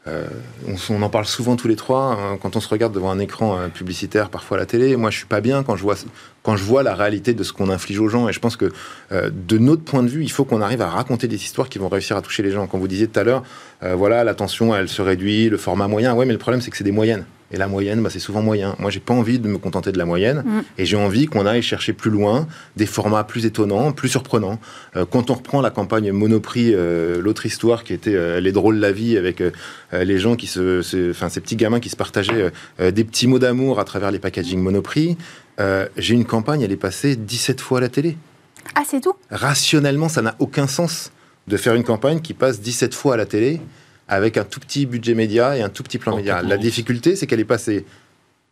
euh, 0.08 0.24
on, 0.90 1.02
en 1.02 1.10
parle 1.10 1.26
souvent 1.26 1.56
tous 1.56 1.66
les 1.66 1.74
trois. 1.74 2.12
hein, 2.12 2.38
quand 2.40 2.54
on 2.54 2.60
se 2.60 2.68
regarde 2.68 2.92
devant 2.92 3.10
un 3.10 3.18
écran 3.18 3.58
euh, 3.58 3.68
publicitaire, 3.68 4.30
parfois 4.30 4.56
à 4.56 4.60
la 4.60 4.66
télé, 4.66 4.94
moi 4.96 5.10
je 5.10 5.16
suis 5.16 5.26
pas 5.26 5.40
bien 5.40 5.64
quand 5.64 5.74
je 5.74 5.82
vois, 5.82 5.96
quand 6.44 6.56
je 6.56 6.62
vois 6.62 6.84
la 6.84 6.94
réalité 6.94 7.34
de 7.34 7.42
ce 7.42 7.52
qu'on 7.52 7.70
inflige 7.70 7.98
aux 7.98 8.08
gens. 8.08 8.28
Et 8.28 8.32
je 8.32 8.38
pense 8.38 8.56
que 8.56 8.72
euh, 9.10 9.30
de 9.32 9.58
notre 9.58 9.82
point 9.82 10.04
de 10.04 10.08
vue, 10.08 10.22
il 10.22 10.30
faut 10.30 10.44
qu'on 10.44 10.60
arrive 10.60 10.80
à 10.80 10.88
raconter 10.88 11.26
des 11.26 11.42
histoires 11.42 11.68
qui 11.68 11.78
vont 11.78 11.88
réussir 11.88 12.16
à 12.16 12.22
toucher 12.22 12.44
les 12.44 12.52
gens. 12.52 12.68
Quand 12.68 12.78
vous 12.78 12.88
disiez 12.88 13.08
tout 13.08 13.18
à 13.18 13.24
l'heure, 13.24 13.42
voilà, 13.82 14.24
l'attention, 14.24 14.74
elle 14.74 14.88
se 14.88 15.02
réduit, 15.02 15.48
le 15.48 15.58
format 15.58 15.86
moyen. 15.86 16.14
Ouais, 16.14 16.24
mais 16.24 16.32
le 16.32 16.38
problème, 16.38 16.60
c'est 16.60 16.70
que 16.70 16.76
c'est 16.76 16.84
des 16.84 16.92
moyennes. 16.92 17.24
Et 17.52 17.56
la 17.56 17.68
moyenne, 17.68 18.02
bah, 18.02 18.10
c'est 18.10 18.18
souvent 18.18 18.42
moyen. 18.42 18.74
Moi, 18.78 18.90
j'ai 18.90 19.00
pas 19.00 19.14
envie 19.14 19.38
de 19.38 19.46
me 19.46 19.58
contenter 19.58 19.92
de 19.92 19.98
la 19.98 20.04
moyenne. 20.04 20.42
Mm. 20.44 20.62
Et 20.78 20.86
j'ai 20.86 20.96
envie 20.96 21.26
qu'on 21.26 21.46
aille 21.46 21.62
chercher 21.62 21.92
plus 21.92 22.10
loin, 22.10 22.48
des 22.76 22.86
formats 22.86 23.22
plus 23.22 23.46
étonnants, 23.46 23.92
plus 23.92 24.08
surprenants. 24.08 24.58
Euh, 24.96 25.06
quand 25.08 25.30
on 25.30 25.34
reprend 25.34 25.60
la 25.60 25.70
campagne 25.70 26.10
Monoprix, 26.10 26.72
euh, 26.74 27.20
l'autre 27.20 27.46
histoire 27.46 27.84
qui 27.84 27.92
était 27.92 28.14
euh, 28.14 28.40
Les 28.40 28.52
drôles 28.52 28.76
la 28.76 28.92
vie, 28.92 29.16
avec 29.16 29.42
les 29.92 30.18
gens 30.18 30.36
qui 30.36 30.46
se. 30.46 31.10
Enfin, 31.10 31.28
ces 31.28 31.40
petits 31.40 31.56
gamins 31.56 31.80
qui 31.80 31.88
se 31.88 31.96
partageaient 31.96 32.50
des 32.78 33.04
petits 33.04 33.26
mots 33.26 33.38
d'amour 33.38 33.78
à 33.80 33.84
travers 33.84 34.10
les 34.10 34.18
packaging 34.18 34.60
Monoprix. 34.60 35.16
J'ai 35.96 36.14
une 36.14 36.24
campagne, 36.24 36.62
elle 36.62 36.72
est 36.72 36.76
passée 36.76 37.16
17 37.16 37.60
fois 37.60 37.78
à 37.78 37.80
la 37.80 37.88
télé 37.88 38.16
Ah, 38.74 38.82
c'est 38.86 39.00
tout? 39.00 39.14
Rationnellement, 39.30 40.08
ça 40.08 40.22
n'a 40.22 40.34
aucun 40.38 40.66
sens 40.66 41.12
de 41.48 41.56
faire 41.56 41.74
une 41.74 41.84
campagne 41.84 42.20
qui 42.20 42.34
passe 42.34 42.60
17 42.60 42.94
fois 42.94 43.14
à 43.14 43.16
la 43.16 43.26
télé 43.26 43.60
avec 44.08 44.36
un 44.36 44.44
tout 44.44 44.60
petit 44.60 44.86
budget 44.86 45.14
média 45.14 45.56
et 45.56 45.62
un 45.62 45.68
tout 45.68 45.82
petit 45.82 45.98
plan 45.98 46.12
En 46.12 46.16
média. 46.16 46.42
La 46.42 46.56
difficulté, 46.56 47.16
c'est 47.16 47.26
qu'elle 47.26 47.40
est 47.40 47.44
passée 47.44 47.84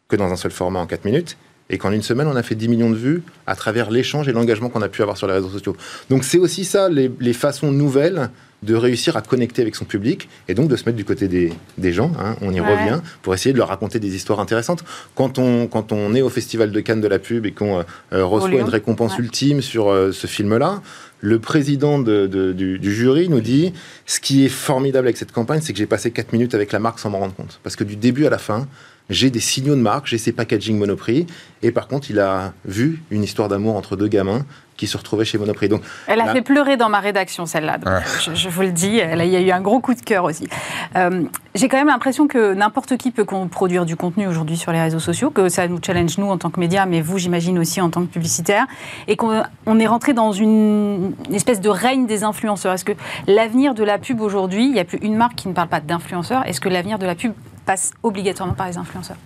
que 0.09 0.16
dans 0.16 0.32
un 0.32 0.36
seul 0.36 0.50
format 0.50 0.80
en 0.80 0.86
4 0.86 1.05
minutes 1.05 1.36
et 1.70 1.78
qu'en 1.78 1.92
une 1.92 2.02
semaine, 2.02 2.26
on 2.26 2.36
a 2.36 2.42
fait 2.42 2.55
10 2.55 2.68
millions 2.68 2.90
de 2.90 2.96
vues 2.96 3.22
à 3.46 3.55
travers 3.57 3.90
l'échange 3.90 4.28
et 4.28 4.32
l'engagement 4.32 4.68
qu'on 4.68 4.82
a 4.82 4.88
pu 4.88 5.02
avoir 5.02 5.16
sur 5.16 5.26
les 5.26 5.34
réseaux 5.34 5.48
sociaux. 5.48 5.76
Donc 6.11 6.24
c'est 6.24 6.38
aussi 6.38 6.64
ça, 6.64 6.88
les, 6.88 7.11
les 7.20 7.32
façons 7.32 7.72
nouvelles 7.72 8.30
de 8.65 8.75
réussir 8.75 9.17
à 9.17 9.23
connecter 9.23 9.62
avec 9.62 9.75
son 9.77 9.85
public 9.85 10.29
et 10.49 10.55
donc 10.55 10.69
de 10.69 10.77
se 10.77 10.85
mettre 10.85 10.97
du 10.97 11.05
côté 11.05 11.29
des, 11.29 11.53
des 11.79 11.93
gens, 11.93 12.12
hein, 12.19 12.37
on 12.41 12.53
y 12.53 12.61
Ouais. 12.61 12.71
revient, 12.73 13.01
pour 13.23 13.35
essayer 13.35 13.53
de 13.53 13.59
leur 13.59 13.69
raconter 13.69 13.99
des 14.01 14.15
histoires 14.17 14.41
intéressantes. 14.41 14.85
Quand 15.15 15.39
on, 15.39 15.67
quand 15.67 15.93
on 15.93 16.15
est 16.15 16.23
au 16.23 16.29
Festival 16.31 16.73
de 16.73 16.81
Cannes 16.81 17.01
de 17.01 17.09
la 17.09 17.19
pub 17.19 17.47
et 17.47 17.53
qu'on 17.53 17.81
euh, 18.12 18.25
reçoit 18.25 18.51
une 18.61 18.69
récompense 18.69 19.12
Ouais. 19.19 19.25
ultime 19.25 19.61
sur 19.61 19.91
euh, 19.91 20.12
ce 20.12 20.27
film-là, 20.27 20.81
le 21.21 21.39
président 21.39 21.99
de- 21.99 22.27
de- 22.27 22.53
du, 22.53 22.79
du 22.79 22.95
jury 22.95 23.29
nous 23.29 23.41
dit 23.41 23.73
ce 24.07 24.21
qui 24.21 24.45
est 24.45 24.49
formidable 24.49 25.07
avec 25.07 25.17
cette 25.17 25.33
campagne, 25.33 25.61
c'est 25.62 25.73
que 25.73 25.79
j'ai 25.79 25.87
passé 25.87 26.11
4 26.11 26.33
minutes 26.33 26.55
avec 26.55 26.73
la 26.73 26.79
marque 26.79 26.99
sans 26.99 27.11
m'en 27.11 27.19
rendre 27.19 27.35
compte. 27.35 27.61
Parce 27.62 27.77
que 27.77 27.85
du 27.85 27.97
début 27.97 28.27
à 28.27 28.31
la 28.31 28.39
fin, 28.39 28.67
j'ai 29.11 29.29
des 29.31 29.41
signaux 29.41 29.75
de 29.75 29.81
marque, 29.81 30.07
j'ai 30.07 30.17
ces 30.19 30.33
packaging 30.33 30.79
Monoprix, 30.79 31.27
et 31.62 31.71
par 31.71 31.89
contre, 31.89 32.11
il 32.11 32.19
a 32.21 32.55
vu 32.65 33.03
une 33.11 33.23
histoire 33.23 33.49
d'amour 33.49 33.77
entre 33.77 33.97
deux 33.97 34.09
gamins 34.09 34.47
qui 34.77 34.87
se 34.87 34.97
retrouvaient 34.97 35.25
chez 35.25 35.39
Monoprix. 35.39 35.68
Donc, 35.68 35.83
Elle 36.07 36.20
a 36.20 36.27
Là. 36.27 36.33
fait 36.33 36.43
pleurer 36.43 36.77
dans 36.77 36.89
ma 36.89 36.99
rédaction, 37.01 37.47
celle-là. 37.47 37.79
Ouais. 37.87 38.01
je, 38.20 38.35
je 38.35 38.49
vous 38.49 38.62
le 38.62 38.72
dis, 38.72 38.99
elle 38.99 39.20
a- 39.20 39.25
il 39.25 39.31
y 39.31 39.37
a 39.37 39.41
eu 39.41 39.51
un 39.53 39.61
gros 39.61 39.79
coup 39.81 39.95
de 39.95 40.01
cœur 40.01 40.25
aussi. 40.25 40.49
Euh, 40.97 41.22
J'ai 41.55 41.68
quand 41.68 41.77
même 41.77 41.87
l'impression 41.87 42.27
que 42.27 42.53
n'importe 42.55 42.97
qui 42.97 43.12
peut 43.12 43.25
produire 43.25 43.87
du 43.87 43.95
contenu 43.95 44.27
aujourd'hui 44.27 44.57
sur 44.57 44.72
les 44.72 44.81
réseaux 44.81 44.99
sociaux, 44.99 45.31
que 45.31 45.49
ça 45.49 45.68
nous 45.68 45.79
challenge 45.85 46.18
nous 46.18 46.27
en 46.29 46.37
tant 46.39 46.51
que 46.51 46.59
médias, 46.59 46.85
mais 46.87 47.01
vous, 47.01 47.18
j'imagine 47.18 47.59
aussi 47.61 47.81
en 47.81 47.91
tant 47.91 48.01
que 48.03 48.07
publicitaire, 48.11 48.66
et 49.07 49.14
qu'on 49.16 49.43
on 49.66 49.79
est 49.79 49.87
rentré 49.87 50.12
dans 50.14 50.33
une, 50.33 51.14
une 51.29 51.35
espèce 51.35 51.61
de 51.61 51.68
règne 51.68 52.07
des 52.07 52.25
influenceurs. 52.25 52.72
Est-ce 52.72 52.85
que 52.85 52.93
l'avenir 53.29 53.75
de 53.75 53.85
la 53.85 53.99
pub 53.99 54.20
aujourd'hui, 54.20 54.64
il 54.66 54.72
n'y 54.72 54.81
a 54.81 54.85
plus 54.85 54.99
une 54.99 55.14
marque 55.16 55.37
qui 55.37 55.47
ne 55.49 55.53
parle 55.53 55.68
pas 55.68 55.81
d'influenceurs, 55.81 56.45
est-ce 56.49 56.61
que 56.61 56.68
l'avenir 56.68 56.99
de 56.99 57.07
la 57.07 57.14
pub 57.14 57.33
passe 57.66 57.93
obligatoirement 58.03 58.55
par 58.55 58.66
les 58.66 58.77
influenceurs? 58.77 59.16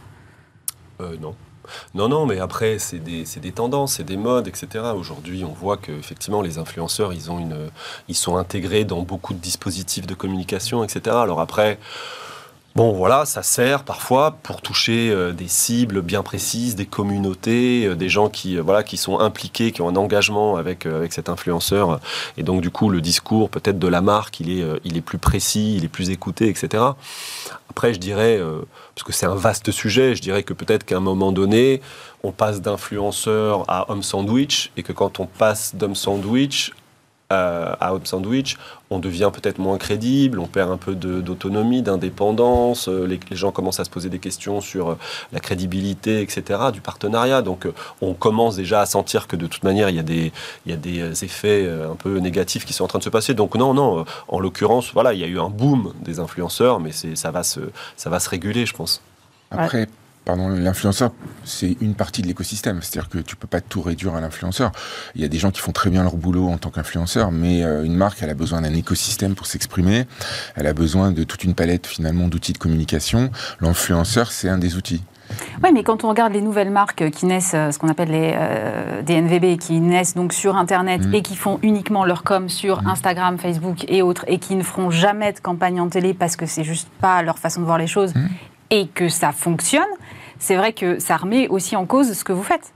Euh, 1.00 1.16
non. 1.20 1.34
Non, 1.94 2.08
non, 2.08 2.26
mais 2.26 2.40
après, 2.40 2.78
c'est 2.78 2.98
des, 2.98 3.24
des 3.24 3.52
tendances, 3.52 3.94
c'est 3.94 4.04
des 4.04 4.16
modes, 4.16 4.48
etc. 4.48 4.84
Aujourd'hui, 4.96 5.44
on 5.44 5.52
voit 5.52 5.76
que 5.76 5.92
effectivement, 5.92 6.42
les 6.42 6.58
influenceurs, 6.58 7.12
ils, 7.12 7.28
ils 8.08 8.14
sont 8.14 8.36
intégrés 8.36 8.84
dans 8.84 9.02
beaucoup 9.02 9.34
de 9.34 9.38
dispositifs 9.40 10.06
de 10.06 10.14
communication, 10.14 10.84
etc. 10.84 11.16
Alors 11.16 11.40
après, 11.40 11.78
bon, 12.78 12.92
voilà, 12.92 13.24
ça 13.24 13.42
sert 13.42 13.82
parfois 13.82 14.38
pour 14.44 14.62
toucher 14.62 15.10
euh, 15.10 15.32
des 15.32 15.48
cibles 15.48 16.00
bien 16.00 16.22
précises, 16.22 16.76
des 16.76 16.86
communautés, 16.86 17.86
euh, 17.86 17.96
des 17.96 18.08
gens 18.08 18.28
qui, 18.28 18.56
euh, 18.56 18.62
voilà, 18.62 18.84
qui 18.84 18.96
sont 18.96 19.18
impliqués, 19.18 19.72
qui 19.72 19.82
ont 19.82 19.88
un 19.88 19.96
engagement 19.96 20.54
avec, 20.54 20.86
avec 20.86 21.12
cet 21.12 21.28
influenceur. 21.28 21.98
Et 22.36 22.44
donc, 22.44 22.60
du 22.60 22.70
coup, 22.70 22.88
le 22.88 23.00
discours 23.00 23.50
peut-être 23.50 23.80
de 23.80 23.88
la 23.88 24.00
marque, 24.00 24.38
il 24.38 24.60
est, 24.60 24.64
il 24.84 24.96
est 24.96 25.00
plus 25.00 25.18
précis, 25.18 25.74
il 25.76 25.84
est 25.84 25.88
plus 25.88 26.10
écouté, 26.10 26.48
etc. 26.48 26.84
Après, 27.68 27.92
je 27.92 27.98
dirais, 27.98 28.40
parce 28.94 29.04
que 29.04 29.12
c'est 29.12 29.26
un 29.26 29.34
vaste 29.34 29.72
sujet, 29.72 30.14
je 30.14 30.22
dirais 30.22 30.44
que 30.44 30.54
peut-être 30.54 30.84
qu'à 30.84 30.98
un 30.98 31.00
moment 31.00 31.32
donné, 31.32 31.82
on 32.22 32.30
passe 32.30 32.62
d'influenceur 32.62 33.64
à 33.66 33.90
homme 33.90 34.04
sandwich, 34.04 34.70
et 34.76 34.84
que 34.84 34.92
quand 34.92 35.18
on 35.18 35.26
passe 35.26 35.74
d'homme 35.74 35.96
sandwich 35.96 36.72
euh, 37.30 37.74
à 37.78 37.92
homme 37.92 38.06
sandwich, 38.06 38.56
on 38.88 39.00
devient 39.00 39.30
peut-être 39.30 39.58
moins 39.58 39.76
crédible, 39.76 40.38
on 40.38 40.46
perd 40.46 40.70
un 40.70 40.78
peu 40.78 40.94
d'autonomie, 40.94 41.82
d'indépendance, 41.82 42.88
euh, 42.88 43.06
les, 43.06 43.20
gens 43.36 43.52
commencent 43.52 43.80
à 43.80 43.84
se 43.84 43.90
poser 43.90 44.08
des 44.08 44.18
questions 44.18 44.62
sur 44.62 44.92
euh, 44.92 44.98
la 45.34 45.38
crédibilité, 45.38 46.22
etc., 46.22 46.58
du 46.72 46.80
partenariat. 46.80 47.42
Donc 47.42 47.68
on 48.00 48.14
commence 48.14 48.56
déjà 48.56 48.80
à 48.80 48.86
sentir 48.86 49.26
que 49.26 49.36
de 49.36 49.46
toute 49.46 49.62
manière, 49.62 49.90
il 49.90 49.96
y 49.96 49.98
a 49.98 50.02
des, 50.02 50.32
il 50.64 50.70
y 50.70 50.74
a 50.74 50.78
des 50.78 51.22
effets 51.22 51.68
un 51.68 51.96
peu 51.96 52.16
négatifs 52.16 52.64
qui 52.64 52.72
sont 52.72 52.84
en 52.84 52.88
train 52.88 52.98
de 52.98 53.04
se 53.04 53.10
passer. 53.10 53.34
Donc 53.34 53.56
non, 53.56 53.74
non, 53.74 54.06
en 54.28 54.40
l'occurrence, 54.40 54.90
voilà, 54.94 55.12
il 55.12 55.20
y 55.20 55.24
a 55.24 55.26
eu 55.26 55.38
un 55.38 55.50
boom 55.50 55.92
des 56.00 56.20
influenceurs, 56.20 56.80
mais 56.80 56.92
ça 56.92 57.30
va 57.30 57.42
se, 57.42 57.60
ça 57.98 58.08
va 58.08 58.20
se 58.20 58.30
réguler, 58.30 58.64
je 58.64 58.72
pense. 58.72 59.02
Après, 59.50 59.86
pardon, 60.28 60.48
l'influenceur, 60.50 61.10
c'est 61.44 61.78
une 61.80 61.94
partie 61.94 62.20
de 62.20 62.26
l'écosystème. 62.26 62.80
C'est-à-dire 62.82 63.08
que 63.08 63.16
tu 63.18 63.34
peux 63.34 63.46
pas 63.48 63.62
tout 63.62 63.80
réduire 63.80 64.14
à 64.14 64.20
l'influenceur. 64.20 64.72
Il 65.14 65.22
y 65.22 65.24
a 65.24 65.28
des 65.28 65.38
gens 65.38 65.50
qui 65.50 65.60
font 65.62 65.72
très 65.72 65.88
bien 65.88 66.02
leur 66.02 66.16
boulot 66.16 66.48
en 66.48 66.58
tant 66.58 66.68
qu'influenceur, 66.68 67.32
mais 67.32 67.64
euh, 67.64 67.82
une 67.82 67.94
marque, 67.96 68.22
elle 68.22 68.28
a 68.28 68.34
besoin 68.34 68.60
d'un 68.60 68.74
écosystème 68.74 69.34
pour 69.34 69.46
s'exprimer. 69.46 70.06
Elle 70.54 70.66
a 70.66 70.74
besoin 70.74 71.12
de 71.12 71.24
toute 71.24 71.44
une 71.44 71.54
palette 71.54 71.86
finalement 71.86 72.28
d'outils 72.28 72.52
de 72.52 72.58
communication. 72.58 73.30
L'influenceur, 73.62 74.30
c'est 74.30 74.50
un 74.50 74.58
des 74.58 74.76
outils. 74.76 75.02
Oui, 75.64 75.70
mais 75.72 75.82
quand 75.82 76.04
on 76.04 76.08
regarde 76.10 76.34
les 76.34 76.42
nouvelles 76.42 76.70
marques 76.70 77.08
qui 77.10 77.24
naissent, 77.24 77.52
euh, 77.54 77.70
ce 77.70 77.78
qu'on 77.78 77.88
appelle 77.88 78.10
les 78.10 78.34
euh, 78.34 79.00
des 79.02 79.14
NVB, 79.14 79.58
qui 79.58 79.80
naissent 79.80 80.14
donc 80.14 80.34
sur 80.34 80.56
Internet 80.56 81.06
Mm. 81.06 81.14
et 81.14 81.22
qui 81.22 81.36
font 81.36 81.58
uniquement 81.62 82.04
leur 82.04 82.22
com 82.22 82.50
sur 82.50 82.86
Instagram, 82.86 83.38
Facebook 83.38 83.86
et 83.88 84.02
autres, 84.02 84.26
et 84.28 84.38
qui 84.38 84.56
ne 84.56 84.62
feront 84.62 84.90
jamais 84.90 85.32
de 85.32 85.38
campagne 85.40 85.80
en 85.80 85.88
télé 85.88 86.12
parce 86.12 86.36
que 86.36 86.44
c'est 86.44 86.64
juste 86.64 86.88
pas 87.00 87.22
leur 87.22 87.38
façon 87.38 87.60
de 87.60 87.66
voir 87.66 87.78
les 87.78 87.86
choses, 87.86 88.14
Mm. 88.14 88.26
et 88.70 88.86
que 88.88 89.08
ça 89.08 89.32
fonctionne, 89.32 89.82
c'est 90.38 90.56
vrai 90.56 90.72
que 90.72 90.98
ça 90.98 91.16
remet 91.16 91.48
aussi 91.48 91.76
en 91.76 91.86
cause 91.86 92.12
ce 92.12 92.24
que 92.24 92.32
vous 92.32 92.42
faites. 92.42 92.72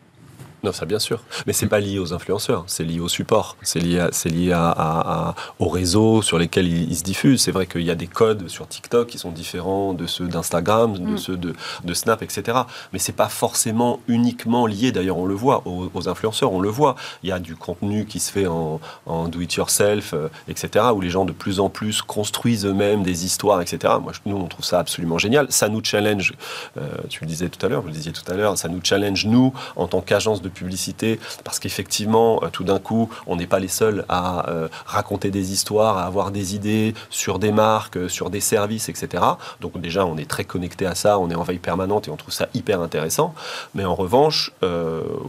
Non, 0.64 0.70
ça 0.72 0.86
bien 0.86 1.00
sûr. 1.00 1.18
Mais 1.46 1.52
c'est 1.52 1.66
pas 1.66 1.80
lié 1.80 1.98
aux 1.98 2.12
influenceurs, 2.12 2.62
c'est 2.68 2.84
lié 2.84 3.00
au 3.00 3.08
support, 3.08 3.56
c'est 3.62 3.80
lié, 3.80 3.98
à, 3.98 4.08
c'est 4.12 4.28
lié 4.28 4.52
à, 4.52 4.68
à- 4.68 5.28
à- 5.30 5.34
aux 5.58 5.68
réseaux 5.68 6.22
sur 6.22 6.38
lesquels 6.38 6.68
ils, 6.68 6.88
ils 6.90 6.96
se 6.96 7.02
diffusent. 7.02 7.42
C'est 7.42 7.50
vrai 7.50 7.66
qu'il 7.66 7.80
y 7.82 7.90
a 7.90 7.96
des 7.96 8.06
codes 8.06 8.46
sur 8.48 8.68
TikTok 8.68 9.08
qui 9.08 9.18
sont 9.18 9.32
différents 9.32 9.92
de 9.92 10.06
ceux 10.06 10.28
d'Instagram, 10.28 10.96
de 10.96 11.00
Mm. 11.12 11.18
ceux 11.18 11.36
de, 11.36 11.54
de 11.84 11.94
Snap, 11.94 12.22
etc. 12.22 12.58
Mais 12.92 13.00
c'est 13.00 13.10
pas 13.12 13.28
forcément 13.28 13.98
uniquement 14.06 14.66
lié. 14.66 14.92
D'ailleurs, 14.92 15.18
on 15.18 15.26
le 15.26 15.34
voit 15.34 15.62
aux, 15.66 15.90
aux 15.94 16.08
influenceurs, 16.08 16.52
on 16.52 16.60
le 16.60 16.68
voit. 16.68 16.94
Il 17.24 17.28
y 17.28 17.32
a 17.32 17.40
du 17.40 17.56
contenu 17.56 18.06
qui 18.06 18.20
se 18.20 18.30
fait 18.30 18.46
en, 18.46 18.80
en 19.06 19.26
do 19.26 19.40
it 19.40 19.52
yourself, 19.54 20.14
euh, 20.14 20.28
etc. 20.46 20.84
Où 20.94 21.00
les 21.00 21.10
gens 21.10 21.24
de 21.24 21.32
plus 21.32 21.58
en 21.58 21.70
plus 21.70 22.02
construisent 22.02 22.66
eux-mêmes 22.66 23.02
des 23.02 23.24
histoires, 23.24 23.60
etc. 23.60 23.94
Moi, 24.00 24.12
je- 24.12 24.20
nous, 24.26 24.36
on 24.36 24.46
trouve 24.46 24.64
ça 24.64 24.78
absolument 24.78 25.18
génial. 25.18 25.46
Ça 25.50 25.68
nous 25.68 25.82
challenge. 25.82 26.34
euh, 26.78 26.88
tu 27.08 27.20
le 27.22 27.26
disais 27.26 27.48
tout 27.48 27.64
à 27.66 27.68
l'heure, 27.68 27.80
vous 27.82 27.88
le 27.88 27.92
disiez 27.94 28.12
tout 28.12 28.30
à 28.30 28.34
l'heure, 28.36 28.56
ça 28.56 28.68
nous 28.68 28.80
challenge 28.82 29.26
nous 29.26 29.52
en 29.74 29.88
tant 29.88 30.00
qu'agence 30.00 30.40
de 30.40 30.51
publicité, 30.52 31.18
parce 31.44 31.58
qu'effectivement, 31.58 32.40
euh, 32.42 32.48
tout 32.50 32.64
d'un 32.64 32.78
coup, 32.78 33.08
on 33.26 33.36
n'est 33.36 33.46
pas 33.46 33.58
les 33.58 33.68
seuls 33.68 34.04
à 34.08 34.48
euh, 34.48 34.68
raconter 34.86 35.30
des 35.30 35.52
histoires, 35.52 35.98
à 35.98 36.04
avoir 36.04 36.30
des 36.30 36.54
idées 36.54 36.94
sur 37.10 37.38
des 37.38 37.52
marques, 37.52 37.96
euh, 37.96 38.08
sur 38.08 38.30
des 38.30 38.40
services, 38.40 38.88
etc. 38.88 39.22
Donc 39.60 39.80
déjà, 39.80 40.06
on 40.06 40.16
est 40.16 40.28
très 40.28 40.44
connecté 40.44 40.86
à 40.86 40.94
ça, 40.94 41.18
on 41.18 41.30
est 41.30 41.34
en 41.34 41.42
veille 41.42 41.58
permanente 41.58 42.08
et 42.08 42.10
on 42.10 42.16
trouve 42.16 42.34
ça 42.34 42.48
hyper 42.54 42.80
intéressant. 42.80 43.34
Mais 43.74 43.84
en 43.84 43.94
revanche, 43.94 44.52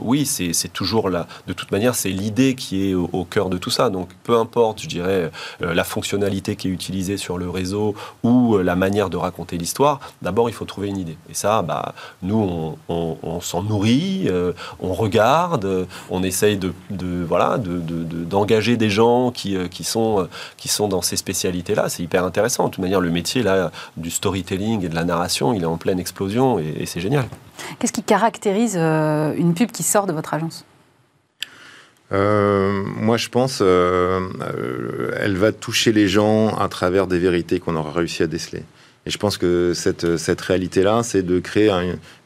oui, 0.02 0.26
c'est 0.26 0.74
toujours 0.74 1.10
là. 1.10 1.28
De 1.48 1.54
toute 1.54 1.72
manière, 1.72 1.96
c'est 1.96 2.10
l'idée 2.10 2.56
qui 2.56 2.90
est 2.90 2.94
au, 2.94 3.26
cœur 3.30 3.50
de 3.50 3.58
tout 3.58 3.70
ça. 3.70 3.90
Donc 3.90 4.10
peu 4.24 4.38
importe, 4.38 4.82
je 4.82 4.88
dirais, 4.88 5.32
la 5.60 5.84
fonctionnalité 5.84 6.56
qui 6.56 6.68
est 6.68 6.72
utilisée 6.72 7.18
sur 7.18 7.38
le 7.38 7.50
réseau 7.50 7.96
ou 8.24 8.58
la 8.58 8.76
manière 8.76 9.10
de 9.10 9.18
raconter 9.18 9.58
l'histoire, 9.58 10.00
d'abord, 10.22 10.50
il 10.50 10.54
faut 10.54 10.66
trouver 10.66 10.90
une 10.90 10.98
idée. 10.98 11.18
Et 11.30 11.34
ça, 11.34 11.62
bah, 11.62 11.94
nous, 12.22 12.78
on, 12.90 13.42
s'en 13.42 13.64
nourrit, 13.64 14.30
on 14.80 14.94
regarde, 14.94 15.13
on 15.20 16.24
essaye 16.24 16.58
de, 16.58 16.74
voilà, 17.26 17.58
d'engager 17.60 18.78
des 18.78 18.90
gens 18.90 19.32
qui, 19.32 19.56
euh, 19.56 19.68
qui, 19.68 19.84
sont, 19.84 20.22
euh, 20.22 20.30
qui 20.58 20.68
sont 20.68 20.88
dans 20.88 21.02
ces 21.02 21.16
spécialités-là. 21.16 21.90
C'est 21.90 22.04
hyper 22.04 22.24
intéressant. 22.24 22.66
De 22.66 22.70
toute 22.72 22.82
manière, 22.82 23.02
le 23.02 23.10
métier 23.10 23.44
là, 23.44 23.72
du 23.98 24.10
storytelling 24.12 24.86
et 24.86 24.90
de 24.90 24.96
la 24.96 25.04
narration, 25.04 25.54
il 25.54 25.64
est 25.64 25.68
en 25.68 25.78
pleine 25.78 26.00
explosion 26.00 26.60
et, 26.60 26.86
c'est 26.86 27.00
génial. 27.00 27.26
Qu'est-ce 27.80 27.94
qui 27.94 28.04
caractérise 28.04 28.76
euh, 28.78 29.34
une 29.36 29.54
pub 29.54 29.72
qui 29.72 29.84
sort 29.84 30.06
de 30.06 30.14
votre 30.14 30.34
agence? 30.34 30.66
Moi, 32.12 33.18
je 33.18 33.28
pense, 33.30 33.60
elle 33.62 35.36
va 35.36 35.52
toucher 35.52 35.92
les 35.92 36.08
gens 36.08 36.56
à 36.58 36.68
travers 36.68 37.08
des 37.08 37.18
vérités 37.18 37.60
qu'on 37.60 37.76
aura 37.76 37.92
réussi 37.92 38.22
à 38.22 38.28
déceler. 38.28 38.64
Et 39.06 39.10
je 39.10 39.18
pense 39.18 39.38
que 39.38 39.74
cette, 39.74 40.18
cette 40.18 40.40
réalité-là, 40.42 41.02
c'est 41.04 41.24
de 41.24 41.40
créer 41.40 41.72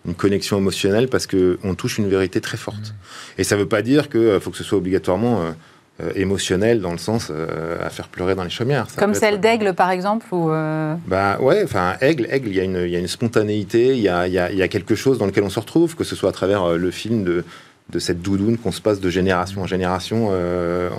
une 0.08 0.16
connexion 0.16 0.58
émotionnelle 0.58 1.08
parce 1.10 1.28
qu'on 1.28 1.76
touche 1.76 1.98
une 1.98 2.08
vérité 2.08 2.42
très 2.42 2.58
forte. 2.58 2.78
Mmh. 2.78 3.42
Et 3.42 3.44
ça 3.44 3.56
ne 3.56 3.62
veut 3.62 3.68
pas 3.68 3.82
dire 3.82 4.10
qu'il 4.10 4.40
faut 4.40 4.52
que 4.52 4.58
ce 4.58 4.64
soit 4.64 4.78
obligatoirement 4.78 5.54
euh, 6.00 6.12
émotionnel 6.14 6.80
dans 6.80 6.92
le 6.92 7.00
sens 7.00 7.30
euh, 7.32 7.76
à 7.84 7.90
faire 7.90 8.08
pleurer 8.08 8.36
dans 8.36 8.44
les 8.44 8.52
chaumières. 8.52 8.86
Comme 9.00 9.16
celle 9.16 9.40
d'Aigle, 9.40 9.74
par 9.74 9.90
exemple 9.90 10.28
ou 10.32 10.52
euh, 10.52 10.94
Bah 11.08 11.40
ouais, 11.42 11.64
enfin, 11.64 11.96
Aigle, 12.02 12.28
Aigle, 12.30 12.50
il 12.50 12.56
y, 12.56 12.60
a 12.60 12.64
une, 12.64 12.88
y 12.88 12.96
a 12.96 13.00
une 13.00 13.08
spontanéité, 13.08 13.96
il 13.96 14.02
y 14.02 14.08
a, 14.08 14.28
y 14.28 14.38
a, 14.38 14.68
quelque 14.68 14.94
chose 14.94 15.18
dans 15.18 15.26
lequel 15.26 15.44
on 15.44 15.50
se 15.50 15.60
retrouve, 15.60 15.96
que 15.96 16.04
ce 16.04 16.16
soit 16.16 16.30
à 16.30 16.34
travers 16.34 16.78
le 16.78 16.92
film 16.92 17.24
de, 17.24 17.44
de 17.90 17.98
cette 17.98 18.22
doudoune 18.22 18.60
qu'on 18.60 18.72
se 18.72 18.80
passe 18.80 19.00
de 19.00 19.10
génération 19.10 19.64
en 19.64 19.66
génération 19.66 20.30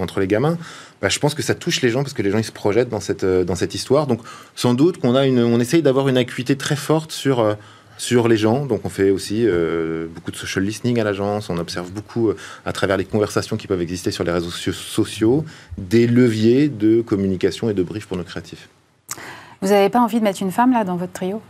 entre 0.01 0.19
les 0.19 0.27
gamins. 0.27 0.59
Bah, 1.01 1.09
je 1.09 1.21
pense 1.21 1.37
que 1.37 1.43
ça 1.43 1.55
touche 1.55 1.81
les 1.81 1.91
gens 1.91 2.03
parce 2.03 2.13
que 2.13 2.23
les 2.23 2.33
gens 2.33 2.39
ils 2.39 2.45
se 2.45 2.51
projettent 2.51 2.89
dans 2.89 2.99
cette, 2.99 3.25
dans 3.25 3.55
cette 3.55 3.77
histoire. 3.77 4.09
Donc 4.09 4.19
sans 4.57 4.75
doute 4.75 4.99
qu'on 4.99 5.15
a 5.15 5.27
une, 5.27 5.45
on 5.45 5.61
essaye 5.61 5.81
d'avoir 5.81 6.09
une 6.09 6.17
acuité 6.17 6.57
très 6.57 6.75
forte 6.75 7.13
sur 7.13 7.57
sur 7.99 8.29
les 8.29 8.37
gens. 8.37 8.65
Donc 8.65 8.81
on 8.85 8.89
fait 8.89 9.11
aussi 9.11 9.43
euh, 9.47 10.07
beaucoup 10.07 10.31
de 10.31 10.37
social 10.37 10.65
listening 10.65 10.99
à 10.99 11.05
l'agence, 11.05 11.51
on 11.51 11.59
observe 11.59 11.91
beaucoup 11.91 12.31
euh, 12.31 12.37
à 12.65 12.73
travers 12.73 12.97
les 12.97 13.05
conversations 13.05 13.57
qui 13.57 13.67
peuvent 13.67 13.83
exister 13.83 14.11
sur 14.11 14.25
les 14.25 14.33
réseaux 14.33 14.51
sociaux, 14.51 15.45
des 15.77 16.07
leviers 16.07 16.69
de 16.69 17.03
communication 17.03 17.69
et 17.69 17.75
de 17.75 17.83
brief 17.83 18.07
pour 18.07 18.17
nos 18.17 18.25
créatifs. 18.25 18.69
Vous 19.61 19.69
n'avez 19.69 19.89
pas 19.91 20.01
envie 20.01 20.21
de 20.21 20.25
mettre 20.25 20.41
une 20.41 20.53
femme 20.53 20.73
là 20.73 20.85
dans 20.85 20.97
votre 20.97 21.13
trio? 21.13 21.43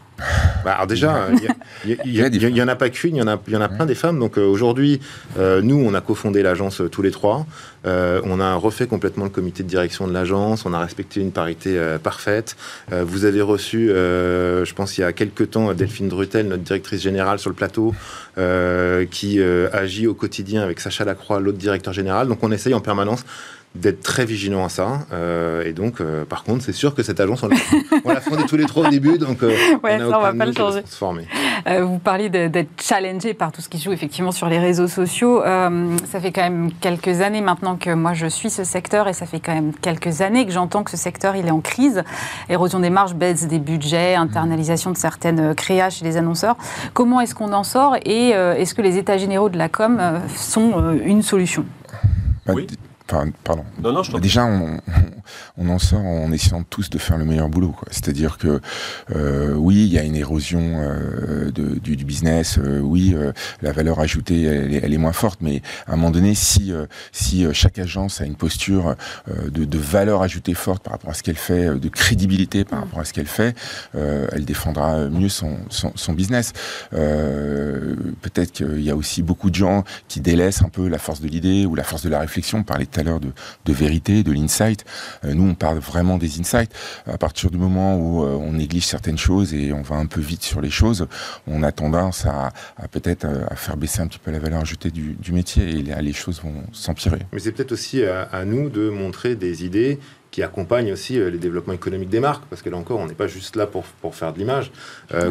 Bah, 0.64 0.72
alors 0.72 0.86
déjà, 0.86 1.28
il 1.84 2.52
n'y 2.52 2.62
en 2.62 2.68
a 2.68 2.76
pas 2.76 2.90
qu'une, 2.90 3.16
il 3.16 3.18
y 3.18 3.22
en 3.22 3.28
a, 3.28 3.38
y 3.48 3.56
en 3.56 3.60
a 3.60 3.68
plein 3.68 3.86
des 3.86 3.94
femmes. 3.94 4.18
Donc 4.18 4.38
euh, 4.38 4.46
aujourd'hui, 4.46 5.00
euh, 5.38 5.60
nous, 5.62 5.76
on 5.76 5.94
a 5.94 6.00
cofondé 6.00 6.42
l'agence 6.42 6.80
euh, 6.80 6.88
tous 6.88 7.02
les 7.02 7.10
trois. 7.10 7.46
on 7.84 8.40
a 8.40 8.54
refait 8.54 8.86
complètement 8.86 9.24
le 9.24 9.30
comité 9.30 9.62
de 9.62 9.68
direction 9.68 10.06
de 10.06 10.12
l'agence. 10.12 10.66
On 10.66 10.72
a 10.72 10.80
respecté 10.80 11.20
une 11.20 11.32
parité 11.32 11.78
parfaite. 12.02 12.56
vous 12.90 13.24
avez 13.24 13.40
reçu, 13.40 13.88
je 13.88 14.74
pense, 14.74 14.98
il 14.98 15.02
y 15.02 15.04
a 15.04 15.12
quelques 15.12 15.50
temps, 15.50 15.72
Delphine 15.72 16.08
Drutel, 16.08 16.48
notre 16.48 16.62
directrice 16.62 17.00
générale 17.00 17.38
sur 17.38 17.48
le 17.48 17.56
plateau, 17.56 17.94
qui 19.10 19.40
agit 19.72 20.06
au 20.06 20.14
quotidien 20.14 20.62
avec 20.62 20.80
Sacha 20.80 21.04
Lacroix, 21.04 21.40
l'autre 21.40 21.58
directeur 21.58 21.94
général. 21.94 22.28
Donc 22.28 22.42
on 22.42 22.52
essaye 22.52 22.74
en 22.74 22.80
permanence 22.80 23.24
d'être 23.80 24.02
très 24.02 24.24
vigilant 24.24 24.64
à 24.64 24.68
ça. 24.68 25.00
Euh, 25.12 25.64
et 25.64 25.72
donc, 25.72 26.00
euh, 26.00 26.24
par 26.24 26.42
contre, 26.44 26.64
c'est 26.64 26.72
sûr 26.72 26.94
que 26.94 27.02
cette 27.02 27.20
agence, 27.20 27.42
on 28.04 28.12
l'a, 28.12 28.20
fondée 28.20 28.44
tous 28.44 28.56
les 28.56 28.66
trois 28.66 28.86
au 28.86 28.90
début, 28.90 29.18
donc 29.18 29.42
euh, 29.42 29.54
on 29.82 29.86
ça, 29.86 30.18
on 30.18 30.22
va 30.22 30.32
pas 30.32 30.46
le 30.46 30.52
changer. 30.52 30.82
vous 31.80 31.98
parlez 31.98 32.28
d'être 32.28 32.70
challengé 32.80 33.34
par 33.34 33.52
tout 33.52 33.60
ce 33.60 33.68
qui 33.68 33.78
se 33.78 33.84
joue 33.84 33.92
effectivement 33.92 34.32
sur 34.32 34.48
les 34.48 34.58
réseaux 34.58 34.88
sociaux. 34.88 35.42
ça 35.42 36.20
fait 36.20 36.32
quand 36.32 36.42
même 36.42 36.70
quelques 36.80 37.20
années 37.20 37.40
maintenant 37.40 37.76
que 37.76 37.90
moi 37.90 38.14
je 38.14 38.26
suis 38.26 38.50
ce 38.50 38.64
secteur 38.64 39.08
et 39.08 39.12
ça 39.12 39.26
fait 39.26 39.40
quand 39.40 39.54
même 39.54 39.72
quelques 39.80 40.20
années 40.20 40.44
que 40.46 40.52
j'entends 40.52 40.82
que 40.82 40.90
ce 40.90 40.96
secteur 40.96 41.36
il 41.36 41.46
est 41.46 41.50
en 41.50 41.60
crise. 41.60 42.02
Érosion 42.48 42.80
des 42.80 42.90
marges, 42.90 43.14
baisse 43.14 43.46
des 43.46 43.58
budgets, 43.58 44.14
internalisation 44.14 44.90
de 44.90 44.96
certaines 44.96 45.54
créas 45.54 45.90
chez 45.90 46.04
les 46.04 46.16
annonceurs. 46.16 46.56
Comment 46.94 47.20
est-ce 47.20 47.34
qu'on 47.34 47.52
en 47.52 47.64
sort 47.64 47.96
et 48.04 48.30
est-ce 48.30 48.74
que 48.74 48.82
les 48.82 48.96
états 48.96 49.18
généraux 49.18 49.48
de 49.48 49.58
la 49.58 49.68
com 49.68 50.00
sont 50.36 50.98
une 51.04 51.22
solution? 51.22 51.64
Oui 52.48 52.66
pardon. 53.08 53.64
Déjà, 54.20 54.44
on, 54.44 54.78
on, 55.56 55.68
en 55.68 55.78
sort 55.78 56.04
en 56.04 56.30
essayant 56.32 56.62
tous 56.62 56.90
de 56.90 56.98
faire 56.98 57.16
le 57.18 57.24
meilleur 57.24 57.48
boulot. 57.48 57.74
C'est-à-dire 57.90 58.38
que 58.38 58.60
euh, 59.14 59.54
oui, 59.54 59.84
il 59.84 59.92
y 59.92 59.98
a 59.98 60.02
une 60.02 60.16
érosion 60.16 60.60
euh, 60.62 61.50
de, 61.50 61.78
du, 61.78 61.96
du, 61.96 62.04
business. 62.04 62.58
Euh, 62.58 62.80
oui, 62.80 63.14
euh, 63.16 63.32
la 63.62 63.72
valeur 63.72 64.00
ajoutée, 64.00 64.42
elle 64.42 64.74
est, 64.74 64.80
elle 64.84 64.92
est, 64.92 64.98
moins 64.98 65.12
forte. 65.12 65.40
Mais 65.40 65.62
à 65.86 65.94
un 65.94 65.96
moment 65.96 66.10
donné, 66.10 66.34
si 66.34 66.72
si 67.12 67.46
chaque 67.52 67.78
agence 67.78 68.20
a 68.20 68.24
une 68.24 68.34
posture 68.34 68.96
de, 69.28 69.64
de, 69.64 69.78
valeur 69.78 70.22
ajoutée 70.22 70.54
forte 70.54 70.82
par 70.82 70.92
rapport 70.92 71.10
à 71.10 71.14
ce 71.14 71.22
qu'elle 71.22 71.36
fait, 71.36 71.78
de 71.78 71.88
crédibilité 71.88 72.64
par 72.64 72.80
rapport 72.80 73.00
à 73.00 73.04
ce 73.04 73.12
qu'elle 73.12 73.26
fait, 73.26 73.56
elle 73.94 74.44
défendra 74.44 75.08
mieux 75.08 75.28
son, 75.28 75.56
son, 75.70 75.92
son 75.94 76.12
business. 76.12 76.52
Peut-être 76.90 78.52
qu'il 78.52 78.82
y 78.82 78.90
a 78.90 78.96
aussi 78.96 79.22
beaucoup 79.22 79.50
de 79.50 79.54
gens 79.54 79.84
qui 80.08 80.20
délaissent 80.20 80.62
un 80.62 80.68
peu 80.68 80.88
la 80.88 80.98
force 80.98 81.20
de 81.20 81.28
l'idée 81.28 81.64
ou 81.66 81.74
la 81.74 81.84
force 81.84 82.02
de 82.02 82.10
la 82.10 82.20
réflexion 82.20 82.62
par 82.62 82.78
les 82.78 82.86
à 82.98 83.02
l'heure 83.02 83.20
de, 83.20 83.32
vérité, 83.72 84.22
de 84.22 84.32
l'insight. 84.32 84.84
Euh, 85.24 85.34
nous, 85.34 85.48
on 85.48 85.54
parle 85.54 85.78
vraiment 85.78 86.18
des 86.18 86.40
insights. 86.40 86.72
À 87.06 87.18
partir 87.18 87.50
du 87.50 87.58
moment 87.58 87.96
où 87.96 88.24
euh, 88.24 88.34
on 88.34 88.52
néglige 88.52 88.86
certaines 88.86 89.18
choses 89.18 89.54
et 89.54 89.72
on 89.72 89.82
va 89.82 89.96
un 89.96 90.06
peu 90.06 90.20
vite 90.20 90.42
sur 90.42 90.60
les 90.60 90.70
choses, 90.70 91.06
on 91.46 91.62
a 91.62 91.72
tendance 91.72 92.26
à, 92.26 92.52
peut-être 92.90 93.24
euh, 93.24 93.44
à 93.48 93.56
faire 93.56 93.76
baisser 93.76 94.00
un 94.00 94.06
petit 94.06 94.18
peu 94.18 94.30
la 94.30 94.38
valeur 94.38 94.60
ajoutée 94.60 94.90
du, 94.90 95.32
métier 95.32 95.68
et 95.68 95.82
les, 95.82 96.12
choses 96.12 96.40
vont 96.42 96.64
s'empirer. 96.72 97.20
Mais 97.32 97.38
c'est 97.38 97.52
peut-être 97.52 97.72
aussi 97.72 98.02
à, 98.02 98.44
nous 98.44 98.70
de 98.70 98.88
montrer 98.88 99.36
des 99.36 99.64
idées 99.64 99.98
qui 100.38 100.44
accompagnent 100.44 100.92
aussi 100.92 101.14
les 101.14 101.38
développements 101.38 101.72
économiques 101.72 102.10
des 102.10 102.20
marques, 102.20 102.44
parce 102.48 102.62
que 102.62 102.70
là 102.70 102.76
encore, 102.76 103.00
on 103.00 103.06
n'est 103.06 103.14
pas 103.14 103.26
juste 103.26 103.56
là 103.56 103.66
pour, 103.66 103.82
pour 104.00 104.14
faire 104.14 104.32
de 104.32 104.38
l'image. 104.38 104.70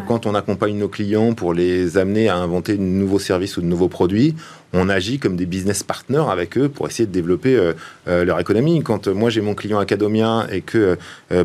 Quand 0.06 0.26
on 0.26 0.34
accompagne 0.34 0.76
nos 0.76 0.88
clients 0.88 1.32
pour 1.32 1.54
les 1.54 1.96
amener 1.96 2.28
à 2.28 2.36
inventer 2.36 2.76
de 2.76 2.82
nouveaux 2.82 3.18
services 3.18 3.56
ou 3.56 3.62
de 3.62 3.66
nouveaux 3.66 3.88
produits, 3.88 4.34
on 4.72 4.88
agit 4.88 5.18
comme 5.18 5.36
des 5.36 5.46
business 5.46 5.82
partners 5.82 6.24
avec 6.30 6.58
eux 6.58 6.68
pour 6.68 6.86
essayer 6.86 7.06
de 7.06 7.12
développer 7.12 7.56
euh, 7.56 7.72
euh, 8.06 8.24
leur 8.24 8.38
économie. 8.38 8.82
Quand 8.82 9.08
euh, 9.08 9.14
moi 9.14 9.30
j'ai 9.30 9.40
mon 9.40 9.54
client 9.54 9.78
académien 9.78 10.46
et 10.50 10.60
que 10.60 10.98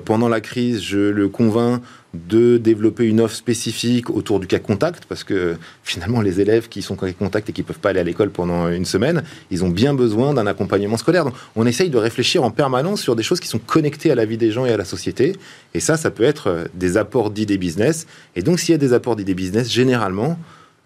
pendant 0.05 0.29
la 0.29 0.41
crise 0.41 0.81
je 0.81 0.97
le 0.97 1.27
convainc 1.29 1.81
de 2.13 2.57
développer 2.57 3.05
une 3.05 3.21
offre 3.21 3.35
spécifique 3.35 4.09
autour 4.11 4.39
du 4.39 4.45
cas 4.45 4.59
contact, 4.59 5.05
parce 5.05 5.23
que 5.23 5.55
finalement 5.83 6.21
les 6.21 6.39
élèves 6.39 6.69
qui 6.69 6.83
sont 6.83 6.95
cas 6.95 7.11
contact 7.13 7.49
et 7.49 7.53
qui 7.53 7.61
ne 7.61 7.65
peuvent 7.65 7.79
pas 7.79 7.89
aller 7.89 7.99
à 7.99 8.03
l'école 8.03 8.29
pendant 8.29 8.69
une 8.69 8.85
semaine, 8.85 9.23
ils 9.49 9.63
ont 9.63 9.69
bien 9.69 9.95
besoin 9.95 10.33
d'un 10.33 10.45
accompagnement 10.45 10.97
scolaire. 10.97 11.25
Donc 11.25 11.33
on 11.55 11.65
essaye 11.65 11.89
de 11.89 11.97
réfléchir 11.97 12.43
en 12.43 12.51
permanence 12.51 13.01
sur 13.01 13.15
des 13.15 13.23
choses 13.23 13.39
qui 13.39 13.47
sont 13.47 13.59
connectées 13.59 14.11
à 14.11 14.15
la 14.15 14.25
vie 14.25 14.37
des 14.37 14.51
gens 14.51 14.65
et 14.65 14.71
à 14.71 14.77
la 14.77 14.85
société. 14.85 15.35
Et 15.73 15.79
ça, 15.79 15.97
ça 15.97 16.11
peut 16.11 16.23
être 16.23 16.67
des 16.75 16.97
apports 16.97 17.31
d'idées 17.31 17.57
business. 17.57 18.05
Et 18.35 18.43
donc 18.43 18.59
s'il 18.59 18.73
y 18.73 18.75
a 18.75 18.79
des 18.79 18.93
apports 18.93 19.15
d'idées 19.15 19.33
business, 19.33 19.71
généralement, 19.71 20.37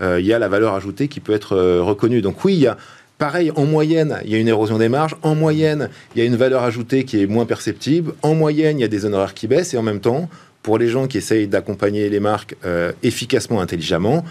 euh, 0.01 0.21
il 0.21 0.25
y 0.25 0.31
a 0.31 0.39
la 0.39 0.47
valeur 0.47 0.75
ajoutée 0.75 1.09
qui 1.09 1.19
peut 1.19 1.33
être 1.33 1.57
euh, 1.57 1.81
reconnue. 1.81 2.21
Donc 2.21 2.45
oui, 2.45 2.53
il 2.53 2.59
y 2.59 2.67
a 2.67 2.77
Pareil, 3.17 3.51
en 3.55 3.65
moyenne, 3.65 4.19
il 4.25 4.31
y 4.31 4.35
a 4.35 4.37
une 4.37 4.47
érosion 4.47 4.77
des 4.77 4.89
marges. 4.89 5.15
En 5.23 5.33
moyenne, 5.33 5.89
il 6.13 6.19
y 6.19 6.21
a 6.21 6.25
une 6.25 6.35
valeur 6.35 6.61
ajoutée 6.61 7.03
qui 7.03 7.19
est 7.19 7.25
moins 7.25 7.47
perceptible. 7.47 8.13
En 8.21 8.35
moyenne, 8.35 8.77
il 8.77 8.81
y 8.81 8.85
a 8.85 8.87
des 8.87 9.05
honoraires 9.05 9.33
qui 9.33 9.47
baissent. 9.47 9.73
Et 9.73 9.77
en 9.77 9.81
même 9.81 10.01
temps, 10.01 10.29
pour 10.67 10.77
les 10.77 10.89
gens 10.89 11.07
qui 11.07 11.17
essayent 11.17 11.47
d'accompagner 11.47 12.09
les 12.09 12.19
marques 12.19 12.57
euh, 12.65 12.91
efficacement, 13.01 13.61
intelligemment, 13.61 14.25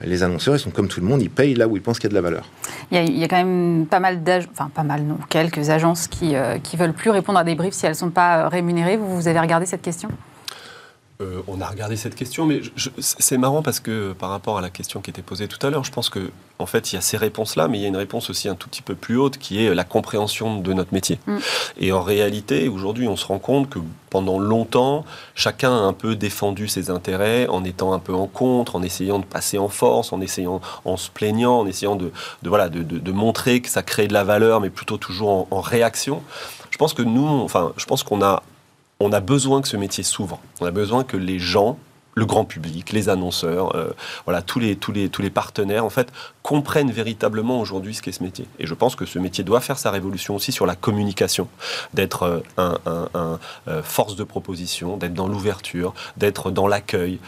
les 0.00 0.24
annonceurs, 0.24 0.56
ils 0.56 0.58
sont 0.58 0.72
comme 0.72 0.88
tout 0.88 0.98
le 1.00 1.06
monde, 1.06 1.22
ils 1.22 1.30
payent 1.30 1.54
là 1.54 1.68
où 1.68 1.76
ils 1.76 1.82
pensent 1.82 2.00
qu'il 2.00 2.10
y 2.10 2.12
a 2.12 2.16
de 2.18 2.20
la 2.20 2.20
valeur. 2.20 2.50
Il 2.90 3.16
y 3.16 3.22
a, 3.22 3.28
quand 3.28 3.36
même 3.36 3.86
pas 3.88 4.00
mal 4.00 4.24
d'agences, 4.24 4.50
enfin 4.54 4.72
pas 4.74 4.82
mal, 4.82 5.04
non, 5.04 5.18
quelques 5.28 5.70
agences 5.70 6.08
qui 6.08 6.30
ne 6.30 6.76
veulent 6.76 6.94
plus 6.94 7.10
répondre 7.10 7.38
à 7.38 7.44
des 7.44 7.54
briefs 7.54 7.74
si 7.74 7.86
elles 7.86 7.92
ne 7.92 7.96
sont 7.96 8.10
pas 8.10 8.48
rémunérées. 8.48 8.96
Vous, 8.96 9.14
vous 9.14 9.28
avez 9.28 9.38
regardé 9.38 9.66
cette 9.66 9.82
question? 9.82 10.08
Euh, 11.20 11.42
on 11.48 11.60
a 11.60 11.66
regardé 11.66 11.96
cette 11.96 12.14
question, 12.14 12.46
mais 12.46 12.60
c'est 12.98 13.38
marrant 13.38 13.60
parce 13.60 13.80
que 13.80 14.12
par 14.12 14.30
rapport 14.30 14.56
à 14.56 14.60
la 14.60 14.70
question 14.70 15.00
qui 15.00 15.10
était 15.10 15.22
posée 15.22 15.48
tout 15.48 15.64
à 15.66 15.70
l'heure, 15.70 15.82
je 15.82 15.90
pense 15.90 16.10
que 16.10 16.30
en 16.60 16.66
fait 16.66 16.92
il 16.92 16.94
y 16.94 16.98
a 16.98 17.00
ces 17.00 17.16
réponses-là, 17.16 17.66
mais 17.66 17.78
il 17.78 17.80
y 17.80 17.84
a 17.86 17.88
une 17.88 17.96
réponse 17.96 18.30
aussi 18.30 18.48
un 18.48 18.54
tout 18.54 18.68
petit 18.68 18.82
peu 18.82 18.94
plus 18.94 19.16
haute 19.16 19.36
qui 19.36 19.64
est 19.64 19.74
la 19.74 19.82
compréhension 19.82 20.60
de 20.60 20.72
notre 20.72 20.94
métier. 20.94 21.18
Mm. 21.26 21.38
Et 21.80 21.90
en 21.90 22.02
réalité, 22.02 22.68
aujourd'hui, 22.68 23.08
on 23.08 23.16
se 23.16 23.26
rend 23.26 23.40
compte 23.40 23.68
que 23.68 23.80
pendant 24.10 24.38
longtemps, 24.38 25.04
chacun 25.34 25.72
a 25.72 25.80
un 25.80 25.92
peu 25.92 26.14
défendu 26.14 26.68
ses 26.68 26.88
intérêts 26.88 27.48
en 27.48 27.64
étant 27.64 27.92
un 27.92 27.98
peu 27.98 28.14
en 28.14 28.28
contre, 28.28 28.76
en 28.76 28.82
essayant 28.84 29.18
de 29.18 29.24
passer 29.24 29.58
en 29.58 29.68
force, 29.68 30.12
en 30.12 30.20
essayant, 30.20 30.60
en 30.84 30.96
se 30.96 31.10
plaignant, 31.10 31.58
en 31.58 31.66
essayant 31.66 31.96
de, 31.96 32.12
voilà, 32.44 32.68
de, 32.68 33.12
montrer 33.12 33.60
que 33.60 33.68
ça 33.68 33.82
crée 33.82 34.06
de 34.06 34.12
la 34.12 34.22
valeur, 34.22 34.60
mais 34.60 34.70
plutôt 34.70 34.98
toujours 34.98 35.30
en, 35.30 35.48
en 35.50 35.60
réaction. 35.60 36.22
Je 36.70 36.78
pense 36.78 36.94
que 36.94 37.02
nous, 37.02 37.26
enfin, 37.26 37.72
je 37.76 37.86
pense 37.86 38.04
qu'on 38.04 38.22
a 38.22 38.44
on 39.00 39.12
a 39.12 39.20
besoin 39.20 39.62
que 39.62 39.68
ce 39.68 39.76
métier 39.76 40.02
s'ouvre. 40.02 40.40
On 40.60 40.66
a 40.66 40.72
besoin 40.72 41.04
que 41.04 41.16
les 41.16 41.38
gens 41.38 41.78
le 42.14 42.26
grand 42.26 42.44
public, 42.44 42.90
les 42.90 43.08
annonceurs, 43.08 43.76
euh, 43.76 43.94
voilà, 44.24 44.42
tous 44.42 44.58
les, 44.58 44.74
tous, 44.74 44.90
les, 44.90 45.08
tous 45.08 45.22
les 45.22 45.30
partenaires, 45.30 45.84
en 45.84 45.90
fait, 45.90 46.12
comprennent 46.42 46.90
véritablement 46.90 47.60
aujourd'hui 47.60 47.94
ce 47.94 48.02
qu'est 48.02 48.10
ce 48.10 48.24
métier. 48.24 48.44
Et 48.58 48.66
je 48.66 48.74
pense 48.74 48.96
que 48.96 49.06
ce 49.06 49.20
métier 49.20 49.44
doit 49.44 49.60
faire 49.60 49.78
sa 49.78 49.92
révolution 49.92 50.34
aussi 50.34 50.50
sur 50.50 50.66
la 50.66 50.74
communication, 50.74 51.46
d'être 51.94 52.42
euh, 52.58 52.74
un, 53.14 53.38
euh, 53.68 53.82
force 53.84 54.16
de 54.16 54.24
proposition, 54.24 54.96
d'être 54.96 55.14
dans 55.14 55.28
l'ouverture, 55.28 55.94
d'être 56.16 56.50
dans 56.50 56.66
l'accueil, 56.66 57.20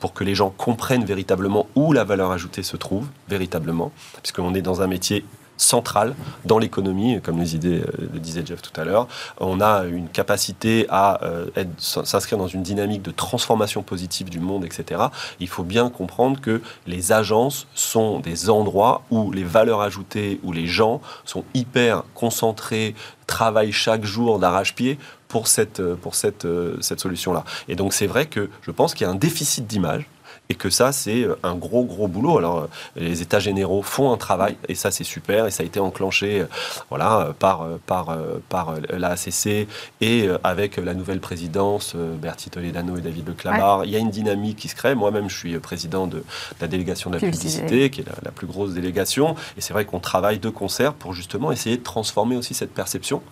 pour 0.00 0.12
que 0.12 0.24
les 0.24 0.34
gens 0.34 0.50
comprennent 0.50 1.04
véritablement 1.04 1.68
où 1.76 1.92
la 1.92 2.02
valeur 2.02 2.32
ajoutée 2.32 2.64
se 2.64 2.76
trouve, 2.76 3.06
véritablement, 3.28 3.92
puisqu'on 4.22 4.54
est 4.54 4.62
dans 4.62 4.82
un 4.82 4.88
métier 4.88 5.24
centrale 5.58 6.14
dans 6.44 6.58
l'économie, 6.58 7.20
comme 7.20 7.38
les 7.38 7.54
idées 7.54 7.80
euh, 7.80 8.08
le 8.12 8.18
disait 8.18 8.44
Jeff 8.46 8.62
tout 8.62 8.80
à 8.80 8.84
l'heure. 8.84 9.06
On 9.38 9.60
a 9.60 9.84
une 9.84 10.08
capacité 10.08 10.86
à 10.88 11.22
euh, 11.24 11.46
s'inscrire 11.78 12.38
dans 12.38 12.46
une 12.46 12.62
dynamique 12.62 13.02
de 13.02 13.10
transformation 13.10 13.82
positive 13.82 14.30
du 14.30 14.40
monde, 14.40 14.64
etc. 14.64 15.02
Il 15.40 15.48
faut 15.48 15.64
bien 15.64 15.90
comprendre 15.90 16.40
que 16.40 16.62
les 16.86 17.12
agences 17.12 17.66
sont 17.74 18.20
des 18.20 18.48
endroits 18.48 19.02
où 19.10 19.32
les 19.32 19.44
valeurs 19.44 19.80
ajoutées, 19.80 20.40
où 20.42 20.52
les 20.52 20.66
gens 20.66 21.00
sont 21.24 21.44
hyper 21.54 22.04
concentrés, 22.14 22.94
travaillent 23.26 23.72
chaque 23.72 24.04
jour 24.04 24.38
d'arrache-pied 24.38 24.98
pour 25.28 25.46
cette, 25.46 25.82
pour 25.96 26.14
cette, 26.14 26.46
euh, 26.46 26.78
cette 26.80 27.00
solution-là. 27.00 27.44
Et 27.68 27.76
donc 27.76 27.92
c'est 27.92 28.06
vrai 28.06 28.26
que 28.26 28.48
je 28.62 28.70
pense 28.70 28.94
qu'il 28.94 29.06
y 29.06 29.10
a 29.10 29.12
un 29.12 29.16
déficit 29.16 29.66
d'image 29.66 30.08
et 30.50 30.54
que 30.54 30.70
ça, 30.70 30.92
c'est 30.92 31.22
euh, 31.22 31.38
un 31.42 31.54
gros, 31.54 31.84
gros 31.84 32.08
boulot. 32.08 32.38
Alors, 32.38 32.58
euh, 32.58 32.66
les 32.96 33.22
États 33.22 33.38
généraux 33.38 33.82
font 33.82 34.12
un 34.12 34.16
travail, 34.16 34.56
et 34.68 34.74
ça, 34.74 34.90
c'est 34.90 35.04
super, 35.04 35.46
et 35.46 35.50
ça 35.50 35.62
a 35.62 35.66
été 35.66 35.78
enclenché 35.80 36.40
euh, 36.40 36.46
voilà, 36.88 37.34
par, 37.38 37.66
par, 37.86 38.16
par 38.48 38.74
la 38.90 39.10
ACC 39.10 39.68
et 40.00 40.28
avec 40.44 40.76
la 40.76 40.94
nouvelle 40.94 41.20
présidence, 41.20 41.94
Bertie 41.94 42.50
Toledano 42.50 42.96
et 42.96 43.00
David 43.00 43.28
Leclamar. 43.28 43.84
Il 43.84 43.90
y 43.90 43.96
a 43.96 43.98
une 43.98 44.10
dynamique 44.10 44.56
qui 44.56 44.68
se 44.68 44.74
crée. 44.74 44.94
Moi-même, 44.94 45.28
je 45.28 45.36
suis 45.36 45.58
président 45.58 46.06
de, 46.06 46.24
la 46.60 46.66
délégation 46.66 47.10
de 47.10 47.16
la 47.16 47.20
publicité, 47.20 47.90
qui 47.90 48.00
est 48.00 48.06
la, 48.06 48.12
la, 48.22 48.30
plus 48.30 48.46
grosse 48.46 48.72
délégation, 48.72 49.34
et 49.56 49.60
c'est 49.60 49.72
vrai 49.72 49.84
qu'on 49.84 50.00
travaille 50.00 50.38
de 50.38 50.48
concert 50.48 50.94
pour 50.94 51.12
justement 51.12 51.52
essayer 51.52 51.76
de 51.76 51.82
transformer 51.82 52.36
aussi 52.36 52.54
cette 52.54 52.72
perception, 52.72 53.22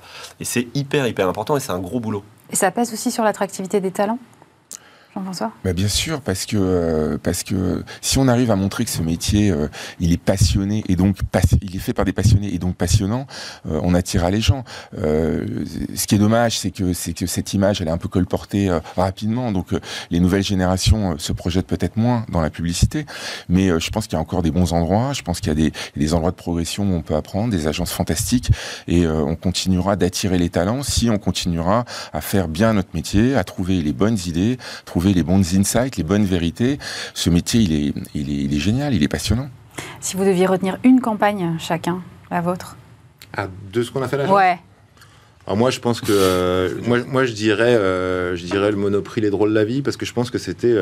et 0.41 0.45
c'est 0.45 0.69
hyper, 0.75 1.07
hyper 1.07 1.29
important, 1.29 1.57
et 1.57 1.61
c'est 1.61 1.73
un 1.73 1.79
gros 1.79 2.01
boulot. 2.01 2.25
Et 2.51 2.57
ça 2.57 2.71
pèse 2.71 2.93
aussi 2.93 3.11
sur 3.11 3.25
l'attractivité 3.25 3.81
des 3.81 3.91
talents? 3.91 4.19
Bah 5.65 5.73
bien 5.73 5.89
sûr, 5.89 6.21
parce 6.21 6.47
que 6.47 6.57
euh, 6.59 7.19
parce 7.23 7.43
que 7.43 7.83
si 8.01 8.19
on 8.19 8.29
arrive 8.29 8.51
à 8.51 8.57
montrer 8.57 8.85
que 8.85 8.91
ce 8.91 9.03
métier, 9.03 9.51
euh, 9.51 9.69
il 9.99 10.13
est 10.13 10.23
passionné 10.23 10.85
et 10.89 10.97
donc 10.97 11.19
il 11.63 11.77
est 11.77 11.79
fait 11.79 11.93
par 11.93 12.05
des 12.05 12.13
passionnés 12.13 12.55
et 12.55 12.59
donc 12.59 12.77
passionnant, 12.77 13.27
euh, 13.69 13.81
on 13.83 13.95
attirera 13.95 14.31
les 14.31 14.41
gens. 14.41 14.65
ce 14.95 16.07
qui 16.07 16.15
est 16.15 16.19
dommage, 16.19 16.59
c'est 16.59 16.71
que 16.71 16.93
c'est 16.93 17.13
que 17.13 17.27
cette 17.27 17.55
image, 17.55 17.81
elle 17.81 17.89
est 17.89 17.93
un 17.93 17.99
peu 17.99 18.09
colportée 18.09 18.71
rapidement, 18.97 19.53
donc 19.53 19.69
les 20.11 20.21
nouvelles 20.21 20.45
générations 20.45 21.19
se 21.19 21.33
projettent 21.33 21.67
peut-être 21.67 21.97
moins 21.97 22.27
dans 22.31 22.41
la 22.41 22.51
publicité, 22.51 23.07
mais 23.49 23.69
je 23.81 23.91
pense 23.91 24.07
qu'il 24.07 24.15
y 24.15 24.19
a 24.19 24.21
encore 24.21 24.43
des 24.43 24.51
bons 24.51 24.73
endroits. 24.73 25.13
Je 25.13 25.23
pense 25.23 25.41
qu'il 25.41 25.49
y 25.49 25.53
a 25.53 25.55
des, 25.55 25.73
des 25.97 26.15
endroits 26.15 26.31
de 26.31 26.37
progression 26.37 26.85
où 26.85 26.95
on 26.95 27.03
peut 27.03 27.15
apprendre, 27.15 27.51
des 27.51 27.67
agences 27.67 27.93
fantastiques, 27.93 28.51
et 28.89 29.07
on 29.07 29.37
continuera 29.37 29.97
d'attirer 29.97 30.39
les 30.39 30.51
talents 30.51 30.83
si 30.83 31.11
on 31.11 31.19
continuera 31.19 31.85
à 32.13 32.21
faire 32.21 32.49
bien 32.49 32.73
notre 32.73 32.91
métier, 32.95 33.35
à 33.35 33.45
trouver 33.45 33.83
les 33.83 33.93
bonnes 33.93 34.19
idées, 34.27 34.59
les 35.13 35.23
bons 35.23 35.55
insights, 35.55 35.97
les 35.97 36.05
bonnes 36.05 36.25
vérités. 36.25 36.79
Ce 37.15 37.31
métier, 37.31 37.61
il 37.61 37.73
est, 37.73 37.95
il 38.15 38.55
est, 38.55 38.59
génial, 38.59 38.95
il 38.95 39.03
est 39.03 39.09
passionnant. 39.09 39.49
Si 40.01 40.17
vous 40.17 40.25
deviez 40.25 40.47
retenir 40.47 40.79
une 40.85 41.01
campagne 41.01 41.57
chacun, 41.59 42.03
la 42.31 42.41
vôtre 42.41 42.77
ah, 43.37 43.49
De 43.73 43.83
ce 43.83 43.91
qu'on 43.91 44.03
a 44.03 44.09
fait 44.09 44.17
là 44.17 44.33
Ouais. 44.33 44.59
Alors 45.47 45.57
moi, 45.57 45.71
je 45.71 45.79
pense 45.79 46.01
que 46.01 46.07
euh, 46.11 46.75
moi, 46.87 46.99
moi, 47.07 47.25
je 47.25 47.33
dirais, 47.33 47.77
euh, 47.77 48.35
je 48.35 48.45
dirais 48.45 48.71
le 48.71 48.77
Monoprix, 48.77 49.21
les 49.21 49.31
drôles 49.31 49.51
de 49.51 49.55
la 49.55 49.65
vie, 49.65 49.81
parce 49.81 49.97
que 49.97 50.05
je 50.05 50.13
pense 50.13 50.31
que 50.31 50.39
c'était 50.39 50.77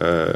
euh, 0.00 0.32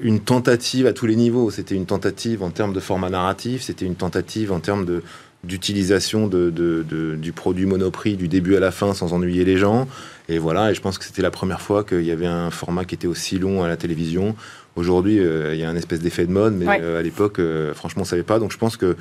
une 0.00 0.20
tentative 0.20 0.86
à 0.86 0.92
tous 0.92 1.06
les 1.06 1.16
niveaux. 1.16 1.50
C'était 1.50 1.74
une 1.74 1.86
tentative 1.86 2.42
en 2.42 2.50
termes 2.50 2.72
de 2.72 2.80
format 2.80 3.10
narratif, 3.10 3.62
c'était 3.62 3.86
une 3.86 3.96
tentative 3.96 4.52
en 4.52 4.60
termes 4.60 4.84
de 4.84 5.02
d'utilisation 5.44 6.26
de, 6.26 6.50
de, 6.50 7.16
du 7.16 7.32
produit 7.32 7.66
Monoprix 7.66 8.16
du 8.16 8.28
début 8.28 8.56
à 8.56 8.60
la 8.60 8.70
fin 8.70 8.94
sans 8.94 9.12
ennuyer 9.12 9.44
les 9.44 9.58
gens. 9.58 9.86
Et 10.28 10.38
voilà, 10.38 10.70
et 10.70 10.74
je 10.74 10.80
pense 10.80 10.98
que 10.98 11.04
c'était 11.04 11.22
la 11.22 11.30
première 11.30 11.60
fois 11.60 11.84
qu'il 11.84 12.04
y 12.04 12.10
avait 12.10 12.26
un 12.26 12.50
format 12.50 12.84
qui 12.84 12.94
était 12.94 13.06
aussi 13.06 13.38
long 13.38 13.62
à 13.62 13.68
la 13.68 13.76
télévision. 13.76 14.34
Aujourd'hui, 14.76 15.18
euh, 15.18 15.54
il 15.54 15.60
y 15.60 15.64
a 15.64 15.68
un 15.68 15.76
espèce 15.76 16.00
d'effet 16.00 16.24
de 16.26 16.32
mode, 16.32 16.54
mais 16.54 16.66
euh, 16.68 16.98
à 16.98 17.02
l'époque, 17.02 17.38
euh, 17.38 17.74
franchement, 17.74 18.02
on 18.02 18.06
savait 18.06 18.22
pas. 18.22 18.38
Donc 18.38 18.50
je 18.50 18.58
pense 18.58 18.76
que 18.76 18.96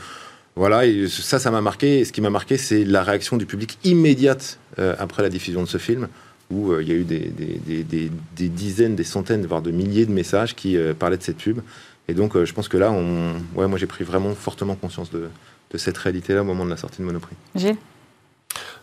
voilà, 0.55 0.86
et 0.86 1.07
ça, 1.07 1.39
ça 1.39 1.49
m'a 1.49 1.61
marqué. 1.61 1.99
Et 1.99 2.05
ce 2.05 2.11
qui 2.11 2.19
m'a 2.19 2.30
marqué, 2.30 2.57
c'est 2.57 2.84
la 2.84 3.03
réaction 3.03 3.38
du 3.38 3.45
public 3.45 3.78
immédiate 3.84 4.59
après 4.78 5.24
la 5.24 5.30
diffusion 5.30 5.63
de 5.63 5.67
ce 5.67 5.78
film, 5.78 6.07
où 6.51 6.80
il 6.80 6.88
y 6.88 6.91
a 6.91 6.95
eu 6.95 7.03
des, 7.03 7.19
des, 7.19 7.84
des, 7.84 8.11
des, 8.36 8.49
dizaines, 8.49 8.95
des 8.95 9.03
centaines, 9.03 9.45
voire 9.45 9.61
de 9.61 9.71
milliers 9.71 10.05
de 10.05 10.11
messages 10.11 10.55
qui 10.55 10.78
parlaient 10.99 11.17
de 11.17 11.24
cette 11.24 11.38
pub. 11.38 11.61
Et 12.07 12.13
donc, 12.13 12.38
je 12.43 12.53
pense 12.53 12.67
que 12.67 12.78
là, 12.78 12.91
on... 12.91 13.34
ouais, 13.55 13.67
moi, 13.67 13.80
j'ai 13.80 13.88
pris 13.88 14.03
vraiment 14.03 14.36
fortement 14.36 14.76
conscience 14.76 15.09
de, 15.09 15.30
de 15.71 15.78
cette 15.78 15.97
réalité-là 15.97 16.41
au 16.41 16.43
moment 16.43 16.65
de 16.65 16.69
la 16.69 16.78
sortie 16.78 16.99
de 16.99 17.05
Monoprix. 17.05 17.36
Gilles? 17.55 17.78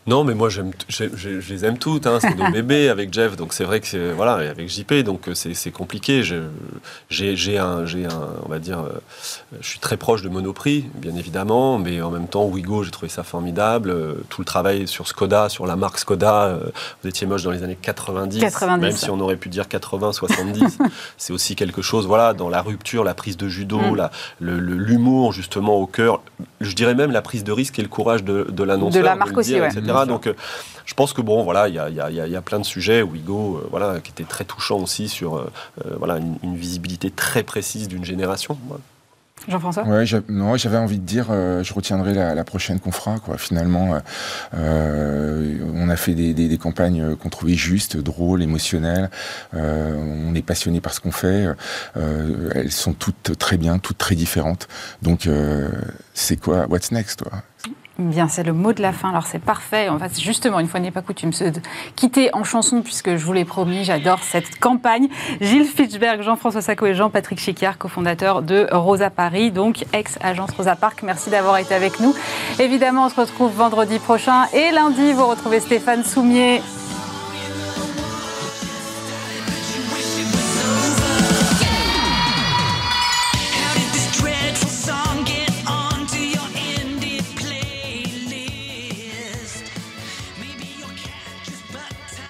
Non, 0.07 0.25
mais 0.25 0.35
moi, 0.35 0.49
j'aime, 0.49 0.73
je, 0.89 1.29
les 1.53 1.65
aime 1.65 1.77
toutes. 1.77 2.07
Hein, 2.07 2.19
c'est 2.21 2.35
nos 2.39 2.51
bébés 2.51 2.89
avec 2.89 3.13
Jeff, 3.13 3.37
donc 3.37 3.53
c'est 3.53 3.65
vrai 3.65 3.81
que 3.81 3.87
c'est, 3.87 4.13
voilà, 4.13 4.51
avec 4.51 4.69
JP, 4.69 4.95
donc 5.05 5.29
euh, 5.29 5.35
c'est, 5.35 5.71
compliqué. 5.71 6.23
j'ai, 6.23 7.59
un, 7.59 7.85
j'ai 7.85 8.07
un, 8.07 8.29
on 8.45 8.49
va 8.49 8.59
dire, 8.59 8.81
euh, 8.81 8.99
je 9.61 9.69
suis 9.69 9.79
très 9.79 9.99
proche 9.99 10.23
de 10.23 10.31
Monoprix, 10.31 10.87
bien 10.95 11.15
évidemment, 11.17 11.79
mais 11.79 12.01
en 12.01 12.11
même 12.11 12.29
temps, 12.29 12.45
Wigo, 12.47 12.83
j'ai 12.83 12.91
trouvé 12.91 13.11
ça 13.11 13.23
formidable. 13.23 13.91
Euh, 13.91 14.15
tout 14.31 14.41
le 14.41 14.47
travail 14.47 14.89
sur 14.89 15.07
Skoda, 15.07 15.51
sur 15.51 15.67
la 15.67 15.77
marque 15.77 15.99
Skoda, 15.99 16.59
vous 17.03 17.09
étiez 17.09 17.27
moche 17.27 17.43
dans 17.43 17.51
les 17.51 17.63
années 17.63 17.79
90, 17.81 18.41
90 18.41 18.81
même 18.81 18.93
si 18.93 19.11
on 19.11 19.21
aurait 19.21 19.37
pu 19.37 19.51
dire 19.51 19.69
80, 19.69 20.13
70. 20.13 20.79
c'est 21.19 21.33
aussi 21.33 21.57
quelque 21.57 21.83
chose, 21.83 22.07
voilà, 22.07 22.33
dans 22.33 22.49
la 22.49 22.63
rupture, 22.63 23.05
la 23.05 23.15
prise 23.15 23.37
de 23.37 23.49
judo, 23.49 23.79
mm. 23.79 23.97
la, 23.97 24.11
l'humour 24.41 25.33
justement 25.33 25.75
au 25.75 25.87
cœur. 25.87 26.23
Je 26.61 26.75
dirais 26.75 26.95
même 26.95 27.11
la 27.11 27.23
prise 27.23 27.45
de 27.45 27.53
risque 27.53 27.79
et 27.79 27.83
le 27.83 27.89
courage 27.89 28.25
de, 28.25 28.47
de 28.51 28.65
l'annonceur. 28.65 29.03
De 29.03 29.07
la 29.07 29.15
marque 29.15 29.37
aussi, 29.37 29.55
etc. 29.55 29.81
Donc, 30.07 30.27
euh, 30.27 30.35
je 30.87 30.95
pense 30.95 31.13
que 31.13 31.21
bon, 31.21 31.43
voilà, 31.45 31.69
il 31.69 31.75
y 31.75 31.79
a, 31.79 31.89
y, 31.89 32.01
a, 32.01 32.11
y 32.11 32.37
a, 32.37 32.43
plein 32.43 32.59
de 32.59 32.65
sujets. 32.65 33.03
Wigo, 33.03 33.57
euh, 33.57 33.69
voilà, 33.71 34.01
qui 34.01 34.11
était 34.11 34.25
très 34.25 34.45
touchant 34.45 34.79
aussi 34.79 35.09
sur, 35.09 35.37
euh, 35.37 35.51
voilà, 35.99 36.19
une, 36.19 36.57
visibilité 36.57 37.11
très 37.11 37.43
précise 37.43 37.89
d'une 37.89 38.05
génération. 38.05 38.59
Jean-François? 39.49 39.85
Ouais, 39.85 40.05
j'avais 40.05 40.77
envie 40.77 40.99
de 40.99 41.07
dire, 41.07 41.27
je 41.31 41.73
retiendrai 41.73 42.13
la, 42.13 42.45
prochaine 42.45 42.79
qu'on 42.79 42.93
fera. 42.93 43.19
Quoi. 43.19 43.39
Finalement, 43.39 43.99
on 44.53 45.89
a 45.89 45.97
fait 45.97 46.15
des, 46.15 46.35
des, 46.35 46.59
campagnes 46.59 47.17
qu'on 47.17 47.31
trouvait 47.31 47.55
justes, 47.55 47.97
drôles, 47.97 48.43
émotionnelles. 48.43 49.09
on 49.55 50.35
est 50.35 50.43
passionné 50.43 50.83
par 50.83 50.93
ce 50.93 51.01
qu'on 51.01 51.13
fait. 51.13 51.47
elles 51.97 52.73
sont 52.73 52.93
toutes 52.93 53.39
très 53.39 53.57
bien, 53.57 53.79
toutes 53.79 53.99
très 53.99 54.15
différentes. 54.15 54.69
Donc, 55.01 55.27
c'est 56.13 56.37
quoi 56.37 56.67
What's 56.67 56.93
next 56.93 57.21
toi? 57.21 57.43
Bien, 58.01 58.29
c'est 58.29 58.43
le 58.43 58.55
mot 58.55 58.73
de 58.73 58.81
la 58.81 58.93
fin. 58.93 59.11
Alors 59.11 59.27
c'est 59.27 59.39
parfait. 59.39 59.91
En 59.91 59.99
fait, 59.99 60.19
justement, 60.19 60.59
une 60.59 60.69
fois 60.69 60.81
n'est 60.81 60.91
pas 60.91 61.03
coutume, 61.03 61.35
se 61.35 61.45
quitter 61.97 62.35
en 62.35 62.45
chanson 62.45 62.81
puisque 62.81 63.17
je 63.17 63.25
vous 63.25 63.35
l'ai 63.35 63.45
promis, 63.45 63.85
j'adore 63.85 64.23
cette 64.23 64.59
campagne. 64.59 65.09
Gilles 65.43 65.67
Fitzberg, 65.67 66.23
Jean-François 66.23 66.63
Sacco 66.63 66.87
et 66.87 66.95
Jean-Patrick 66.95 67.39
Chicard, 67.39 67.77
cofondateurs 67.77 68.41
de 68.41 68.67
Rosa 68.73 69.11
Paris, 69.11 69.51
donc 69.51 69.85
ex-agence 69.93 70.51
Rosa 70.53 70.77
Park. 70.77 71.03
Merci 71.03 71.29
d'avoir 71.29 71.59
été 71.59 71.75
avec 71.75 72.01
nous. 72.01 72.15
Évidemment, 72.59 73.05
on 73.05 73.09
se 73.11 73.21
retrouve 73.21 73.53
vendredi 73.53 73.99
prochain 73.99 74.47
et 74.55 74.71
lundi, 74.71 75.13
vous 75.13 75.27
retrouvez 75.27 75.61
Stéphane 75.61 76.03
Soumier 76.03 76.63